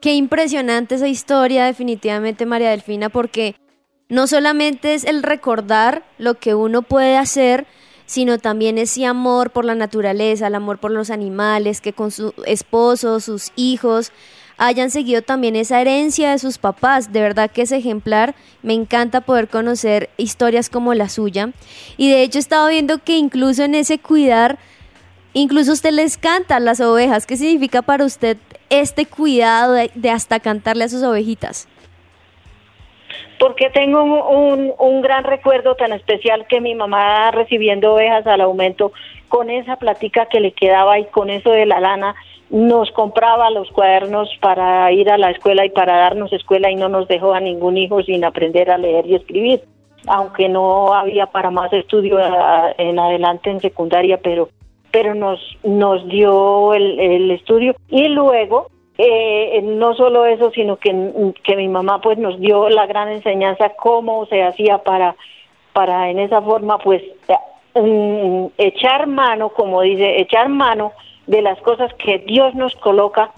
Qué 0.00 0.14
impresionante 0.14 0.96
esa 0.96 1.08
historia, 1.08 1.64
definitivamente, 1.64 2.46
María 2.46 2.70
Delfina, 2.70 3.08
porque 3.08 3.54
no 4.08 4.26
solamente 4.26 4.94
es 4.94 5.04
el 5.04 5.22
recordar 5.22 6.02
lo 6.18 6.34
que 6.34 6.54
uno 6.54 6.82
puede 6.82 7.16
hacer, 7.16 7.66
sino 8.06 8.38
también 8.38 8.78
ese 8.78 9.06
amor 9.06 9.50
por 9.50 9.64
la 9.64 9.74
naturaleza, 9.74 10.48
el 10.48 10.54
amor 10.54 10.78
por 10.78 10.90
los 10.90 11.10
animales, 11.10 11.80
que 11.80 11.92
con 11.92 12.10
su 12.10 12.34
esposo, 12.46 13.20
sus 13.20 13.52
hijos, 13.54 14.12
hayan 14.62 14.90
seguido 14.90 15.22
también 15.22 15.56
esa 15.56 15.80
herencia 15.80 16.30
de 16.30 16.38
sus 16.38 16.58
papás. 16.58 17.12
De 17.12 17.20
verdad 17.20 17.50
que 17.50 17.62
es 17.62 17.72
ejemplar. 17.72 18.34
Me 18.62 18.74
encanta 18.74 19.20
poder 19.20 19.48
conocer 19.48 20.08
historias 20.16 20.70
como 20.70 20.94
la 20.94 21.08
suya. 21.08 21.50
Y 21.96 22.10
de 22.10 22.22
hecho 22.22 22.38
he 22.38 22.40
estado 22.40 22.68
viendo 22.68 22.98
que 22.98 23.16
incluso 23.16 23.64
en 23.64 23.74
ese 23.74 23.98
cuidar, 23.98 24.58
incluso 25.32 25.72
usted 25.72 25.90
les 25.90 26.16
canta 26.16 26.56
a 26.56 26.60
las 26.60 26.80
ovejas. 26.80 27.26
¿Qué 27.26 27.36
significa 27.36 27.82
para 27.82 28.04
usted 28.04 28.36
este 28.70 29.04
cuidado 29.04 29.72
de, 29.72 29.90
de 29.96 30.10
hasta 30.10 30.38
cantarle 30.38 30.84
a 30.84 30.88
sus 30.88 31.02
ovejitas? 31.02 31.68
porque 33.38 33.70
tengo 33.70 34.04
un, 34.04 34.12
un, 34.12 34.72
un 34.78 35.02
gran 35.02 35.24
recuerdo 35.24 35.74
tan 35.74 35.92
especial 35.92 36.46
que 36.46 36.60
mi 36.60 36.76
mamá 36.76 37.32
recibiendo 37.32 37.94
ovejas 37.94 38.24
al 38.28 38.40
aumento, 38.40 38.92
con 39.26 39.50
esa 39.50 39.74
platica 39.76 40.26
que 40.26 40.38
le 40.38 40.52
quedaba 40.52 41.00
y 41.00 41.06
con 41.06 41.28
eso 41.28 41.50
de 41.50 41.66
la 41.66 41.80
lana, 41.80 42.14
nos 42.52 42.90
compraba 42.92 43.50
los 43.50 43.68
cuadernos 43.70 44.28
para 44.40 44.92
ir 44.92 45.10
a 45.10 45.16
la 45.18 45.30
escuela 45.30 45.64
y 45.64 45.70
para 45.70 45.96
darnos 45.96 46.32
escuela 46.32 46.70
y 46.70 46.76
no 46.76 46.88
nos 46.90 47.08
dejó 47.08 47.32
a 47.32 47.40
ningún 47.40 47.78
hijo 47.78 48.02
sin 48.02 48.24
aprender 48.24 48.70
a 48.70 48.76
leer 48.78 49.06
y 49.06 49.14
escribir, 49.14 49.62
aunque 50.06 50.48
no 50.50 50.92
había 50.92 51.26
para 51.26 51.50
más 51.50 51.72
estudio 51.72 52.18
a- 52.18 52.74
en 52.76 52.98
adelante 52.98 53.50
en 53.50 53.60
secundaria, 53.60 54.18
pero 54.22 54.48
pero 54.90 55.14
nos 55.14 55.40
nos 55.64 56.06
dio 56.08 56.74
el, 56.74 57.00
el 57.00 57.30
estudio. 57.30 57.74
Y 57.88 58.08
luego 58.08 58.66
eh, 58.98 59.62
no 59.62 59.94
solo 59.94 60.26
eso, 60.26 60.50
sino 60.50 60.76
que, 60.76 60.94
que 61.42 61.56
mi 61.56 61.68
mamá 61.68 62.02
pues 62.02 62.18
nos 62.18 62.38
dio 62.38 62.68
la 62.68 62.84
gran 62.84 63.08
enseñanza 63.08 63.70
cómo 63.70 64.26
se 64.26 64.42
hacía 64.42 64.76
para 64.78 65.16
para 65.72 66.10
en 66.10 66.18
esa 66.18 66.42
forma 66.42 66.76
pues 66.76 67.02
mm, 67.74 68.46
echar 68.58 69.06
mano, 69.06 69.48
como 69.48 69.80
dice, 69.80 70.20
echar 70.20 70.50
mano 70.50 70.92
de 71.26 71.42
las 71.42 71.60
cosas 71.60 71.92
que 71.94 72.18
Dios 72.18 72.54
nos 72.54 72.74
coloca 72.76 73.30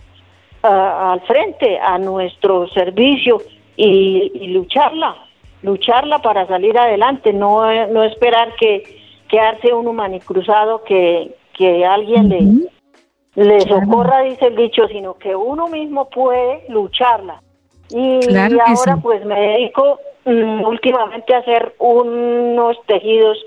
ah, 0.63 1.13
al 1.13 1.21
frente, 1.23 1.79
a 1.79 1.99
nuestro 1.99 2.69
servicio 2.69 3.41
y, 3.77 4.31
y 4.35 4.49
lucharla, 4.49 5.17
lucharla 5.63 6.21
para 6.21 6.47
salir 6.47 6.79
adelante, 6.79 7.33
no, 7.33 7.63
no 7.89 8.05
esperar 8.05 8.55
que 8.57 9.03
quedarse 9.29 9.73
uno 9.73 9.93
manicruzado, 9.93 10.85
que, 10.85 11.35
que 11.55 11.85
alguien 11.85 12.29
le, 12.29 13.45
le 13.45 13.61
socorra, 13.63 14.23
dice 14.23 14.47
el 14.47 14.57
dicho, 14.57 14.87
sino 14.89 15.15
que 15.15 15.35
uno 15.35 15.69
mismo 15.69 16.09
puede 16.09 16.65
lucharla. 16.69 17.43
Y, 17.91 18.21
Claro 18.21 18.59
ahora 18.65 18.95
sí. 18.95 19.01
pues 19.03 19.25
me 19.25 19.39
dedico 19.39 19.99
mm, 20.25 20.65
últimamente 20.65 21.35
a 21.35 21.39
hacer 21.39 21.75
unos 21.79 22.77
tejidos 22.87 23.39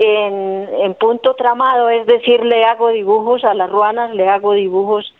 en, 0.00 0.68
en 0.82 0.94
punto 0.94 1.34
tramado, 1.34 1.88
es 1.90 2.06
decir, 2.06 2.42
le 2.44 2.64
hago 2.64 2.88
dibujos 2.88 3.44
a 3.44 3.54
las 3.54 3.70
ruanas, 3.70 4.14
le 4.14 4.28
hago 4.28 4.54
dibujos 4.54 5.14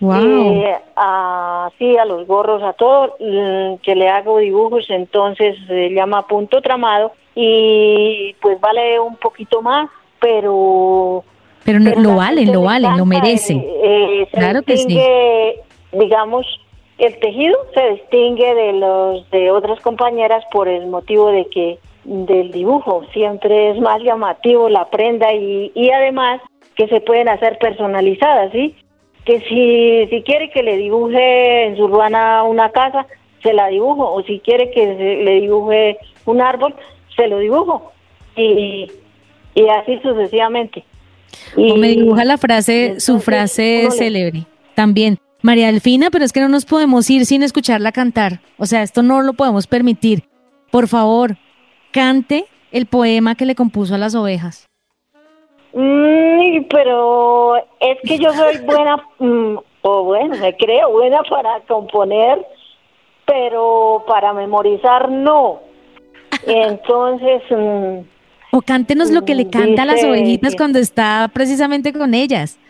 Wow. 0.00 0.14
eh, 0.14 0.76
a, 0.94 1.70
sí, 1.76 1.96
a 1.96 2.04
los 2.04 2.24
gorros, 2.28 2.62
a 2.62 2.72
todo, 2.74 3.16
mm, 3.18 3.78
que 3.82 3.96
le 3.96 4.08
hago 4.08 4.38
dibujos, 4.38 4.88
entonces 4.90 5.56
se 5.66 5.88
llama 5.90 6.24
punto 6.28 6.60
tramado 6.62 7.10
y 7.34 8.32
pues 8.40 8.60
vale 8.60 9.00
un 9.00 9.16
poquito 9.16 9.60
más, 9.60 9.90
pero... 10.20 11.24
Pero 11.64 11.80
no, 11.80 11.90
pero 11.90 12.00
lo 12.00 12.14
valen, 12.14 12.46
lo 12.52 12.60
le 12.60 12.66
valen, 12.66 12.96
lo 12.96 13.04
merecen. 13.06 13.58
eh, 13.58 14.22
eh, 14.22 14.28
Claro 14.32 14.62
que 14.62 14.76
sí. 14.76 14.96
digamos, 15.90 16.46
el 16.98 17.18
tejido 17.18 17.58
se 17.74 17.90
distingue 17.90 18.54
de 18.54 18.72
los 18.74 19.28
de 19.30 19.50
otras 19.50 19.80
compañeras 19.80 20.44
por 20.52 20.68
el 20.68 20.86
motivo 20.86 21.30
de 21.32 21.46
que 21.46 21.78
del 22.10 22.50
dibujo 22.52 23.02
siempre 23.12 23.70
es 23.70 23.80
más 23.80 24.00
llamativo 24.02 24.68
la 24.68 24.86
prenda 24.88 25.32
y, 25.34 25.70
y 25.74 25.90
además 25.90 26.40
que 26.74 26.88
se 26.88 27.00
pueden 27.00 27.28
hacer 27.28 27.58
personalizadas, 27.58 28.50
¿sí? 28.52 28.74
Que 29.24 29.40
si, 29.40 30.06
si 30.08 30.22
quiere 30.22 30.50
que 30.50 30.62
le 30.62 30.76
dibuje 30.78 31.66
en 31.66 31.76
su 31.76 31.86
ruana 31.86 32.44
una 32.44 32.70
casa, 32.70 33.06
se 33.42 33.52
la 33.52 33.68
dibujo, 33.68 34.10
o 34.12 34.22
si 34.22 34.38
quiere 34.40 34.70
que 34.70 34.96
se- 34.96 35.16
le 35.24 35.40
dibuje 35.40 35.98
un 36.24 36.40
árbol, 36.40 36.74
se 37.14 37.26
lo 37.28 37.38
dibujo, 37.38 37.92
y, 38.36 38.86
y 39.54 39.68
así 39.68 39.98
sucesivamente. 40.02 40.84
O 41.56 41.76
me 41.76 41.88
dibuja 41.88 42.24
la 42.24 42.38
frase, 42.38 43.00
su 43.00 43.20
frase 43.20 43.82
le- 43.84 43.90
célebre. 43.90 44.46
También. 44.74 45.18
María 45.42 45.66
Delfina, 45.66 46.10
pero 46.10 46.24
es 46.24 46.32
que 46.32 46.40
no 46.40 46.48
nos 46.48 46.64
podemos 46.64 47.08
ir 47.10 47.26
sin 47.26 47.42
escucharla 47.42 47.92
cantar. 47.92 48.40
O 48.56 48.66
sea, 48.66 48.82
esto 48.82 49.02
no 49.02 49.20
lo 49.22 49.34
podemos 49.34 49.66
permitir. 49.66 50.24
Por 50.72 50.88
favor, 50.88 51.36
cante 51.98 52.44
el 52.70 52.86
poema 52.86 53.34
que 53.34 53.44
le 53.44 53.56
compuso 53.56 53.96
a 53.96 53.98
las 53.98 54.14
ovejas. 54.14 54.66
Mm, 55.72 56.62
pero 56.70 57.56
es 57.56 57.98
que 58.04 58.18
yo 58.18 58.32
soy 58.32 58.58
buena, 58.58 58.96
mm, 59.18 59.56
o 59.82 60.04
bueno, 60.04 60.36
me 60.36 60.56
creo 60.56 60.92
buena 60.92 61.22
para 61.28 61.60
componer, 61.66 62.46
pero 63.26 64.04
para 64.06 64.32
memorizar 64.32 65.10
no. 65.10 65.60
Entonces, 66.46 67.42
mm, 67.50 68.06
O 68.52 68.62
cántenos 68.62 69.10
lo 69.10 69.24
que 69.24 69.34
le 69.34 69.50
canta 69.50 69.82
a 69.82 69.86
las 69.86 70.04
ovejitas 70.04 70.54
cuando 70.54 70.78
está 70.78 71.28
precisamente 71.34 71.92
con 71.92 72.14
ellas. 72.14 72.60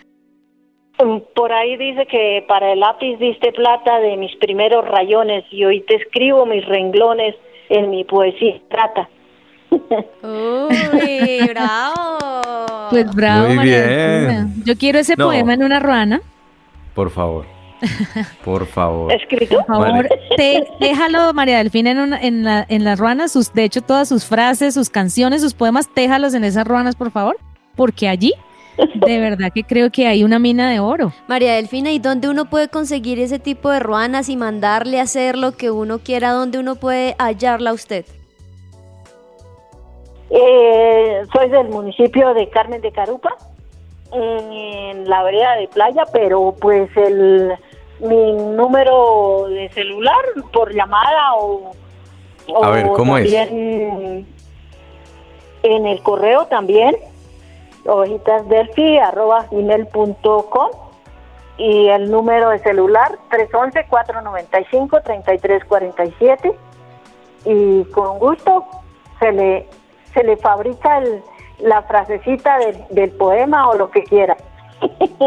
mm, 1.04 1.18
por 1.34 1.52
ahí 1.52 1.76
dice 1.76 2.06
que 2.06 2.44
para 2.48 2.72
el 2.72 2.80
lápiz 2.80 3.18
diste 3.18 3.52
plata 3.52 4.00
de 4.00 4.16
mis 4.16 4.34
primeros 4.36 4.88
rayones 4.88 5.44
y 5.50 5.64
hoy 5.66 5.82
te 5.82 5.96
escribo 5.96 6.46
mis 6.46 6.64
renglones 6.64 7.34
en 7.68 7.90
mi 7.90 8.04
poesía 8.04 8.58
trata. 8.70 9.08
Uy, 10.22 11.46
bravo. 11.48 12.88
Pues 12.90 13.14
bravo, 13.14 13.46
Muy 13.48 13.56
María 13.56 13.82
bien. 13.86 13.88
Delfina. 14.28 14.48
Yo 14.64 14.76
quiero 14.76 14.98
ese 14.98 15.14
No. 15.16 15.26
poema 15.26 15.54
en 15.54 15.62
una 15.62 15.80
ruana. 15.80 16.20
Por 16.94 17.10
favor. 17.10 17.46
Por 18.44 18.66
favor. 18.66 19.12
¿Escrito? 19.12 19.56
Por 19.56 19.66
favor, 19.66 19.88
Vale. 19.92 20.08
te- 20.36 20.66
déjalo, 20.80 21.32
María 21.32 21.58
Delfina, 21.58 21.92
en, 21.92 21.98
una- 22.00 22.20
en, 22.20 22.42
la- 22.44 22.66
en 22.68 22.82
las 22.84 22.98
ruanas. 22.98 23.30
Sus, 23.32 23.52
de 23.52 23.64
hecho, 23.64 23.82
todas 23.82 24.08
sus 24.08 24.24
frases, 24.24 24.74
sus 24.74 24.90
canciones, 24.90 25.42
sus 25.42 25.54
poemas, 25.54 25.88
déjalos 25.94 26.34
en 26.34 26.42
esas 26.44 26.66
ruanas, 26.66 26.96
por 26.96 27.10
favor. 27.12 27.36
Porque 27.76 28.08
allí, 28.08 28.32
de 28.94 29.18
verdad 29.20 29.50
que 29.54 29.62
creo 29.62 29.90
que 29.92 30.08
hay 30.08 30.24
una 30.24 30.40
mina 30.40 30.68
de 30.70 30.80
oro. 30.80 31.12
María 31.28 31.54
Delfina, 31.54 31.92
¿y 31.92 32.00
dónde 32.00 32.28
uno 32.28 32.46
puede 32.46 32.68
conseguir 32.68 33.20
ese 33.20 33.38
tipo 33.38 33.70
de 33.70 33.78
ruanas 33.78 34.28
y 34.28 34.36
mandarle 34.36 34.98
a 34.98 35.04
hacer 35.04 35.38
lo 35.38 35.52
que 35.52 35.70
uno 35.70 36.00
quiera? 36.00 36.32
¿Dónde 36.32 36.58
uno 36.58 36.74
puede 36.76 37.14
hallarla 37.18 37.70
a 37.70 37.74
usted? 37.74 38.04
Eh, 40.30 41.22
soy 41.32 41.48
del 41.48 41.68
municipio 41.68 42.34
de 42.34 42.48
Carmen 42.50 42.80
de 42.80 42.92
Carupa, 42.92 43.34
en 44.12 45.08
la 45.08 45.22
vereda 45.22 45.56
de 45.56 45.68
playa, 45.68 46.04
pero 46.12 46.54
pues 46.60 46.90
el 46.96 47.54
mi 48.00 48.32
número 48.32 49.46
de 49.48 49.68
celular 49.70 50.16
por 50.52 50.72
llamada 50.72 51.34
o, 51.36 51.72
o 52.48 52.64
A 52.64 52.70
ver, 52.70 52.86
¿cómo 52.94 53.18
es? 53.18 53.32
en 55.64 55.86
el 55.86 56.00
correo 56.02 56.46
también 56.46 56.96
hojitasdelfi@gmail.com 57.84 60.70
y 61.56 61.88
el 61.88 62.08
número 62.10 62.50
de 62.50 62.58
celular 62.60 63.18
311 63.30 63.86
495 63.88 65.00
3347 65.02 66.52
y 67.44 67.82
con 67.84 68.18
gusto 68.20 68.64
se 69.18 69.32
le 69.32 69.66
se 70.14 70.22
le 70.24 70.36
fabrica 70.36 70.98
el- 70.98 71.22
la 71.60 71.82
frasecita 71.82 72.58
del, 72.58 72.76
del 72.90 73.10
poema 73.10 73.68
o 73.68 73.76
lo 73.76 73.90
que 73.90 74.04
quiera. 74.04 74.36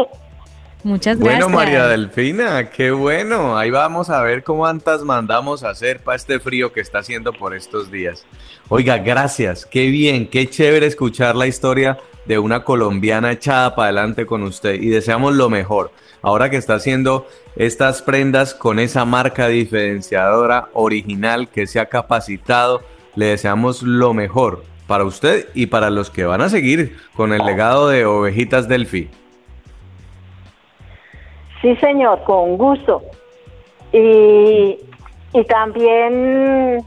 Muchas 0.84 1.16
Bueno, 1.18 1.46
gracias. 1.46 1.54
María 1.54 1.86
Delfina, 1.86 2.70
qué 2.70 2.90
bueno. 2.90 3.56
Ahí 3.56 3.70
vamos 3.70 4.10
a 4.10 4.20
ver 4.22 4.42
cuántas 4.42 5.02
mandamos 5.02 5.62
a 5.62 5.70
hacer 5.70 6.00
para 6.00 6.16
este 6.16 6.40
frío 6.40 6.72
que 6.72 6.80
está 6.80 6.98
haciendo 6.98 7.32
por 7.32 7.54
estos 7.54 7.90
días. 7.90 8.26
Oiga, 8.68 8.98
gracias. 8.98 9.64
Qué 9.64 9.86
bien, 9.86 10.26
qué 10.26 10.48
chévere 10.50 10.86
escuchar 10.86 11.36
la 11.36 11.46
historia 11.46 11.98
de 12.24 12.38
una 12.40 12.64
colombiana 12.64 13.30
echada 13.30 13.76
para 13.76 13.88
adelante 13.88 14.26
con 14.26 14.42
usted 14.42 14.74
y 14.74 14.88
deseamos 14.88 15.34
lo 15.34 15.48
mejor. 15.48 15.92
Ahora 16.20 16.50
que 16.50 16.56
está 16.56 16.74
haciendo 16.74 17.28
estas 17.54 18.02
prendas 18.02 18.52
con 18.54 18.80
esa 18.80 19.04
marca 19.04 19.46
diferenciadora 19.48 20.68
original 20.72 21.48
que 21.48 21.68
se 21.68 21.78
ha 21.78 21.86
capacitado, 21.86 22.82
le 23.14 23.26
deseamos 23.26 23.82
lo 23.82 24.14
mejor 24.14 24.64
para 24.92 25.04
usted 25.04 25.48
y 25.54 25.68
para 25.68 25.88
los 25.88 26.10
que 26.10 26.26
van 26.26 26.42
a 26.42 26.50
seguir 26.50 26.98
con 27.16 27.32
el 27.32 27.46
legado 27.46 27.88
de 27.88 28.04
Ovejitas 28.04 28.68
Delphi. 28.68 29.08
Sí, 31.62 31.74
señor, 31.76 32.22
con 32.24 32.58
gusto. 32.58 33.00
Y, 33.90 34.78
y 35.32 35.44
también 35.48 36.84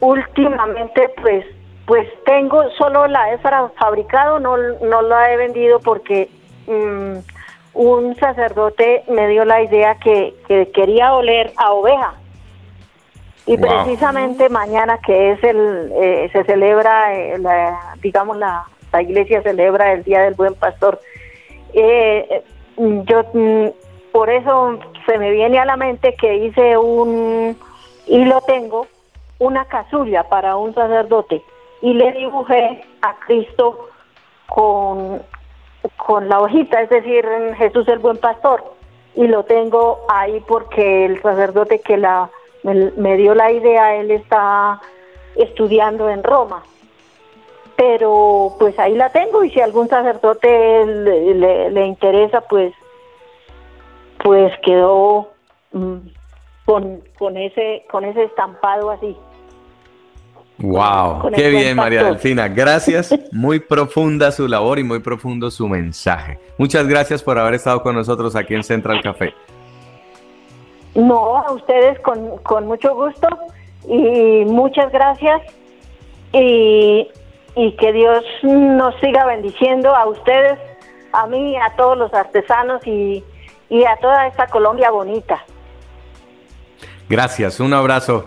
últimamente 0.00 1.10
pues 1.22 1.46
pues 1.86 2.08
tengo 2.26 2.68
solo 2.70 3.06
la 3.06 3.32
he 3.32 3.38
fabricado, 3.38 4.40
no, 4.40 4.56
no 4.56 5.00
la 5.00 5.32
he 5.32 5.36
vendido 5.36 5.78
porque 5.78 6.28
mm, 6.66 7.18
un 7.74 8.16
sacerdote 8.16 9.04
me 9.08 9.28
dio 9.28 9.44
la 9.44 9.62
idea 9.62 9.94
que, 10.00 10.34
que 10.48 10.72
quería 10.72 11.14
oler 11.14 11.52
a 11.56 11.70
oveja. 11.70 12.14
Y 13.46 13.56
Wow. 13.56 13.84
precisamente 13.84 14.48
mañana 14.48 14.98
que 14.98 15.32
es 15.32 15.44
el 15.44 15.92
eh, 15.94 16.30
se 16.32 16.44
celebra 16.44 17.14
eh, 17.14 17.38
la, 17.38 17.94
digamos 18.00 18.38
la, 18.38 18.64
la 18.92 19.02
iglesia 19.02 19.42
celebra 19.42 19.92
el 19.92 20.02
día 20.02 20.22
del 20.22 20.34
buen 20.34 20.54
pastor 20.54 20.98
eh, 21.74 22.42
mm, 22.78 23.00
yo 23.02 23.22
mm, 23.34 23.66
por 24.12 24.30
eso 24.30 24.78
se 25.04 25.18
me 25.18 25.30
viene 25.30 25.58
a 25.58 25.66
la 25.66 25.76
mente 25.76 26.14
que 26.14 26.36
hice 26.36 26.78
un 26.78 27.56
y 28.06 28.24
lo 28.24 28.40
tengo 28.42 28.86
una 29.38 29.66
casulla 29.66 30.22
para 30.24 30.56
un 30.56 30.74
sacerdote 30.74 31.42
y 31.82 31.92
le 31.92 32.12
dibujé 32.12 32.82
a 33.02 33.14
Cristo 33.26 33.90
con 34.46 35.20
con 35.98 36.28
la 36.28 36.40
hojita, 36.40 36.80
es 36.80 36.88
decir, 36.88 37.26
Jesús 37.58 37.86
el 37.88 37.98
buen 37.98 38.16
pastor 38.16 38.64
y 39.14 39.26
lo 39.26 39.44
tengo 39.44 40.00
ahí 40.08 40.42
porque 40.48 41.04
el 41.04 41.20
sacerdote 41.20 41.80
que 41.80 41.96
la 41.98 42.30
me, 42.64 42.90
me 42.96 43.16
dio 43.16 43.34
la 43.36 43.52
idea, 43.52 43.94
él 43.94 44.10
está 44.10 44.80
estudiando 45.36 46.08
en 46.10 46.22
Roma 46.24 46.62
pero 47.76 48.54
pues 48.60 48.78
ahí 48.78 48.94
la 48.94 49.10
tengo 49.10 49.42
y 49.42 49.50
si 49.50 49.60
algún 49.60 49.88
sacerdote 49.88 50.86
le, 50.86 51.34
le- 51.34 51.70
le 51.72 51.86
interesa 51.86 52.40
pues 52.42 52.72
pues 54.22 54.52
quedó 54.62 55.32
mm, 55.72 55.96
con, 56.64 57.00
con 57.18 57.36
ese 57.36 57.84
con 57.90 58.04
ese 58.04 58.22
estampado 58.24 58.90
así 58.90 59.16
Wow, 60.58 61.18
Con 61.22 61.32
qué 61.32 61.48
bien 61.50 61.76
María. 61.76 62.04
Delfina, 62.04 62.46
gracias, 62.46 63.12
muy 63.32 63.58
profunda 63.58 64.30
su 64.30 64.46
labor 64.46 64.78
y 64.78 64.84
muy 64.84 65.00
profundo 65.00 65.50
su 65.50 65.66
mensaje. 65.68 66.38
Muchas 66.58 66.86
gracias 66.86 67.24
por 67.24 67.36
haber 67.40 67.54
estado 67.54 67.82
con 67.82 67.96
nosotros 67.96 68.36
aquí 68.36 68.54
en 68.54 68.62
Central 68.62 69.02
Café. 69.02 69.34
No 70.94 71.38
a 71.38 71.52
ustedes 71.52 71.98
con, 72.00 72.38
con 72.38 72.66
mucho 72.66 72.94
gusto 72.94 73.28
Y 73.88 74.44
muchas 74.46 74.90
gracias 74.92 75.42
y, 76.32 77.08
y 77.56 77.72
que 77.76 77.92
Dios 77.92 78.24
nos 78.42 78.94
siga 79.00 79.24
bendiciendo 79.24 79.94
a 79.94 80.06
ustedes, 80.06 80.58
a 81.12 81.26
mí, 81.26 81.56
a 81.56 81.76
todos 81.76 81.96
los 81.96 82.12
artesanos 82.12 82.84
y, 82.86 83.22
y 83.68 83.84
a 83.84 83.96
toda 84.00 84.26
esta 84.26 84.46
Colombia 84.48 84.90
bonita. 84.90 85.44
Gracias, 87.08 87.60
un 87.60 87.72
abrazo. 87.72 88.26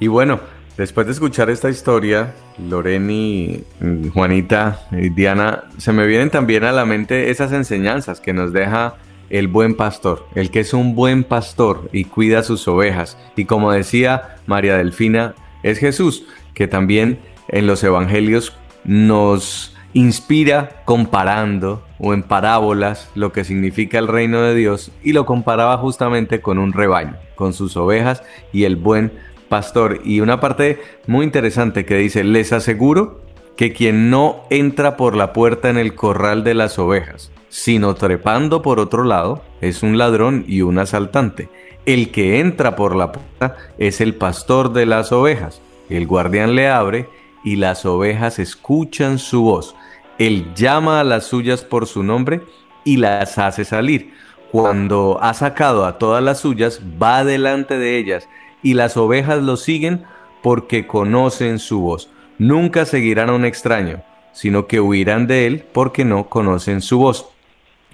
Y 0.00 0.08
bueno, 0.08 0.40
después 0.76 1.06
de 1.06 1.12
escuchar 1.12 1.48
esta 1.48 1.70
historia, 1.70 2.34
Loreni, 2.58 3.64
mm, 3.80 4.10
Juanita 4.10 4.80
y 4.90 5.08
Diana, 5.10 5.64
se 5.78 5.92
me 5.92 6.06
vienen 6.06 6.30
también 6.30 6.64
a 6.64 6.72
la 6.72 6.84
mente 6.84 7.30
esas 7.30 7.52
enseñanzas 7.52 8.20
que 8.20 8.32
nos 8.32 8.52
deja 8.52 8.94
el 9.30 9.48
buen 9.48 9.74
pastor, 9.74 10.26
el 10.34 10.50
que 10.50 10.60
es 10.60 10.72
un 10.74 10.94
buen 10.94 11.24
pastor 11.24 11.88
y 11.92 12.04
cuida 12.04 12.42
sus 12.42 12.66
ovejas. 12.68 13.18
Y 13.36 13.44
como 13.44 13.72
decía 13.72 14.36
María 14.46 14.76
Delfina, 14.76 15.34
es 15.62 15.78
Jesús, 15.78 16.24
que 16.54 16.68
también 16.68 17.18
en 17.48 17.66
los 17.66 17.82
evangelios 17.84 18.56
nos 18.84 19.74
inspira 19.92 20.82
comparando 20.84 21.82
o 21.98 22.12
en 22.12 22.22
parábolas 22.22 23.10
lo 23.14 23.32
que 23.32 23.44
significa 23.44 23.98
el 23.98 24.08
reino 24.08 24.42
de 24.42 24.54
Dios 24.54 24.92
y 25.02 25.12
lo 25.12 25.24
comparaba 25.24 25.78
justamente 25.78 26.40
con 26.40 26.58
un 26.58 26.72
rebaño, 26.72 27.16
con 27.34 27.52
sus 27.52 27.76
ovejas 27.76 28.22
y 28.52 28.64
el 28.64 28.76
buen 28.76 29.12
pastor. 29.48 30.00
Y 30.04 30.20
una 30.20 30.40
parte 30.40 30.80
muy 31.06 31.24
interesante 31.24 31.84
que 31.84 31.96
dice, 31.96 32.24
les 32.24 32.52
aseguro 32.52 33.22
que 33.56 33.72
quien 33.72 34.10
no 34.10 34.42
entra 34.50 34.96
por 34.96 35.16
la 35.16 35.32
puerta 35.32 35.70
en 35.70 35.78
el 35.78 35.94
corral 35.94 36.44
de 36.44 36.54
las 36.54 36.78
ovejas, 36.78 37.32
sino 37.48 37.94
trepando 37.94 38.62
por 38.62 38.80
otro 38.80 39.04
lado, 39.04 39.42
es 39.60 39.82
un 39.82 39.98
ladrón 39.98 40.44
y 40.46 40.62
un 40.62 40.78
asaltante. 40.78 41.48
El 41.86 42.10
que 42.10 42.40
entra 42.40 42.74
por 42.74 42.96
la 42.96 43.12
puerta 43.12 43.56
es 43.78 44.00
el 44.00 44.14
pastor 44.14 44.72
de 44.72 44.86
las 44.86 45.12
ovejas. 45.12 45.60
El 45.88 46.06
guardián 46.06 46.54
le 46.54 46.68
abre 46.68 47.08
y 47.44 47.56
las 47.56 47.86
ovejas 47.86 48.38
escuchan 48.40 49.18
su 49.18 49.42
voz. 49.42 49.76
Él 50.18 50.52
llama 50.54 51.00
a 51.00 51.04
las 51.04 51.26
suyas 51.26 51.62
por 51.62 51.86
su 51.86 52.02
nombre 52.02 52.42
y 52.84 52.96
las 52.96 53.38
hace 53.38 53.64
salir. 53.64 54.12
Cuando 54.50 55.18
ha 55.22 55.34
sacado 55.34 55.84
a 55.84 55.98
todas 55.98 56.22
las 56.22 56.40
suyas, 56.40 56.80
va 57.00 57.24
delante 57.24 57.78
de 57.78 57.98
ellas 57.98 58.28
y 58.62 58.74
las 58.74 58.96
ovejas 58.96 59.42
lo 59.42 59.56
siguen 59.56 60.04
porque 60.42 60.86
conocen 60.86 61.58
su 61.58 61.80
voz. 61.80 62.10
Nunca 62.38 62.84
seguirán 62.84 63.30
a 63.30 63.34
un 63.34 63.44
extraño, 63.44 64.02
sino 64.32 64.66
que 64.66 64.80
huirán 64.80 65.26
de 65.26 65.46
él 65.46 65.64
porque 65.72 66.04
no 66.04 66.28
conocen 66.28 66.80
su 66.80 66.98
voz. 66.98 67.28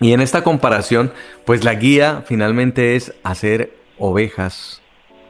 Y 0.03 0.13
en 0.13 0.21
esta 0.21 0.43
comparación, 0.43 1.13
pues 1.47 1.63
la 1.63 1.75
guía 1.75 2.25
finalmente 2.27 2.97
es 2.97 3.15
hacer 3.23 3.73
ovejas, 3.99 4.83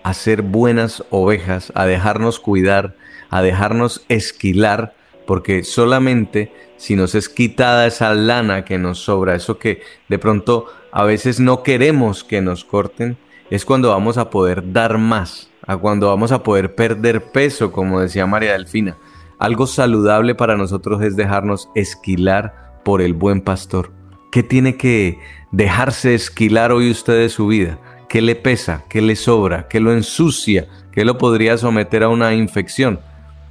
hacer 0.03 0.41
buenas 0.41 1.05
ovejas, 1.11 1.73
a 1.75 1.85
dejarnos 1.85 2.41
cuidar, 2.41 2.97
a 3.29 3.43
dejarnos 3.43 4.03
esquilar, 4.09 4.95
porque 5.27 5.63
solamente 5.63 6.53
si 6.79 6.97
nos 6.97 7.15
es 7.15 7.29
quitada 7.29 7.87
esa 7.87 8.15
lana 8.15 8.65
que 8.65 8.79
nos 8.79 9.01
sobra, 9.01 9.35
eso 9.35 9.59
que 9.59 9.83
de 10.09 10.19
pronto 10.19 10.69
a 10.91 11.05
veces 11.05 11.39
no 11.39 11.63
queremos 11.63 12.25
que 12.25 12.41
nos 12.41 12.65
corten, 12.65 13.19
es 13.51 13.67
cuando 13.67 13.91
vamos 13.91 14.17
a 14.17 14.31
poder 14.31 14.73
dar 14.73 14.97
más, 14.97 15.51
a 15.67 15.77
cuando 15.77 16.09
vamos 16.09 16.33
a 16.33 16.43
poder 16.43 16.75
perder 16.75 17.31
peso, 17.31 17.73
como 17.73 18.01
decía 18.01 18.27
María 18.27 18.53
Delfina. 18.53 18.97
Algo 19.39 19.67
saludable 19.67 20.35
para 20.35 20.57
nosotros 20.57 21.03
es 21.03 21.15
dejarnos 21.15 21.69
esquilar 21.75 22.81
por 22.87 23.03
el 23.03 23.13
buen 23.13 23.43
pastor. 23.43 23.93
¿Qué 24.33 24.43
tiene 24.43 24.79
que 24.79 25.19
dejarse 25.51 26.15
esquilar 26.15 26.73
hoy 26.73 26.91
usted 26.91 27.19
de 27.19 27.29
su 27.29 27.49
vida? 27.49 27.79
¿Qué 28.09 28.23
le 28.23 28.35
pesa? 28.35 28.83
¿Qué 28.89 29.03
le 29.03 29.15
sobra? 29.15 29.69
¿Qué 29.69 29.79
lo 29.79 29.93
ensucia? 29.93 30.69
¿Qué 30.91 31.05
lo 31.05 31.19
podría 31.19 31.59
someter 31.59 32.03
a 32.03 32.09
una 32.09 32.33
infección? 32.33 32.99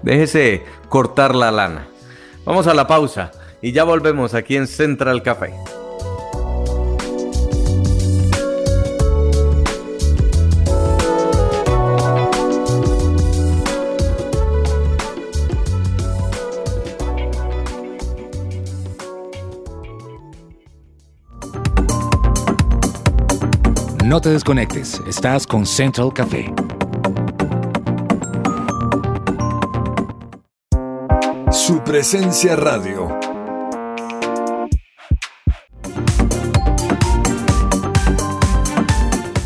Déjese 0.02 0.64
cortar 0.90 1.36
la 1.36 1.52
lana. 1.52 1.86
Vamos 2.46 2.66
a 2.66 2.74
la 2.74 2.88
pausa 2.88 3.30
y 3.62 3.74
ya 3.74 3.84
volvemos 3.84 4.34
aquí 4.34 4.56
en 4.56 4.66
Central 4.66 5.22
Café. 5.22 5.54
No 24.12 24.20
te 24.20 24.30
desconectes, 24.30 25.02
estás 25.08 25.48
con 25.48 25.66
Central 25.66 26.12
Café. 26.14 26.54
Su 31.50 31.82
presencia 31.82 32.58
radio. 32.58 33.08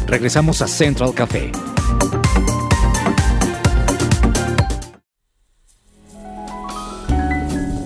Regresamos 0.07 0.63
a 0.63 0.67
Central 0.67 1.13
Café. 1.13 1.51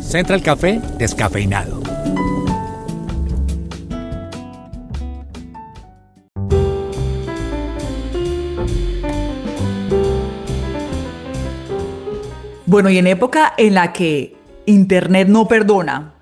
Central 0.02 0.42
Café 0.42 0.82
descafeinado. 0.98 1.79
Bueno, 12.70 12.92
y 12.92 13.00
en 13.00 13.08
época 13.08 13.56
en 13.58 13.74
la 13.74 13.94
que 13.94 14.36
Internet 14.68 15.28
no 15.28 15.48
perdona, 15.48 16.14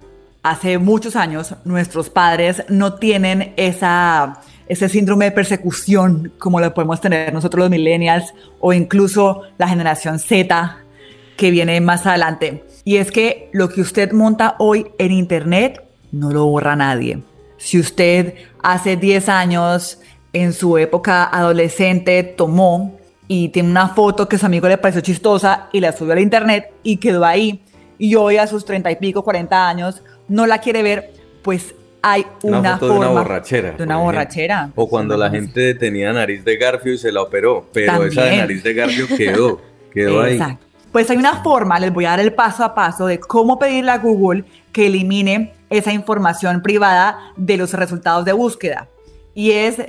hace 0.44 0.78
muchos 0.78 1.18
años 1.18 1.54
nuestros 1.66 2.10
padres 2.10 2.64
no 2.70 2.94
tienen 2.94 3.54
esa, 3.58 4.40
ese 4.70 4.88
síndrome 4.88 5.26
de 5.26 5.32
persecución 5.32 6.32
como 6.40 6.62
lo 6.62 6.74
podemos 6.74 7.02
tener 7.02 7.34
nosotros 7.34 7.64
los 7.64 7.70
millennials 7.70 8.34
o 8.62 8.72
incluso 8.72 9.42
la 9.58 9.68
generación 9.68 10.20
Z 10.20 10.78
que 11.36 11.52
viene 11.52 11.82
más 11.82 12.06
adelante. 12.06 12.64
Y 12.86 12.96
es 12.96 13.12
que 13.12 13.50
lo 13.52 13.68
que 13.68 13.82
usted 13.82 14.14
monta 14.14 14.56
hoy 14.58 14.88
en 15.00 15.12
Internet 15.12 15.84
no 16.14 16.32
lo 16.32 16.46
borra 16.46 16.78
nadie. 16.78 17.24
Si 17.58 17.78
usted 17.78 18.36
hace 18.64 18.96
10 18.96 19.28
años 19.28 20.00
en 20.32 20.54
su 20.54 20.78
época 20.78 21.26
adolescente 21.26 22.24
tomó 22.24 22.97
y 23.28 23.50
tiene 23.50 23.70
una 23.70 23.90
foto 23.90 24.28
que 24.28 24.38
su 24.38 24.46
amigo 24.46 24.68
le 24.68 24.78
pareció 24.78 25.02
chistosa 25.02 25.70
y 25.72 25.80
la 25.80 25.92
subió 25.92 26.14
al 26.14 26.20
internet 26.20 26.72
y 26.84 26.98
quedó 26.98 27.26
ahí. 27.26 27.62
Y 27.98 28.16
hoy 28.16 28.38
a 28.38 28.48
sus 28.48 28.64
treinta 28.64 28.92
y 28.92 28.96
pico, 28.96 29.24
40 29.24 29.68
años, 29.68 30.04
no 30.28 30.46
la 30.46 30.60
quiere 30.60 30.84
ver, 30.84 31.14
pues 31.42 31.74
hay 32.02 32.26
una, 32.44 32.78
foto 32.78 32.94
forma 32.94 33.06
de 33.06 33.12
una 33.12 33.22
borrachera. 33.22 33.72
De 33.72 33.84
una 33.84 33.98
borrachera. 33.98 34.72
O 34.76 34.88
cuando 34.88 35.18
la 35.18 35.30
gente 35.30 35.74
tenía 35.74 36.14
nariz 36.14 36.46
de 36.46 36.58
garfio 36.58 36.94
y 36.94 36.98
se 36.98 37.12
la 37.12 37.22
operó, 37.22 37.68
pero 37.74 38.04
esa 38.04 38.04
de 38.04 38.16
También. 38.16 38.38
nariz 38.38 38.64
de 38.64 38.74
garfio 38.74 39.08
quedó, 39.18 39.62
quedó 39.94 40.22
ahí. 40.22 40.34
Exacto. 40.34 40.66
Pues 40.92 41.10
hay 41.10 41.18
una 41.18 41.44
forma, 41.44 41.80
les 41.80 41.92
voy 41.92 42.06
a 42.06 42.12
dar 42.12 42.20
el 42.22 42.34
paso 42.34 42.64
a 42.64 42.74
paso 42.74 43.08
de 43.08 43.20
cómo 43.20 43.60
pedirle 43.60 43.92
a 43.92 43.98
Google 43.98 44.46
que 44.72 44.88
elimine 44.88 45.54
esa 45.70 45.92
información 45.92 46.62
privada 46.62 47.34
de 47.36 47.58
los 47.58 47.74
resultados 47.74 48.24
de 48.26 48.32
búsqueda. 48.32 48.88
Y 49.34 49.52
es 49.52 49.82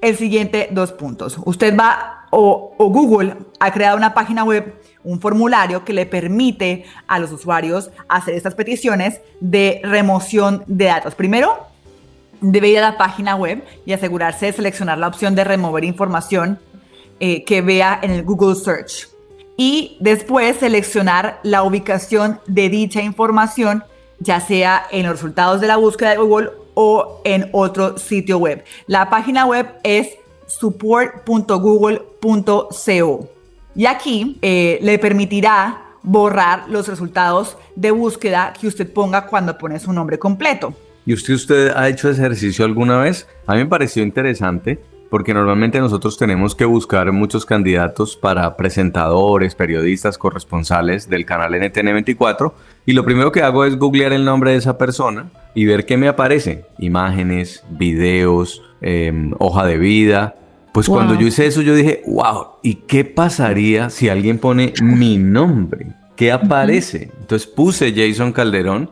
el 0.00 0.16
siguiente 0.16 0.68
dos 0.72 0.92
puntos. 0.92 1.38
Usted 1.44 1.76
va 1.76 2.19
o, 2.30 2.74
Google 2.78 3.36
ha 3.58 3.72
creado 3.72 3.96
una 3.96 4.14
página 4.14 4.44
web, 4.44 4.80
un 5.04 5.20
formulario 5.20 5.84
que 5.84 5.92
le 5.92 6.06
permite 6.06 6.84
a 7.06 7.18
los 7.18 7.32
usuarios 7.32 7.90
hacer 8.08 8.34
estas 8.34 8.54
peticiones 8.54 9.20
de 9.40 9.80
remoción 9.82 10.62
de 10.66 10.86
datos. 10.86 11.14
Primero, 11.14 11.66
debe 12.40 12.68
ir 12.68 12.78
a 12.78 12.92
la 12.92 12.98
página 12.98 13.34
web 13.36 13.64
y 13.84 13.92
asegurarse 13.92 14.46
de 14.46 14.52
seleccionar 14.52 14.98
la 14.98 15.08
opción 15.08 15.34
de 15.34 15.44
remover 15.44 15.84
información 15.84 16.58
eh, 17.18 17.44
que 17.44 17.62
vea 17.62 17.98
en 18.02 18.12
el 18.12 18.22
Google 18.22 18.54
Search. 18.54 19.08
Y 19.56 19.98
después 20.00 20.56
seleccionar 20.56 21.38
la 21.42 21.64
ubicación 21.64 22.40
de 22.46 22.70
dicha 22.70 23.02
información, 23.02 23.84
ya 24.18 24.40
sea 24.40 24.86
en 24.90 25.02
los 25.02 25.12
resultados 25.12 25.60
de 25.60 25.66
la 25.66 25.76
búsqueda 25.76 26.10
de 26.10 26.16
Google 26.16 26.50
o 26.74 27.20
en 27.24 27.50
otro 27.52 27.98
sitio 27.98 28.38
web. 28.38 28.64
La 28.86 29.10
página 29.10 29.44
web 29.44 29.66
es 29.82 30.08
support.google.co. 30.50 33.28
Y 33.76 33.86
aquí 33.86 34.36
eh, 34.42 34.80
le 34.82 34.98
permitirá 34.98 35.84
borrar 36.02 36.68
los 36.68 36.88
resultados 36.88 37.56
de 37.76 37.92
búsqueda 37.92 38.52
que 38.58 38.66
usted 38.66 38.92
ponga 38.92 39.26
cuando 39.26 39.56
pone 39.56 39.78
su 39.78 39.92
nombre 39.92 40.18
completo. 40.18 40.74
¿Y 41.06 41.14
usted, 41.14 41.34
usted 41.34 41.70
ha 41.74 41.88
hecho 41.88 42.10
ese 42.10 42.20
ejercicio 42.20 42.64
alguna 42.64 42.98
vez? 42.98 43.28
A 43.46 43.54
mí 43.54 43.60
me 43.60 43.66
pareció 43.66 44.02
interesante 44.02 44.80
porque 45.10 45.34
normalmente 45.34 45.80
nosotros 45.80 46.16
tenemos 46.16 46.54
que 46.54 46.64
buscar 46.64 47.10
muchos 47.12 47.44
candidatos 47.44 48.16
para 48.16 48.56
presentadores, 48.56 49.54
periodistas, 49.54 50.16
corresponsales 50.16 51.08
del 51.10 51.26
canal 51.26 51.52
NTN24 51.54 52.52
y 52.86 52.92
lo 52.92 53.04
primero 53.04 53.32
que 53.32 53.42
hago 53.42 53.64
es 53.64 53.76
googlear 53.76 54.12
el 54.12 54.24
nombre 54.24 54.52
de 54.52 54.58
esa 54.58 54.78
persona 54.78 55.30
y 55.54 55.66
ver 55.66 55.84
qué 55.84 55.96
me 55.96 56.08
aparece. 56.08 56.64
Imágenes, 56.78 57.64
videos, 57.70 58.62
eh, 58.80 59.12
hoja 59.38 59.66
de 59.66 59.76
vida, 59.78 60.36
Pues 60.72 60.86
Wow. 60.86 60.98
cuando 60.98 61.14
yo 61.16 61.26
hice 61.26 61.46
eso, 61.46 61.62
yo 61.62 61.74
dije, 61.74 62.00
wow, 62.06 62.46
¿y 62.62 62.76
qué 62.86 63.04
pasaría 63.04 63.90
si 63.90 64.08
alguien 64.08 64.38
pone 64.38 64.72
mi 64.80 65.18
nombre? 65.18 65.88
¿Qué 66.14 66.30
aparece? 66.30 67.10
Entonces 67.20 67.48
puse 67.48 67.92
Jason 67.92 68.30
Calderón 68.32 68.88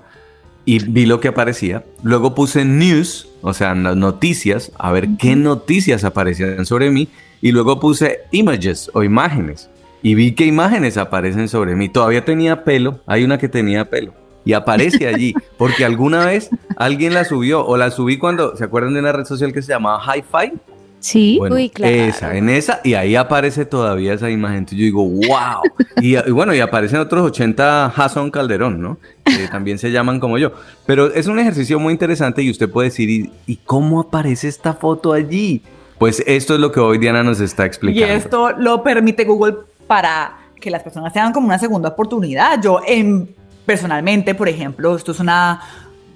y 0.68 0.80
vi 0.80 1.06
lo 1.06 1.18
que 1.18 1.28
aparecía. 1.28 1.82
Luego 2.02 2.34
puse 2.34 2.62
news, 2.62 3.26
o 3.40 3.54
sea, 3.54 3.74
noticias, 3.74 4.70
a 4.78 4.92
ver 4.92 5.08
qué 5.18 5.34
noticias 5.34 6.04
aparecían 6.04 6.66
sobre 6.66 6.90
mí. 6.90 7.08
Y 7.40 7.52
luego 7.52 7.80
puse 7.80 8.18
images 8.32 8.90
o 8.92 9.02
imágenes. 9.02 9.70
Y 10.02 10.14
vi 10.14 10.32
qué 10.32 10.44
imágenes 10.44 10.98
aparecen 10.98 11.48
sobre 11.48 11.74
mí. 11.74 11.88
Todavía 11.88 12.26
tenía 12.26 12.64
pelo, 12.64 13.00
hay 13.06 13.24
una 13.24 13.38
que 13.38 13.48
tenía 13.48 13.88
pelo. 13.88 14.12
Y 14.44 14.52
aparece 14.52 15.08
allí, 15.08 15.32
porque 15.56 15.86
alguna 15.86 16.26
vez 16.26 16.50
alguien 16.76 17.14
la 17.14 17.24
subió, 17.24 17.64
o 17.64 17.78
la 17.78 17.90
subí 17.90 18.18
cuando, 18.18 18.54
¿se 18.54 18.64
acuerdan 18.64 18.92
de 18.92 19.00
una 19.00 19.12
red 19.12 19.24
social 19.24 19.54
que 19.54 19.62
se 19.62 19.72
llamaba 19.72 20.02
Hi-Fi? 20.04 20.52
Sí. 21.00 21.36
Bueno, 21.38 21.56
Uy, 21.56 21.70
claro. 21.70 21.94
esa, 21.94 22.36
en 22.36 22.50
esa, 22.50 22.80
y 22.84 22.94
ahí 22.94 23.14
aparece 23.16 23.64
todavía 23.64 24.12
esa 24.12 24.28
imagen. 24.28 24.58
Entonces 24.58 24.80
yo 24.80 24.84
digo, 24.84 25.04
wow. 25.04 25.62
Y, 26.02 26.16
y 26.16 26.30
bueno, 26.30 26.54
y 26.54 26.60
aparecen 26.60 26.98
otros 26.98 27.24
80 27.24 27.92
Jason 27.94 28.30
Calderón, 28.30 28.82
¿no? 28.82 28.98
Que 29.36 29.48
también 29.48 29.78
se 29.78 29.90
llaman 29.90 30.20
como 30.20 30.38
yo. 30.38 30.52
Pero 30.86 31.12
es 31.12 31.26
un 31.26 31.38
ejercicio 31.38 31.78
muy 31.78 31.92
interesante 31.92 32.42
y 32.42 32.50
usted 32.50 32.70
puede 32.70 32.88
decir, 32.88 33.08
¿y, 33.10 33.32
y 33.46 33.56
cómo 33.56 34.00
aparece 34.00 34.48
esta 34.48 34.74
foto 34.74 35.12
allí? 35.12 35.62
Pues 35.98 36.22
esto 36.26 36.54
es 36.54 36.60
lo 36.60 36.70
que 36.72 36.80
hoy 36.80 36.98
Diana 36.98 37.22
nos 37.22 37.40
está 37.40 37.64
Y 37.64 37.66
explicando. 37.66 38.14
esto 38.14 38.52
lo 38.52 38.82
permite 38.82 39.24
Google 39.24 39.56
para 39.86 40.38
que 40.60 40.70
las 40.70 40.82
personas 40.82 41.12
tengan 41.12 41.32
como 41.32 41.46
una 41.46 41.58
segunda 41.58 41.88
oportunidad. 41.90 42.60
Yo, 42.62 42.80
en, 42.86 43.34
personalmente, 43.66 44.34
por 44.34 44.48
ejemplo, 44.48 44.94
esto 44.96 45.12
es 45.12 45.20
una 45.20 45.60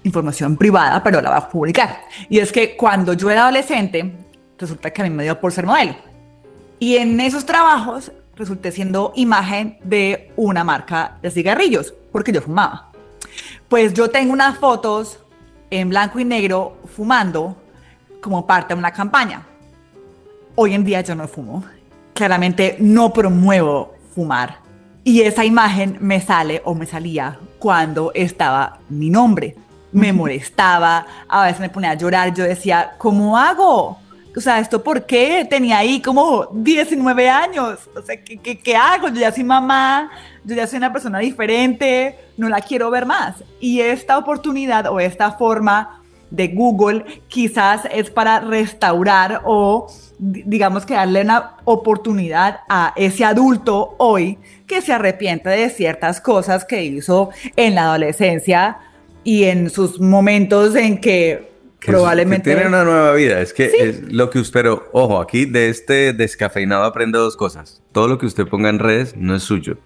información 0.04 0.56
privada, 0.56 1.02
pero 1.02 1.20
la 1.20 1.30
voy 1.30 1.38
a 1.38 1.48
publicar. 1.48 1.98
Y 2.28 2.38
es 2.38 2.52
que 2.52 2.76
cuando 2.76 3.12
yo 3.14 3.30
era 3.30 3.42
adolescente, 3.42 4.12
resulta 4.58 4.90
que 4.92 5.02
a 5.02 5.04
mí 5.04 5.10
me 5.10 5.24
dio 5.24 5.38
por 5.40 5.52
ser 5.52 5.66
modelo. 5.66 5.94
Y 6.78 6.96
en 6.96 7.20
esos 7.20 7.44
trabajos 7.46 8.12
resulté 8.36 8.72
siendo 8.72 9.12
imagen 9.14 9.78
de 9.84 10.30
una 10.36 10.64
marca 10.64 11.18
de 11.22 11.30
cigarrillos, 11.30 11.92
porque 12.10 12.32
yo 12.32 12.40
fumaba. 12.40 12.91
Pues 13.72 13.94
yo 13.94 14.10
tengo 14.10 14.34
unas 14.34 14.58
fotos 14.58 15.18
en 15.70 15.88
blanco 15.88 16.20
y 16.20 16.26
negro 16.26 16.76
fumando 16.94 17.56
como 18.20 18.46
parte 18.46 18.74
de 18.74 18.78
una 18.78 18.92
campaña. 18.92 19.46
Hoy 20.56 20.74
en 20.74 20.84
día 20.84 21.00
yo 21.00 21.14
no 21.14 21.26
fumo. 21.26 21.64
Claramente 22.12 22.76
no 22.80 23.14
promuevo 23.14 23.94
fumar. 24.14 24.58
Y 25.04 25.22
esa 25.22 25.46
imagen 25.46 25.96
me 26.00 26.20
sale 26.20 26.60
o 26.66 26.74
me 26.74 26.84
salía 26.84 27.38
cuando 27.58 28.12
estaba 28.14 28.78
mi 28.90 29.08
nombre. 29.08 29.56
Me 29.90 30.12
molestaba, 30.12 31.06
a 31.26 31.44
veces 31.44 31.60
me 31.60 31.70
ponía 31.70 31.92
a 31.92 31.94
llorar. 31.94 32.34
Yo 32.34 32.44
decía, 32.44 32.96
¿cómo 32.98 33.38
hago? 33.38 33.98
O 34.36 34.40
sea, 34.42 34.58
¿esto 34.58 34.82
por 34.82 35.06
qué? 35.06 35.46
Tenía 35.48 35.78
ahí 35.78 36.02
como 36.02 36.46
19 36.52 37.30
años. 37.30 37.78
O 37.96 38.02
sea, 38.02 38.22
¿qué, 38.22 38.36
qué, 38.36 38.58
qué 38.58 38.76
hago? 38.76 39.08
Yo 39.08 39.14
ya 39.14 39.32
soy 39.32 39.44
mamá, 39.44 40.10
yo 40.44 40.54
ya 40.56 40.66
soy 40.66 40.78
una 40.78 40.92
persona 40.92 41.18
diferente, 41.18 42.16
no 42.36 42.48
la 42.48 42.60
quiero 42.60 42.90
ver 42.90 43.06
más. 43.06 43.44
Y 43.60 43.80
esta 43.80 44.18
oportunidad 44.18 44.86
o 44.86 44.98
esta 45.00 45.32
forma 45.32 46.00
de 46.30 46.48
Google 46.48 47.04
quizás 47.28 47.82
es 47.92 48.10
para 48.10 48.40
restaurar 48.40 49.42
o 49.44 49.86
di- 50.18 50.42
digamos 50.46 50.86
que 50.86 50.94
darle 50.94 51.20
una 51.22 51.56
oportunidad 51.64 52.60
a 52.70 52.94
ese 52.96 53.24
adulto 53.24 53.94
hoy 53.98 54.38
que 54.66 54.80
se 54.80 54.92
arrepiente 54.94 55.50
de 55.50 55.68
ciertas 55.68 56.20
cosas 56.22 56.64
que 56.64 56.82
hizo 56.84 57.28
en 57.56 57.74
la 57.74 57.82
adolescencia 57.82 58.78
y 59.24 59.44
en 59.44 59.68
sus 59.68 60.00
momentos 60.00 60.74
en 60.74 60.98
que, 61.02 61.52
Que 61.78 61.92
probablemente 61.92 62.48
que 62.50 62.56
tiene 62.56 62.68
una 62.68 62.84
nueva 62.84 63.12
vida. 63.12 63.40
Es 63.40 63.52
que 63.52 63.66
es 63.66 64.00
lo 64.12 64.30
que 64.30 64.38
usted, 64.38 64.54
pero 64.54 64.88
ojo, 64.92 65.20
aquí 65.20 65.44
de 65.44 65.68
este 65.68 66.14
descafeinado 66.14 66.84
aprende 66.84 67.18
dos 67.18 67.36
cosas. 67.36 67.82
Todo 67.92 68.08
lo 68.08 68.16
que 68.18 68.24
usted 68.26 68.46
ponga 68.48 68.70
en 68.70 68.78
redes 68.78 69.14
no 69.16 69.36
es 69.36 69.42
suyo, 69.42 69.76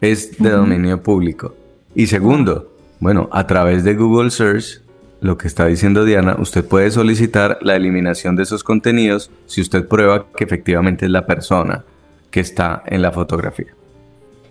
es 0.00 0.38
de 0.38 0.50
dominio 0.50 1.02
público. 1.02 1.54
Y 1.94 2.06
segundo, 2.06 2.72
bueno, 3.00 3.28
a 3.32 3.46
través 3.46 3.84
de 3.84 3.94
Google 3.94 4.30
Search, 4.30 4.80
lo 5.20 5.36
que 5.36 5.48
está 5.48 5.66
diciendo 5.66 6.04
Diana, 6.04 6.36
usted 6.38 6.64
puede 6.64 6.90
solicitar 6.90 7.58
la 7.60 7.76
eliminación 7.76 8.36
de 8.36 8.44
esos 8.44 8.64
contenidos 8.64 9.30
si 9.46 9.60
usted 9.60 9.86
prueba 9.86 10.26
que 10.34 10.44
efectivamente 10.44 11.06
es 11.06 11.10
la 11.10 11.26
persona 11.26 11.84
que 12.30 12.40
está 12.40 12.82
en 12.86 13.02
la 13.02 13.12
fotografía. 13.12 13.74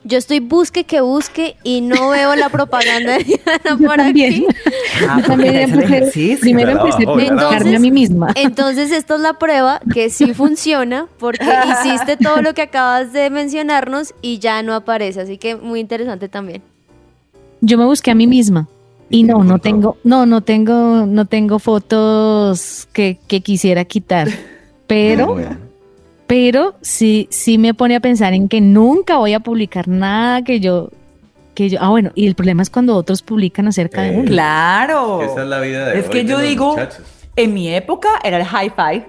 Yo 0.06 0.18
estoy 0.18 0.39
busque 0.39 0.86
que 0.86 1.02
busque 1.02 1.56
y 1.64 1.82
no 1.82 2.10
veo 2.12 2.36
la 2.36 2.50
propaganda 2.50 3.18
de 3.18 3.24
Diana 3.26 3.60
Yo 3.70 3.78
por 3.78 3.97
también. 3.97 4.34
aquí. 4.34 4.45
Ah, 5.08 5.18
Yo 5.20 5.26
también 5.28 5.70
porque 5.72 5.97
es 5.97 6.16
el 6.16 6.34
empecé- 6.34 6.39
primero 6.39 6.72
empecé 6.72 7.04
abajo. 7.04 7.16
buscarme 7.18 7.76
a 7.76 7.80
mí 7.80 7.91
misma. 7.91 8.28
Entonces 8.36 8.91
esto 8.91 9.16
es 9.16 9.22
la 9.22 9.34
prueba 9.34 9.82
que 9.93 10.10
sí 10.10 10.34
funciona 10.34 11.08
porque 11.20 11.43
hiciste 11.84 12.16
todo 12.18 12.41
lo 12.41 12.54
que 12.54 12.62
acabas 12.64 13.12
de 13.14 13.30
mencionarnos 13.30 14.14
y 14.22 14.39
ya 14.39 14.64
no 14.64 14.74
aparece, 14.74 15.22
así 15.22 15.38
que 15.38 15.56
muy 15.56 15.80
interesante 15.82 16.30
también. 16.30 16.62
Yo 17.62 17.78
me 17.78 17.86
busqué 17.86 18.12
a 18.12 18.16
mí 18.16 18.26
misma. 18.26 18.68
Y 19.10 19.22
¿Y 19.22 19.26
qué 19.26 19.32
no, 19.34 19.43
no 19.43 19.58
tengo, 19.60 19.97
no, 20.04 20.26
no 20.26 20.41
tengo, 20.41 21.06
no 21.08 21.26
tengo 21.26 21.60
fotos 21.60 22.88
que, 22.93 23.18
que 23.28 23.41
quisiera 23.41 23.84
quitar. 23.86 24.30
Pero. 24.88 25.36
Pero 26.30 26.75
sí, 26.82 27.27
sí 27.32 27.57
me 27.57 27.73
pone 27.73 27.95
a 27.95 27.99
pensar 27.99 28.34
en 28.34 28.47
que 28.47 28.61
nunca 28.61 29.17
voy 29.17 29.34
a 29.34 29.39
publicar 29.39 29.88
nada 29.88 30.43
que 30.43 30.59
yo, 30.59 30.91
que 31.55 31.69
yo, 31.69 31.80
ah 31.82 31.89
bueno, 31.89 32.11
y 32.13 32.27
el 32.27 32.36
problema 32.36 32.61
es 32.61 32.69
cuando 32.69 32.95
otros 32.95 33.23
publican 33.23 33.67
acerca 33.67 34.03
de 34.03 34.09
Eh, 34.09 34.17
uno. 34.19 34.25
Claro. 34.30 35.21
Esa 35.23 35.41
es 35.41 35.47
la 35.47 35.59
vida 35.59 35.86
de 35.88 35.99
Es 35.99 36.05
hoy 36.05 36.11
que 36.11 36.17
de 36.23 36.30
yo 36.30 36.38
digo, 36.38 36.69
muchachos. 36.73 37.01
en 37.36 37.51
mi 37.55 37.73
época 37.73 38.09
era 38.23 38.38
el 38.38 38.43
hi-fi, 38.45 39.05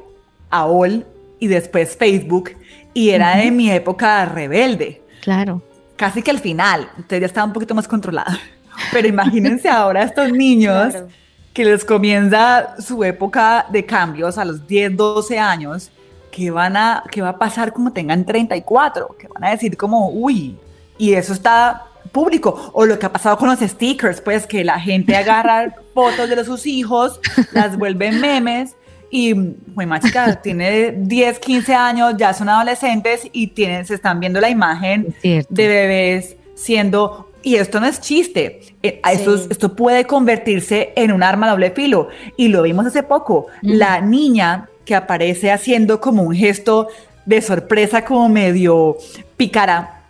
AOL 0.49 1.05
y 1.39 1.47
después 1.47 1.95
Facebook, 1.95 2.53
y 2.95 3.11
era 3.11 3.43
en 3.43 3.55
mi 3.55 3.71
época 3.71 4.25
rebelde, 4.25 5.03
Claro. 5.21 5.61
casi 5.97 6.23
que 6.23 6.31
al 6.31 6.39
final, 6.39 6.89
entonces 6.97 7.21
ya 7.21 7.27
estaba 7.27 7.47
un 7.47 7.53
poquito 7.53 7.75
más 7.75 7.87
controlada. 7.87 8.39
Pero 8.93 9.07
imagínense 9.09 9.69
ahora 9.69 10.01
a 10.01 10.05
estos 10.05 10.33
niños 10.33 10.89
Claro. 10.93 11.09
que 11.53 11.67
les 11.67 11.85
comienza 11.85 12.77
su 12.81 13.05
época 13.05 13.67
de 13.71 13.85
cambios 13.85 14.39
a 14.39 14.45
los 14.47 14.67
10, 14.67 14.97
12 14.97 15.39
años, 15.39 15.91
que 16.31 16.51
van 16.51 16.77
a, 16.77 17.05
que 17.11 17.23
va 17.23 17.31
a 17.31 17.39
pasar 17.39 17.73
como 17.73 17.93
tengan 17.93 18.25
34, 18.25 19.17
que 19.19 19.29
van 19.29 19.45
a 19.45 19.51
decir 19.51 19.77
como, 19.77 20.11
uy, 20.11 20.57
y 20.99 21.15
eso 21.15 21.33
está 21.33 21.87
público, 22.13 22.71
o 22.73 22.85
lo 22.87 22.99
que 22.99 23.07
ha 23.07 23.13
pasado 23.13 23.37
con 23.39 23.49
los 23.49 23.61
stickers, 23.61 24.21
pues 24.21 24.47
que 24.47 24.65
la 24.65 24.81
gente 24.81 25.17
agarra 25.17 25.75
fotos 25.95 26.29
de 26.29 26.45
sus 26.45 26.67
hijos, 26.67 27.21
las 27.53 27.77
vuelve 27.77 28.11
memes, 28.13 28.77
y 29.11 29.35
pues 29.35 29.87
más 29.87 30.05
chica, 30.05 30.41
tiene 30.43 30.93
10, 30.93 31.39
15 31.39 31.75
años, 31.75 32.15
ya 32.17 32.33
son 32.33 32.49
adolescentes 32.49 33.29
y 33.33 33.49
tienen, 33.49 33.85
se 33.85 33.95
están 33.95 34.21
viendo 34.21 34.41
la 34.41 34.49
imagen 34.51 35.15
de 35.23 35.45
bebés 35.69 36.37
siendo 36.55 37.27
y 37.43 37.57
esto 37.57 37.81
no 37.81 37.87
es 37.87 38.01
chiste, 38.01 38.61
eh, 38.83 39.01
esto, 39.11 39.39
Sí. 39.39 39.49
esto 39.51 39.75
puede 39.75 40.05
convertirse 40.05 40.93
en 40.95 41.11
un 41.11 41.23
arma 41.23 41.49
doble 41.49 41.71
filo 41.71 42.09
y 42.37 42.49
lo 42.49 42.63
vimos 42.63 42.85
hace 42.87 43.03
poco, 43.03 43.47
la 43.63 44.01
niña 44.01 44.69
que 44.85 44.95
aparece 44.95 45.51
haciendo 45.53 46.01
como 46.01 46.23
un 46.23 46.35
gesto 46.35 46.89
de 47.27 47.43
sorpresa 47.43 48.05
como 48.05 48.29
medio 48.29 48.97
pícara, 49.37 50.03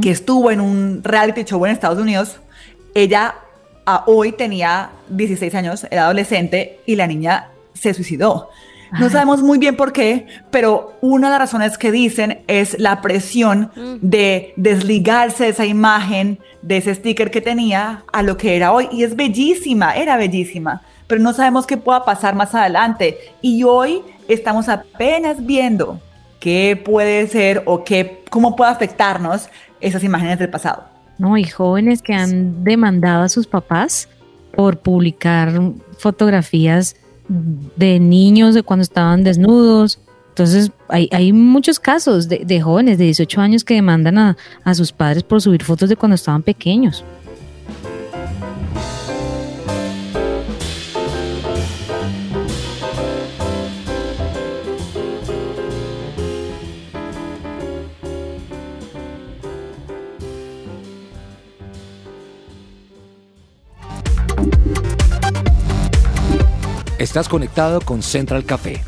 que 0.00 0.10
estuvo 0.10 0.50
en 0.50 0.60
un 0.60 1.00
reality 1.02 1.42
show 1.44 1.64
en 1.66 1.72
Estados 1.72 1.98
Unidos, 1.98 2.36
ella 2.94 3.34
a 3.84 4.04
hoy 4.06 4.30
tenía 4.32 4.90
16 5.08 5.54
años, 5.56 5.86
era 5.90 6.04
adolescente 6.04 6.78
y 6.86 6.94
la 6.94 7.06
niña 7.08 7.48
se 7.74 7.92
suicidó. 7.94 8.50
No 9.00 9.08
sabemos 9.08 9.42
muy 9.42 9.56
bien 9.58 9.74
por 9.74 9.92
qué, 9.92 10.26
pero 10.50 10.98
una 11.00 11.28
de 11.28 11.30
las 11.32 11.38
razones 11.40 11.78
que 11.78 11.90
dicen 11.90 12.42
es 12.46 12.78
la 12.78 13.00
presión 13.00 13.70
Mm. 13.74 13.94
de 14.02 14.52
desligarse 14.56 15.44
de 15.44 15.50
esa 15.50 15.64
imagen, 15.64 16.38
de 16.60 16.76
ese 16.76 16.94
sticker 16.94 17.30
que 17.30 17.40
tenía 17.40 18.04
a 18.12 18.22
lo 18.22 18.36
que 18.36 18.54
era 18.54 18.70
hoy. 18.70 18.88
Y 18.92 19.02
es 19.02 19.16
bellísima, 19.16 19.96
era 19.96 20.18
bellísima, 20.18 20.82
pero 21.12 21.22
no 21.22 21.34
sabemos 21.34 21.66
qué 21.66 21.76
pueda 21.76 22.06
pasar 22.06 22.34
más 22.34 22.54
adelante. 22.54 23.18
Y 23.42 23.64
hoy 23.64 24.00
estamos 24.28 24.70
apenas 24.70 25.44
viendo 25.44 26.00
qué 26.40 26.80
puede 26.82 27.26
ser 27.26 27.62
o 27.66 27.84
qué, 27.84 28.24
cómo 28.30 28.56
puede 28.56 28.70
afectarnos 28.70 29.50
esas 29.78 30.02
imágenes 30.04 30.38
del 30.38 30.48
pasado. 30.48 30.84
No, 31.18 31.36
y 31.36 31.44
jóvenes 31.44 32.00
que 32.00 32.14
han 32.14 32.64
demandado 32.64 33.24
a 33.24 33.28
sus 33.28 33.46
papás 33.46 34.08
por 34.56 34.78
publicar 34.78 35.52
fotografías 35.98 36.96
de 37.28 38.00
niños 38.00 38.54
de 38.54 38.62
cuando 38.62 38.82
estaban 38.82 39.22
desnudos. 39.22 40.00
Entonces, 40.30 40.72
hay, 40.88 41.34
muchos 41.34 41.78
casos 41.78 42.26
de, 42.26 42.38
de 42.38 42.62
jóvenes 42.62 42.96
de 42.96 43.04
18 43.04 43.38
años 43.38 43.64
que 43.64 43.74
demandan 43.74 44.16
a, 44.16 44.38
a 44.64 44.74
sus 44.74 44.92
padres 44.92 45.24
por 45.24 45.42
subir 45.42 45.62
fotos 45.62 45.90
de 45.90 45.96
cuando 45.96 46.14
estaban 46.14 46.42
pequeños. 46.42 47.04
Estás 67.02 67.28
conectado 67.28 67.80
con 67.80 68.00
Central 68.00 68.44
Café. 68.44 68.80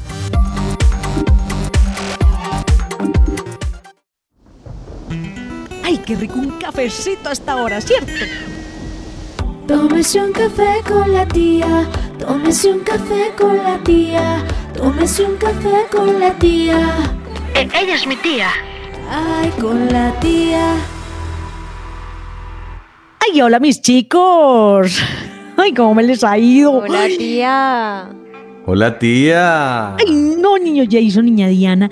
¡Ay, 5.82 5.98
qué 6.06 6.14
rico 6.14 6.38
un 6.38 6.52
cafecito 6.60 7.28
hasta 7.28 7.54
ahora, 7.54 7.80
¿cierto? 7.80 8.12
Tómese 9.66 10.20
un 10.20 10.30
café 10.30 10.80
con 10.86 11.12
la 11.12 11.26
tía, 11.26 11.88
tómese 12.20 12.70
un 12.70 12.84
café 12.84 13.32
con 13.36 13.56
la 13.56 13.82
tía, 13.82 14.44
tómese 14.74 15.24
un 15.24 15.36
café 15.36 15.84
con 15.90 16.20
la 16.20 16.32
tía. 16.34 16.78
Eh, 17.56 17.68
ella 17.74 17.96
es 17.96 18.06
mi 18.06 18.14
tía. 18.14 18.50
Ay, 19.10 19.50
con 19.60 19.92
la 19.92 20.12
tía. 20.20 20.76
Ay, 23.18 23.42
hola 23.42 23.58
mis 23.58 23.82
chicos. 23.82 25.02
Ay, 25.56 25.72
cómo 25.72 25.94
me 25.94 26.02
les 26.02 26.24
ha 26.24 26.36
ido. 26.38 26.72
Hola, 26.72 27.06
tía. 27.06 28.08
Hola, 28.66 28.98
tía. 28.98 29.96
Ay, 29.96 30.36
no, 30.38 30.58
niño 30.58 30.84
Jason, 30.90 31.26
niña 31.26 31.48
Diana. 31.48 31.90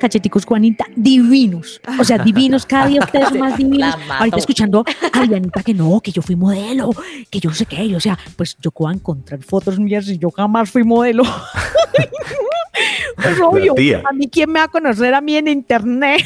Cacheticos 0.00 0.44
Juanita, 0.44 0.84
divinos. 0.94 1.80
O 1.98 2.04
sea, 2.04 2.18
divinos, 2.18 2.66
cada 2.66 2.86
día 2.86 3.00
ustedes 3.02 3.28
son 3.28 3.38
más 3.38 3.56
divinos. 3.56 3.96
Ahorita 4.08 4.36
escuchando 4.36 4.84
a 5.12 5.26
Dianita 5.26 5.62
que 5.62 5.74
no, 5.74 6.00
que 6.00 6.12
yo 6.12 6.22
fui 6.22 6.36
modelo, 6.36 6.90
que 7.30 7.40
yo 7.40 7.50
no 7.50 7.56
sé 7.56 7.66
qué. 7.66 7.84
y, 7.84 7.94
O 7.94 8.00
sea, 8.00 8.18
pues 8.36 8.56
yo 8.60 8.70
puedo 8.70 8.92
encontrar 8.92 9.42
fotos 9.42 9.78
mías 9.78 10.08
y 10.08 10.18
yo 10.18 10.30
jamás 10.30 10.70
fui 10.70 10.84
modelo. 10.84 11.24
pues 13.16 13.40
obvio, 13.40 13.74
tía. 13.74 14.02
a 14.08 14.12
mí 14.12 14.28
quién 14.28 14.52
me 14.52 14.60
va 14.60 14.66
a 14.66 14.68
conocer 14.68 15.14
a 15.14 15.20
mí 15.20 15.36
en 15.36 15.48
internet. 15.48 16.24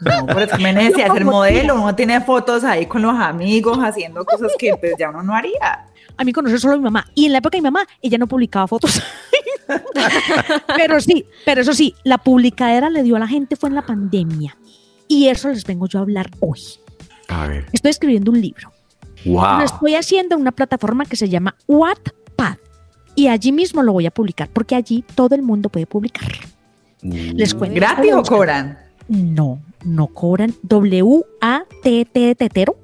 No, 0.00 0.26
pero 0.26 0.40
es 0.40 0.52
que 0.52 0.62
me 0.62 0.72
necesidad 0.72 1.08
de 1.08 1.12
ser 1.12 1.24
modelo, 1.26 1.74
uno 1.74 1.94
tiene 1.94 2.20
fotos 2.22 2.64
ahí 2.64 2.86
con 2.86 3.02
los 3.02 3.14
amigos 3.14 3.78
haciendo 3.82 4.24
cosas 4.24 4.52
que 4.58 4.74
pues 4.76 4.94
ya 4.98 5.10
uno 5.10 5.22
no 5.22 5.34
haría. 5.34 5.89
A 6.16 6.24
mí 6.24 6.32
conocer 6.32 6.60
solo 6.60 6.74
a 6.74 6.76
mi 6.76 6.84
mamá. 6.84 7.06
Y 7.14 7.26
en 7.26 7.32
la 7.32 7.38
época 7.38 7.56
de 7.56 7.62
mi 7.62 7.66
mamá, 7.66 7.86
ella 8.02 8.18
no 8.18 8.26
publicaba 8.26 8.66
fotos. 8.66 9.02
pero 10.76 11.00
sí, 11.00 11.26
pero 11.44 11.60
eso 11.60 11.72
sí, 11.74 11.94
la 12.04 12.18
publicadera 12.18 12.90
le 12.90 13.02
dio 13.02 13.16
a 13.16 13.18
la 13.18 13.28
gente 13.28 13.56
fue 13.56 13.68
en 13.68 13.74
la 13.74 13.86
pandemia. 13.86 14.56
Y 15.08 15.28
eso 15.28 15.48
les 15.48 15.64
vengo 15.64 15.86
yo 15.86 15.98
a 15.98 16.02
hablar 16.02 16.30
hoy. 16.40 16.60
A 17.28 17.46
ver. 17.46 17.66
Estoy 17.72 17.90
escribiendo 17.90 18.30
un 18.30 18.40
libro. 18.40 18.72
Wow. 19.24 19.58
Lo 19.58 19.64
estoy 19.64 19.94
haciendo 19.94 20.34
en 20.34 20.42
una 20.42 20.52
plataforma 20.52 21.04
que 21.04 21.16
se 21.16 21.28
llama 21.28 21.56
Wattpad. 21.66 22.56
Y 23.14 23.28
allí 23.28 23.52
mismo 23.52 23.82
lo 23.82 23.92
voy 23.92 24.06
a 24.06 24.10
publicar, 24.10 24.48
porque 24.52 24.74
allí 24.74 25.04
todo 25.14 25.34
el 25.34 25.42
mundo 25.42 25.68
puede 25.68 25.86
publicar. 25.86 26.28
Les 27.02 27.54
cuento. 27.54 27.76
¿Gratis 27.76 28.12
o 28.12 28.22
cobran? 28.22 28.78
No, 29.08 29.60
no 29.84 30.06
cobran. 30.08 30.54
W-A-T-T 30.62 32.34
tetero. 32.34 32.76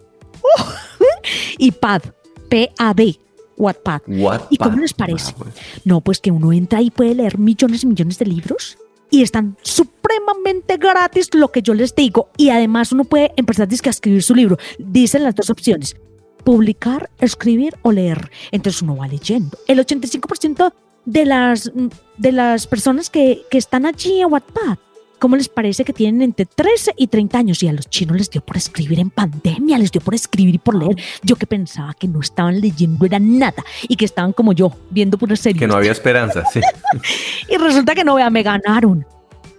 y 1.58 1.70
pad. 1.72 2.02
P-A-D. 2.48 3.18
Wattpad. 3.56 4.02
Wattpad. 4.06 4.48
¿Y 4.50 4.56
cómo 4.58 4.78
les 4.78 4.92
parece? 4.92 5.32
Ah, 5.32 5.38
pues. 5.38 5.54
No, 5.84 6.00
pues 6.00 6.20
que 6.20 6.30
uno 6.30 6.52
entra 6.52 6.82
y 6.82 6.90
puede 6.90 7.14
leer 7.14 7.38
millones 7.38 7.84
y 7.84 7.86
millones 7.86 8.18
de 8.18 8.26
libros 8.26 8.76
y 9.10 9.22
están 9.22 9.56
supremamente 9.62 10.76
gratis 10.76 11.34
lo 11.34 11.50
que 11.52 11.62
yo 11.62 11.74
les 11.74 11.94
digo. 11.94 12.30
Y 12.36 12.50
además 12.50 12.92
uno 12.92 13.04
puede 13.04 13.32
empezar 13.36 13.68
a 13.70 13.90
escribir 13.90 14.22
su 14.22 14.34
libro. 14.34 14.58
Dicen 14.78 15.22
las 15.22 15.34
dos 15.34 15.50
opciones. 15.50 15.96
Publicar, 16.44 17.10
escribir 17.18 17.74
o 17.82 17.92
leer. 17.92 18.30
Entonces 18.52 18.82
uno 18.82 18.96
va 18.96 19.08
leyendo. 19.08 19.58
El 19.66 19.78
85% 19.78 20.72
de 21.04 21.24
las, 21.24 21.72
de 22.18 22.32
las 22.32 22.66
personas 22.66 23.10
que, 23.10 23.42
que 23.50 23.58
están 23.58 23.86
allí 23.86 24.20
en 24.20 24.32
Wattpad, 24.32 24.78
¿cómo 25.18 25.36
les 25.36 25.48
parece 25.48 25.84
que 25.84 25.92
tienen 25.92 26.22
entre 26.22 26.46
13 26.46 26.94
y 26.96 27.06
30 27.06 27.38
años? 27.38 27.62
Y 27.62 27.68
a 27.68 27.72
los 27.72 27.88
chinos 27.88 28.16
les 28.16 28.30
dio 28.30 28.40
por 28.40 28.56
escribir 28.56 29.00
en 29.00 29.10
pandemia, 29.10 29.78
les 29.78 29.90
dio 29.90 30.00
por 30.00 30.14
escribir 30.14 30.54
y 30.54 30.58
por 30.58 30.74
leer. 30.74 30.96
Yo 31.22 31.36
que 31.36 31.46
pensaba 31.46 31.94
que 31.94 32.08
no 32.08 32.20
estaban 32.20 32.60
leyendo 32.60 33.04
era 33.06 33.18
nada 33.18 33.64
y 33.88 33.96
que 33.96 34.04
estaban 34.04 34.32
como 34.32 34.52
yo, 34.52 34.72
viendo 34.90 35.18
puras 35.18 35.40
series. 35.40 35.60
Que 35.60 35.66
no 35.66 35.74
había 35.76 35.92
esperanza, 35.92 36.44
sí. 36.52 36.60
Y 37.48 37.56
resulta 37.56 37.94
que 37.94 38.04
no, 38.04 38.14
vea, 38.16 38.30
me 38.30 38.42
ganaron. 38.42 39.06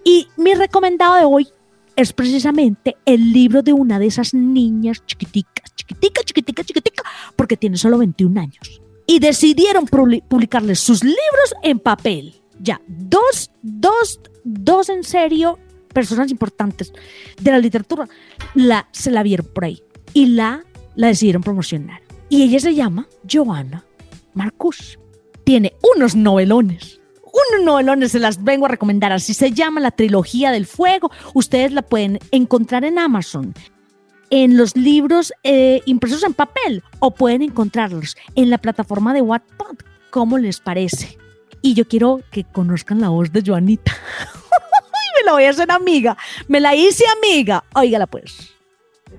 Y 0.03 0.27
mi 0.37 0.53
recomendado 0.53 1.15
de 1.15 1.25
hoy 1.25 1.47
es 1.95 2.13
precisamente 2.13 2.95
el 3.05 3.31
libro 3.33 3.61
de 3.63 3.73
una 3.73 3.97
de 3.99 4.05
esas 4.07 4.33
niñas 4.33 5.03
chiquiticas, 5.05 5.73
chiquitica, 5.75 6.21
chiquitica, 6.23 6.63
chiquitica, 6.63 7.03
porque 7.35 7.57
tiene 7.57 7.77
solo 7.77 7.97
21 7.97 8.39
años. 8.39 8.81
Y 9.07 9.19
decidieron 9.19 9.85
publi- 9.87 10.21
publicarles 10.27 10.79
sus 10.79 11.03
libros 11.03 11.55
en 11.63 11.79
papel. 11.79 12.35
Ya, 12.59 12.81
dos, 12.87 13.51
dos, 13.61 14.19
dos 14.43 14.89
en 14.89 15.03
serio, 15.03 15.59
personas 15.93 16.31
importantes 16.31 16.91
de 17.41 17.51
la 17.51 17.59
literatura, 17.59 18.07
la, 18.55 18.87
se 18.91 19.11
la 19.11 19.23
vieron 19.23 19.47
por 19.47 19.65
ahí 19.65 19.81
y 20.13 20.27
la, 20.27 20.63
la 20.95 21.07
decidieron 21.07 21.43
promocionar. 21.43 22.01
Y 22.29 22.43
ella 22.43 22.59
se 22.59 22.75
llama 22.75 23.07
Joana 23.31 23.85
Marcus. 24.33 24.99
Tiene 25.43 25.73
unos 25.95 26.15
novelones 26.15 26.97
unos 27.37 27.65
novelones 27.65 28.11
se 28.11 28.19
las 28.19 28.43
vengo 28.43 28.65
a 28.65 28.69
recomendar. 28.69 29.11
Así 29.11 29.33
se 29.33 29.51
llama 29.51 29.79
la 29.79 29.91
trilogía 29.91 30.51
del 30.51 30.65
fuego. 30.65 31.11
Ustedes 31.33 31.71
la 31.71 31.81
pueden 31.81 32.19
encontrar 32.31 32.83
en 32.85 32.99
Amazon, 32.99 33.53
en 34.29 34.57
los 34.57 34.75
libros 34.75 35.33
eh, 35.43 35.81
impresos 35.85 36.23
en 36.23 36.33
papel, 36.33 36.83
o 36.99 37.11
pueden 37.11 37.41
encontrarlos 37.41 38.17
en 38.35 38.49
la 38.49 38.57
plataforma 38.57 39.13
de 39.13 39.21
Wattpad. 39.21 39.75
¿Cómo 40.09 40.37
les 40.37 40.59
parece? 40.59 41.17
Y 41.67 41.73
yo 41.73 41.85
quiero 41.85 42.21
que 42.31 42.45
conozcan 42.45 43.01
la 43.01 43.09
voz 43.09 43.33
de 43.33 43.43
Joanita. 43.45 43.91
Me 45.17 45.25
la 45.25 45.33
voy 45.33 45.43
a 45.43 45.49
hacer 45.49 45.69
amiga. 45.69 46.15
Me 46.47 46.61
la 46.61 46.73
hice 46.73 47.03
amiga. 47.17 47.61
Óigala 47.75 48.07
pues. 48.07 48.53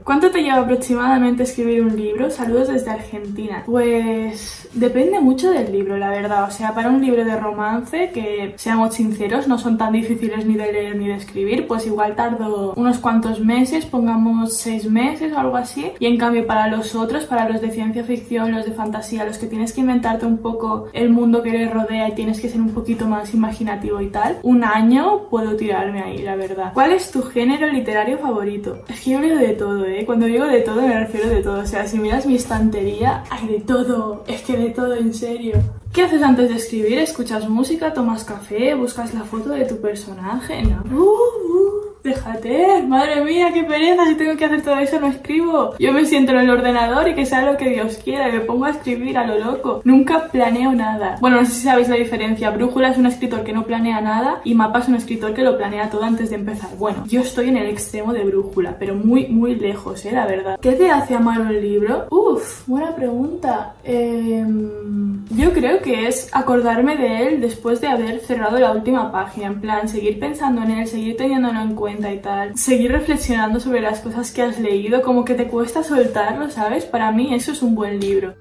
¿Cuánto 0.03 0.31
te 0.31 0.43
lleva 0.43 0.61
aproximadamente 0.61 1.43
escribir 1.43 1.83
un 1.83 1.95
libro? 1.95 2.31
Saludos 2.31 2.69
desde 2.69 2.89
Argentina. 2.91 3.65
Pues 3.67 4.67
depende 4.73 5.21
mucho 5.21 5.51
del 5.51 5.73
libro, 5.73 5.97
la 5.97 6.11
verdad. 6.11 6.45
O 6.45 6.51
sea, 6.51 6.75
para 6.75 6.89
un 6.89 7.01
libro 7.01 7.25
de 7.25 7.37
romance, 7.37 8.11
que 8.13 8.55
seamos 8.57 8.95
sinceros, 8.95 9.49
no 9.49 9.59
son 9.59 9.79
tan 9.79 9.93
difíciles 9.93 10.47
ni 10.47 10.55
de 10.55 10.73
leer 10.73 10.97
ni 10.97 11.09
de 11.09 11.15
escribir, 11.15 11.67
pues 11.67 11.87
igual 11.87 12.15
tardo 12.15 12.75
unos 12.77 12.99
cuantos 12.99 13.41
meses, 13.41 13.87
pongamos 13.87 14.57
seis 14.57 14.91
meses 14.91 15.33
o 15.33 15.39
algo 15.39 15.57
así. 15.57 15.93
Y 15.99 16.07
en 16.07 16.19
cambio 16.19 16.47
para 16.47 16.69
los 16.69 16.95
otros, 16.95 17.25
para 17.25 17.49
los 17.49 17.61
de 17.61 17.71
ciencia 17.71 18.05
ficción, 18.05 18.53
los 18.53 18.65
de 18.65 18.73
fantasía, 18.73 19.25
los 19.25 19.39
que 19.39 19.47
tienes 19.47 19.73
que 19.73 19.81
inventarte 19.81 20.27
un 20.27 20.39
poco 20.39 20.89
el 20.93 21.11
mundo 21.11 21.43
que 21.43 21.53
les 21.53 21.73
rodea 21.73 22.09
y 22.09 22.15
tienes 22.15 22.41
que 22.41 22.49
ser 22.49 22.61
un 22.61 22.71
poquito 22.71 23.07
más 23.07 23.35
imaginativo 23.35 24.01
y 24.01 24.09
tal, 24.09 24.39
un 24.43 24.65
año 24.65 25.29
puedo 25.31 25.57
tirarme 25.57 26.03
ahí, 26.03 26.19
la 26.19 26.37
verdad. 26.37 26.73
¿Cuál 26.75 26.93
es 26.93 27.11
tu 27.11 27.23
género 27.23 27.69
literario 27.69 28.19
favorito? 28.19 28.79
Es 28.89 29.01
que 29.01 29.11
yo 29.11 29.21
leo 29.21 29.39
de 29.39 29.55
todo, 29.55 29.85
¿eh? 29.85 30.05
Cuando 30.05 30.27
digo 30.27 30.47
de 30.47 30.61
todo 30.61 30.83
me 30.83 30.99
refiero 30.99 31.29
de 31.29 31.43
todo. 31.43 31.61
O 31.61 31.67
sea, 31.67 31.87
si 31.87 31.99
miras 31.99 32.27
mi 32.27 32.37
estantería, 32.37 33.25
hay 33.31 33.47
de 33.47 33.61
todo. 33.61 34.25
Es 34.27 34.43
que 34.43 34.57
todo, 34.67 34.95
en 34.95 35.15
serio. 35.15 35.57
¿Qué 35.93 36.03
haces 36.03 36.23
antes 36.23 36.49
de 36.49 36.57
escribir? 36.57 36.99
¿Escuchas 36.99 37.49
música? 37.49 37.93
¿Tomas 37.93 38.25
café? 38.25 38.75
¿Buscas 38.75 39.15
la 39.15 39.25
foto 39.25 39.51
de 39.51 39.65
tu 39.65 39.81
personaje? 39.81 40.63
No. 40.63 40.83
Uh, 40.91 41.05
uh, 41.05 41.98
déjate. 42.09 42.83
Madre 42.83 43.25
mía, 43.25 43.51
qué 43.53 43.65
pereza. 43.65 44.07
Si 44.07 44.15
tengo 44.15 44.37
que 44.37 44.45
hacer 44.45 44.63
todo 44.63 44.79
eso, 44.79 45.01
no 45.01 45.09
escribo. 45.09 45.75
Yo 45.79 45.93
me 45.93 46.05
siento 46.05 46.33
en 46.33 46.39
el 46.39 46.51
ordenador 46.51 47.09
y 47.09 47.15
que 47.15 47.27
sea 47.27 47.43
lo 47.43 47.57
que 47.57 47.71
Dios 47.71 47.99
quiera. 48.03 48.29
Y 48.29 48.33
me 48.33 48.41
pongo 48.41 48.65
a 48.65 48.71
escribir 48.71 49.19
a 49.19 49.27
lo 49.27 49.39
loco. 49.39 49.83
Nunca 49.85 50.29
planeo 50.29 50.73
nada. 50.73 51.17
Bueno, 51.21 51.41
no 51.41 51.47
sé 51.47 51.53
si 51.53 51.63
sabéis 51.63 51.89
la 51.89 51.97
diferencia. 51.97 52.51
Brújula 52.51 52.91
es 52.91 52.99
un 52.99 53.07
escritor 53.07 53.45
que 53.45 53.53
no 53.53 53.65
planea 53.65 54.01
nada 54.01 54.41
y 54.45 54.55
Mapa 54.55 54.81
es 54.81 54.89
un 54.89 54.95
escritor 54.95 55.35
que 55.35 55.43
lo 55.43 55.57
planea 55.57 55.91
todo 55.91 56.03
antes 56.03 56.31
de 56.31 56.37
empezar. 56.37 56.71
Bueno, 56.79 57.05
yo 57.07 57.21
estoy 57.21 57.49
en 57.49 57.57
el 57.57 57.67
extremo 57.67 58.13
de 58.13 58.25
Brújula, 58.25 58.77
pero 58.79 58.95
muy, 58.95 59.27
muy 59.29 59.55
lejos, 59.55 60.05
¿eh? 60.05 60.13
La 60.13 60.27
verdad. 60.27 60.59
¿Qué 60.61 60.73
te 60.73 60.91
hace 60.91 61.15
amar 61.15 61.41
un 61.41 61.61
libro? 61.61 62.07
Uf, 62.11 62.67
buena 62.67 62.95
pregunta. 62.95 63.75
Em, 63.85 65.27
yo 65.31 65.53
creo 65.53 65.81
que 65.81 66.09
es 66.09 66.29
acordarme 66.33 66.97
de 66.97 67.29
él 67.29 67.41
después 67.41 67.81
de 67.81 67.89
haber 67.89 68.21
cerrado 68.21 68.59
la 68.59 68.73
última 68.73 69.13
página. 69.13 69.47
En 69.47 69.61
plan, 69.61 69.89
seguir 69.89 70.19
pensando 70.19 70.63
en 70.63 70.71
él, 70.71 70.87
seguir 70.87 71.17
teniéndolo 71.17 71.61
en 71.61 71.75
cuenta 71.75 71.98
y 72.13 72.19
tal. 72.19 72.57
Seguir 72.57 72.93
reflexionando 72.93 73.61
sobre 73.61 73.81
las 73.81 74.01
cosas 74.01 74.31
que 74.31 74.43
has 74.43 74.59
leído, 74.59 75.03
como 75.03 75.25
que 75.25 75.35
te 75.35 75.47
cuesta 75.49 75.83
soltarlo, 75.83 76.51
¿sabes? 76.51 76.85
Para 76.87 77.11
mí 77.13 77.35
eso 77.35 77.53
es 77.53 77.63
un 77.63 77.75
buen 77.75 77.99
libro. 78.01 78.35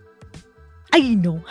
Ay, 0.92 1.16
no. 1.16 1.44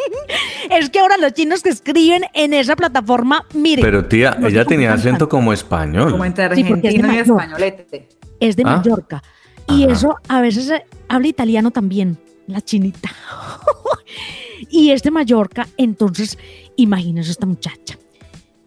es 0.70 0.90
que 0.90 0.98
ahora 1.00 1.16
los 1.18 1.32
chinos 1.34 1.62
que 1.62 1.68
escriben 1.70 2.22
en 2.32 2.54
esa 2.54 2.76
plataforma, 2.76 3.44
miren. 3.54 3.84
Pero 3.84 4.06
tía, 4.06 4.36
ella 4.42 4.64
tenía 4.64 4.92
acento 4.94 5.28
como 5.28 5.52
español. 5.52 6.12
Como 6.12 6.24
entre 6.24 6.54
Sí, 6.54 6.64
porque 6.64 6.88
es 6.88 6.94
de 6.94 7.00
argentino 7.00 7.08
y 7.12 7.16
Mallorca. 7.16 7.42
españolete. 7.44 8.08
es 8.40 8.56
de 8.56 8.62
Ah. 8.66 8.76
Mallorca. 8.76 9.22
Y 9.68 9.84
Ajá. 9.84 9.92
eso 9.92 10.16
a 10.28 10.40
veces 10.40 10.72
habla 11.08 11.28
italiano 11.28 11.70
también, 11.70 12.18
la 12.46 12.60
chinita. 12.60 13.10
y 14.70 14.90
es 14.90 15.02
de 15.02 15.10
Mallorca, 15.10 15.68
entonces 15.76 16.38
imagínense 16.76 17.30
esta 17.30 17.46
muchacha. 17.46 17.98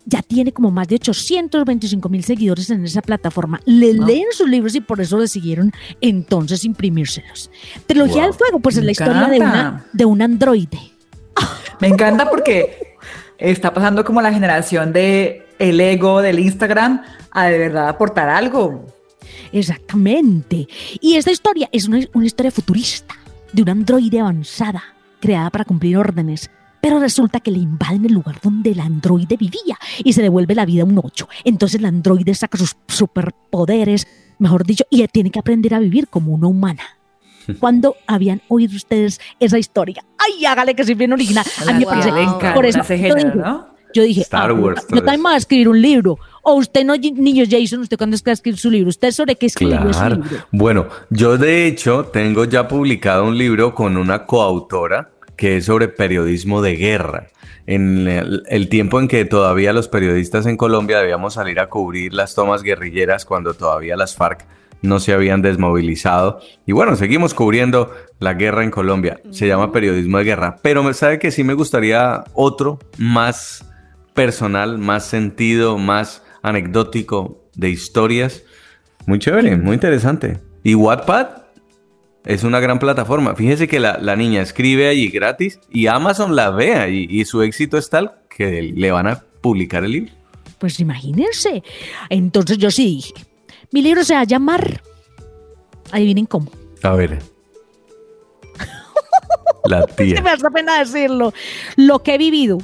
Ya 0.10 0.22
tiene 0.22 0.54
como 0.54 0.72
más 0.72 0.88
de 0.88 0.96
825 0.96 2.08
mil 2.08 2.24
seguidores 2.24 2.70
en 2.70 2.86
esa 2.86 3.02
plataforma. 3.02 3.60
Le 3.66 3.94
Wow. 3.94 4.08
leen 4.08 4.26
sus 4.32 4.48
libros 4.50 4.74
y 4.76 4.80
por 4.80 5.02
eso 5.02 5.20
decidieron 5.20 5.74
entonces 6.00 6.64
imprimírselos. 6.64 7.52
Trilogía 7.88 8.22
Wow. 8.22 8.24
del 8.24 8.34
Fuego, 8.34 8.60
pues 8.62 8.78
es 8.78 8.86
la 8.86 8.92
historia 8.92 9.28
de, 9.28 9.38
una, 9.40 9.86
de 9.92 10.06
un 10.06 10.22
androide. 10.22 10.80
Me 11.82 11.88
encanta 11.90 12.30
porque 12.30 12.96
está 13.38 13.74
pasando 13.74 14.06
como 14.06 14.22
la 14.22 14.32
generación 14.32 14.94
de 14.94 15.46
el 15.60 15.80
ego 15.82 16.22
del 16.22 16.40
Instagram 16.40 17.02
a 17.32 17.48
de 17.48 17.58
verdad 17.58 17.90
aportar 17.90 18.30
algo. 18.30 18.86
Exactamente. 19.52 20.68
Y 21.02 21.16
esta 21.16 21.32
historia 21.32 21.68
es 21.72 21.88
una, 21.88 22.00
una 22.14 22.26
historia 22.26 22.52
futurista 22.52 23.16
de 23.52 23.62
una 23.62 23.74
androide 23.74 24.20
avanzada 24.22 24.84
creada 25.20 25.50
para 25.50 25.66
cumplir 25.66 25.98
órdenes. 25.98 26.50
Pero 26.88 27.02
resulta 27.02 27.42
que 27.42 27.52
le 27.52 27.58
invaden 27.60 28.06
el 28.06 28.14
lugar 28.14 28.40
donde 28.42 28.72
el 28.72 28.80
androide 28.80 29.36
vivía 29.36 29.78
y 30.06 30.14
se 30.14 30.22
devuelve 30.22 30.56
la 30.56 30.66
vida 30.66 30.84
a 30.84 30.86
un 30.86 30.98
8. 31.04 31.28
Entonces 31.44 31.80
el 31.80 31.86
androide 31.86 32.34
saca 32.34 32.58
sus 32.58 32.78
superpoderes 32.88 34.08
mejor 34.40 34.66
dicho, 34.66 34.86
y 34.90 35.06
tiene 35.10 35.30
que 35.30 35.40
aprender 35.40 35.74
a 35.74 35.80
vivir 35.80 36.08
como 36.08 36.32
una 36.34 36.48
humana. 36.48 36.84
¿Cuándo 37.60 37.98
habían 38.08 38.42
oído 38.48 38.78
ustedes 38.78 39.20
esa 39.42 39.60
historia? 39.60 40.02
¡Ay, 40.18 40.46
hágale 40.46 40.76
que 40.76 40.86
soy 40.86 40.94
bien 40.94 41.12
original! 41.12 41.44
A 41.68 41.74
mí 41.74 41.80
me 41.80 41.86
parece- 41.86 42.12
Le 42.14 42.54
por 42.54 42.66
eso 42.66 42.80
ese 42.80 42.98
yo 42.98 43.04
género, 43.04 43.32
dije, 43.32 43.38
¿no? 43.38 43.68
yo 43.94 44.04
dije, 44.04 44.22
Star 44.22 44.52
ah, 44.52 44.54
Wars, 44.54 44.84
no 44.84 44.88
todo 44.88 45.00
está 45.00 45.14
eso. 45.14 45.24
mal 45.24 45.38
escribir 45.38 45.68
un 45.68 45.82
libro. 45.82 46.18
O 46.42 46.54
usted 46.54 46.86
no, 46.86 46.96
niño 46.96 47.44
Jason, 47.50 47.82
¿usted 47.82 47.98
cuándo 47.98 48.16
es 48.16 48.22
que 48.22 48.30
va 48.30 48.34
a 48.34 48.36
escribir 48.36 48.58
su 48.60 48.72
libro? 48.72 48.88
¿Usted 48.88 49.12
sobre 49.12 49.36
qué 49.36 49.48
escribió 49.48 49.78
ese 49.90 50.00
Claro. 50.00 50.16
libro? 50.16 50.38
Bueno, 50.54 50.88
yo 51.10 51.38
de 51.38 51.68
hecho 51.68 52.06
tengo 52.06 52.46
ya 52.46 52.66
publicado 52.70 53.26
un 53.26 53.38
libro 53.38 53.76
con 53.76 53.98
una 53.98 54.26
coautora 54.26 55.12
que 55.38 55.58
es 55.58 55.66
sobre 55.66 55.88
periodismo 55.88 56.62
de 56.62 56.76
guerra. 56.76 57.28
En 57.66 58.08
el, 58.08 58.44
el 58.48 58.70
tiempo 58.70 59.00
en 59.00 59.08
que 59.08 59.26
todavía 59.26 59.74
los 59.74 59.88
periodistas 59.88 60.46
en 60.46 60.58
Colombia 60.58 61.00
debíamos 61.00 61.36
salir 61.36 61.60
a 61.60 61.70
cubrir 61.70 62.14
las 62.14 62.34
tomas 62.36 62.64
guerrilleras 62.64 63.26
cuando 63.26 63.54
todavía 63.54 63.96
las 63.96 64.16
FARC 64.16 64.46
no 64.82 65.00
se 65.00 65.14
habían 65.14 65.42
desmovilizado. 65.42 66.40
Y 66.66 66.72
bueno, 66.72 66.96
seguimos 66.96 67.34
cubriendo 67.34 67.94
la 68.20 68.34
guerra 68.34 68.64
en 68.64 68.72
Colombia. 68.72 69.20
Se 69.32 69.48
llama 69.48 69.72
periodismo 69.72 70.18
de 70.18 70.24
guerra. 70.24 70.58
Pero 70.62 70.84
me 70.84 70.94
sabe 70.94 71.20
que 71.20 71.32
sí 71.32 71.44
me 71.44 71.54
gustaría 71.54 72.24
otro 72.34 72.80
más 72.98 73.66
personal, 74.14 74.78
más 74.78 75.06
sentido, 75.06 75.78
más 75.78 76.24
anecdótico 76.42 77.44
de 77.56 77.70
historias. 77.70 78.44
Muy 79.06 79.20
chévere, 79.20 79.58
muy 79.58 79.76
interesante. 79.76 80.40
Y 80.64 80.76
Wattpad 80.76 81.47
es 82.28 82.44
una 82.44 82.60
gran 82.60 82.78
plataforma. 82.80 83.36
Fíjese 83.36 83.68
que 83.68 83.80
la, 83.80 83.98
la 84.00 84.16
niña 84.16 84.42
escribe 84.42 84.88
allí 84.90 85.08
gratis 85.10 85.60
y 85.72 85.88
Amazon 85.88 86.36
la 86.36 86.50
vea 86.52 86.88
y, 86.90 87.08
y 87.10 87.26
su 87.26 87.42
éxito 87.42 87.78
es 87.78 87.90
tal 87.90 88.16
que 88.30 88.62
le 88.76 88.92
van 88.92 89.08
a 89.08 89.24
publicar 89.42 89.84
el 89.84 89.92
libro. 89.92 90.12
Pues 90.60 90.80
imagínense. 90.80 91.64
Entonces 92.10 92.58
yo 92.58 92.70
sí 92.72 92.86
dije, 92.86 93.14
mi 93.72 93.82
libro 93.82 94.04
se 94.04 94.14
va 94.14 94.22
a 94.22 94.26
llamar, 94.26 94.82
adivinen 95.92 96.26
cómo. 96.26 96.52
A 96.84 96.92
ver. 96.92 97.20
La 99.66 99.80
Es 99.88 99.96
que 99.96 100.04
tía. 100.06 100.22
me 100.22 100.30
hace 100.32 100.50
pena 100.52 100.80
decirlo. 100.80 101.34
Lo 101.76 102.04
que 102.04 102.16
he 102.16 102.18
vivido. 102.18 102.58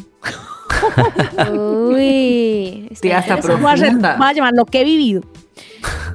Uy, 1.51 2.89
Tía, 3.01 3.19
está 3.19 3.35
interesante. 3.35 3.61
Voy 3.61 3.71
a, 3.71 3.73
hacer- 3.73 3.87
Profunda. 3.89 4.15
voy 4.17 4.27
a 4.27 4.33
llamar 4.33 4.53
lo 4.55 4.65
que 4.65 4.81
he 4.81 4.83
vivido. 4.83 5.21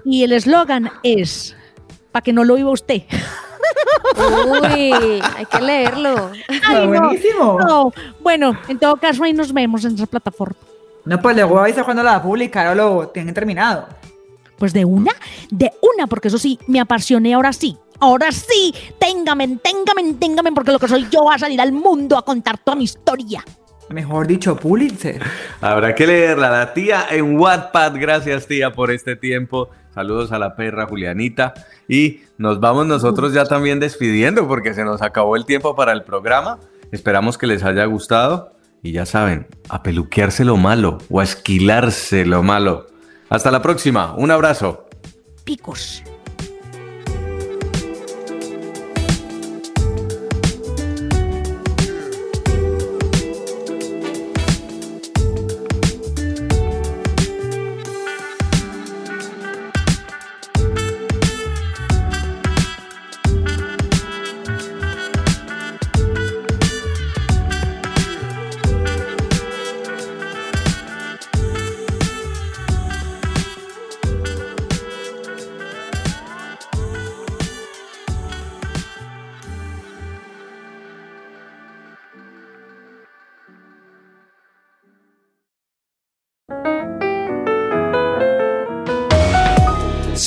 Y 0.04 0.24
el 0.24 0.32
eslogan 0.32 0.90
es, 1.02 1.54
para 2.12 2.22
que 2.22 2.32
no 2.32 2.44
lo 2.44 2.54
viva 2.54 2.70
usted. 2.70 3.02
Uy, 4.16 4.92
hay 5.36 5.46
que 5.50 5.60
leerlo. 5.60 6.30
Está 6.48 6.80
no, 6.80 6.86
buenísimo. 6.88 7.58
no. 7.60 7.92
Bueno, 8.20 8.58
en 8.68 8.78
todo 8.78 8.96
caso 8.96 9.24
ahí 9.24 9.32
nos 9.32 9.52
vemos 9.52 9.84
en 9.84 9.94
esa 9.94 10.06
plataforma. 10.06 10.56
No, 11.04 11.20
pues 11.20 11.36
luego 11.36 11.58
avisa 11.58 11.84
cuando 11.84 12.02
la 12.02 12.12
va 12.12 12.16
a 12.16 12.22
publicar 12.22 12.68
o 12.68 12.74
lo 12.74 13.08
tienen 13.08 13.34
terminado. 13.34 13.88
Pues 14.58 14.72
de 14.72 14.84
una, 14.84 15.12
de 15.50 15.72
una, 15.80 16.06
porque 16.06 16.28
eso 16.28 16.38
sí, 16.38 16.58
me 16.66 16.80
apasioné 16.80 17.34
ahora 17.34 17.52
sí. 17.52 17.76
Ahora 18.00 18.30
sí, 18.30 18.74
téngame, 18.98 19.58
téngame, 19.62 20.14
téngame, 20.14 20.52
porque 20.52 20.72
lo 20.72 20.78
que 20.78 20.88
soy 20.88 21.08
yo 21.10 21.24
va 21.24 21.34
a 21.34 21.38
salir 21.38 21.60
al 21.60 21.72
mundo 21.72 22.16
a 22.16 22.24
contar 22.24 22.58
toda 22.58 22.76
mi 22.76 22.84
historia. 22.84 23.44
Mejor 23.88 24.26
dicho, 24.26 24.56
Pulitzer. 24.56 25.22
Habrá 25.60 25.94
que 25.94 26.06
leerla. 26.06 26.50
La 26.50 26.74
tía 26.74 27.06
en 27.10 27.38
Wattpad. 27.38 27.94
Gracias, 27.98 28.46
tía, 28.46 28.72
por 28.72 28.90
este 28.90 29.16
tiempo. 29.16 29.70
Saludos 29.98 30.30
a 30.30 30.38
la 30.38 30.54
perra 30.54 30.86
Julianita. 30.86 31.54
Y 31.88 32.20
nos 32.36 32.60
vamos 32.60 32.86
nosotros 32.86 33.32
ya 33.32 33.46
también 33.46 33.80
despidiendo 33.80 34.46
porque 34.46 34.72
se 34.72 34.84
nos 34.84 35.02
acabó 35.02 35.34
el 35.34 35.44
tiempo 35.44 35.74
para 35.74 35.90
el 35.90 36.04
programa. 36.04 36.60
Esperamos 36.92 37.36
que 37.36 37.48
les 37.48 37.64
haya 37.64 37.84
gustado. 37.86 38.52
Y 38.80 38.92
ya 38.92 39.06
saben, 39.06 39.48
a 39.68 39.82
peluquearse 39.82 40.44
lo 40.44 40.56
malo 40.56 40.98
o 41.10 41.18
a 41.18 41.24
esquilarse 41.24 42.24
lo 42.24 42.44
malo. 42.44 42.86
Hasta 43.28 43.50
la 43.50 43.60
próxima. 43.60 44.14
Un 44.14 44.30
abrazo. 44.30 44.86
Picos. 45.42 46.04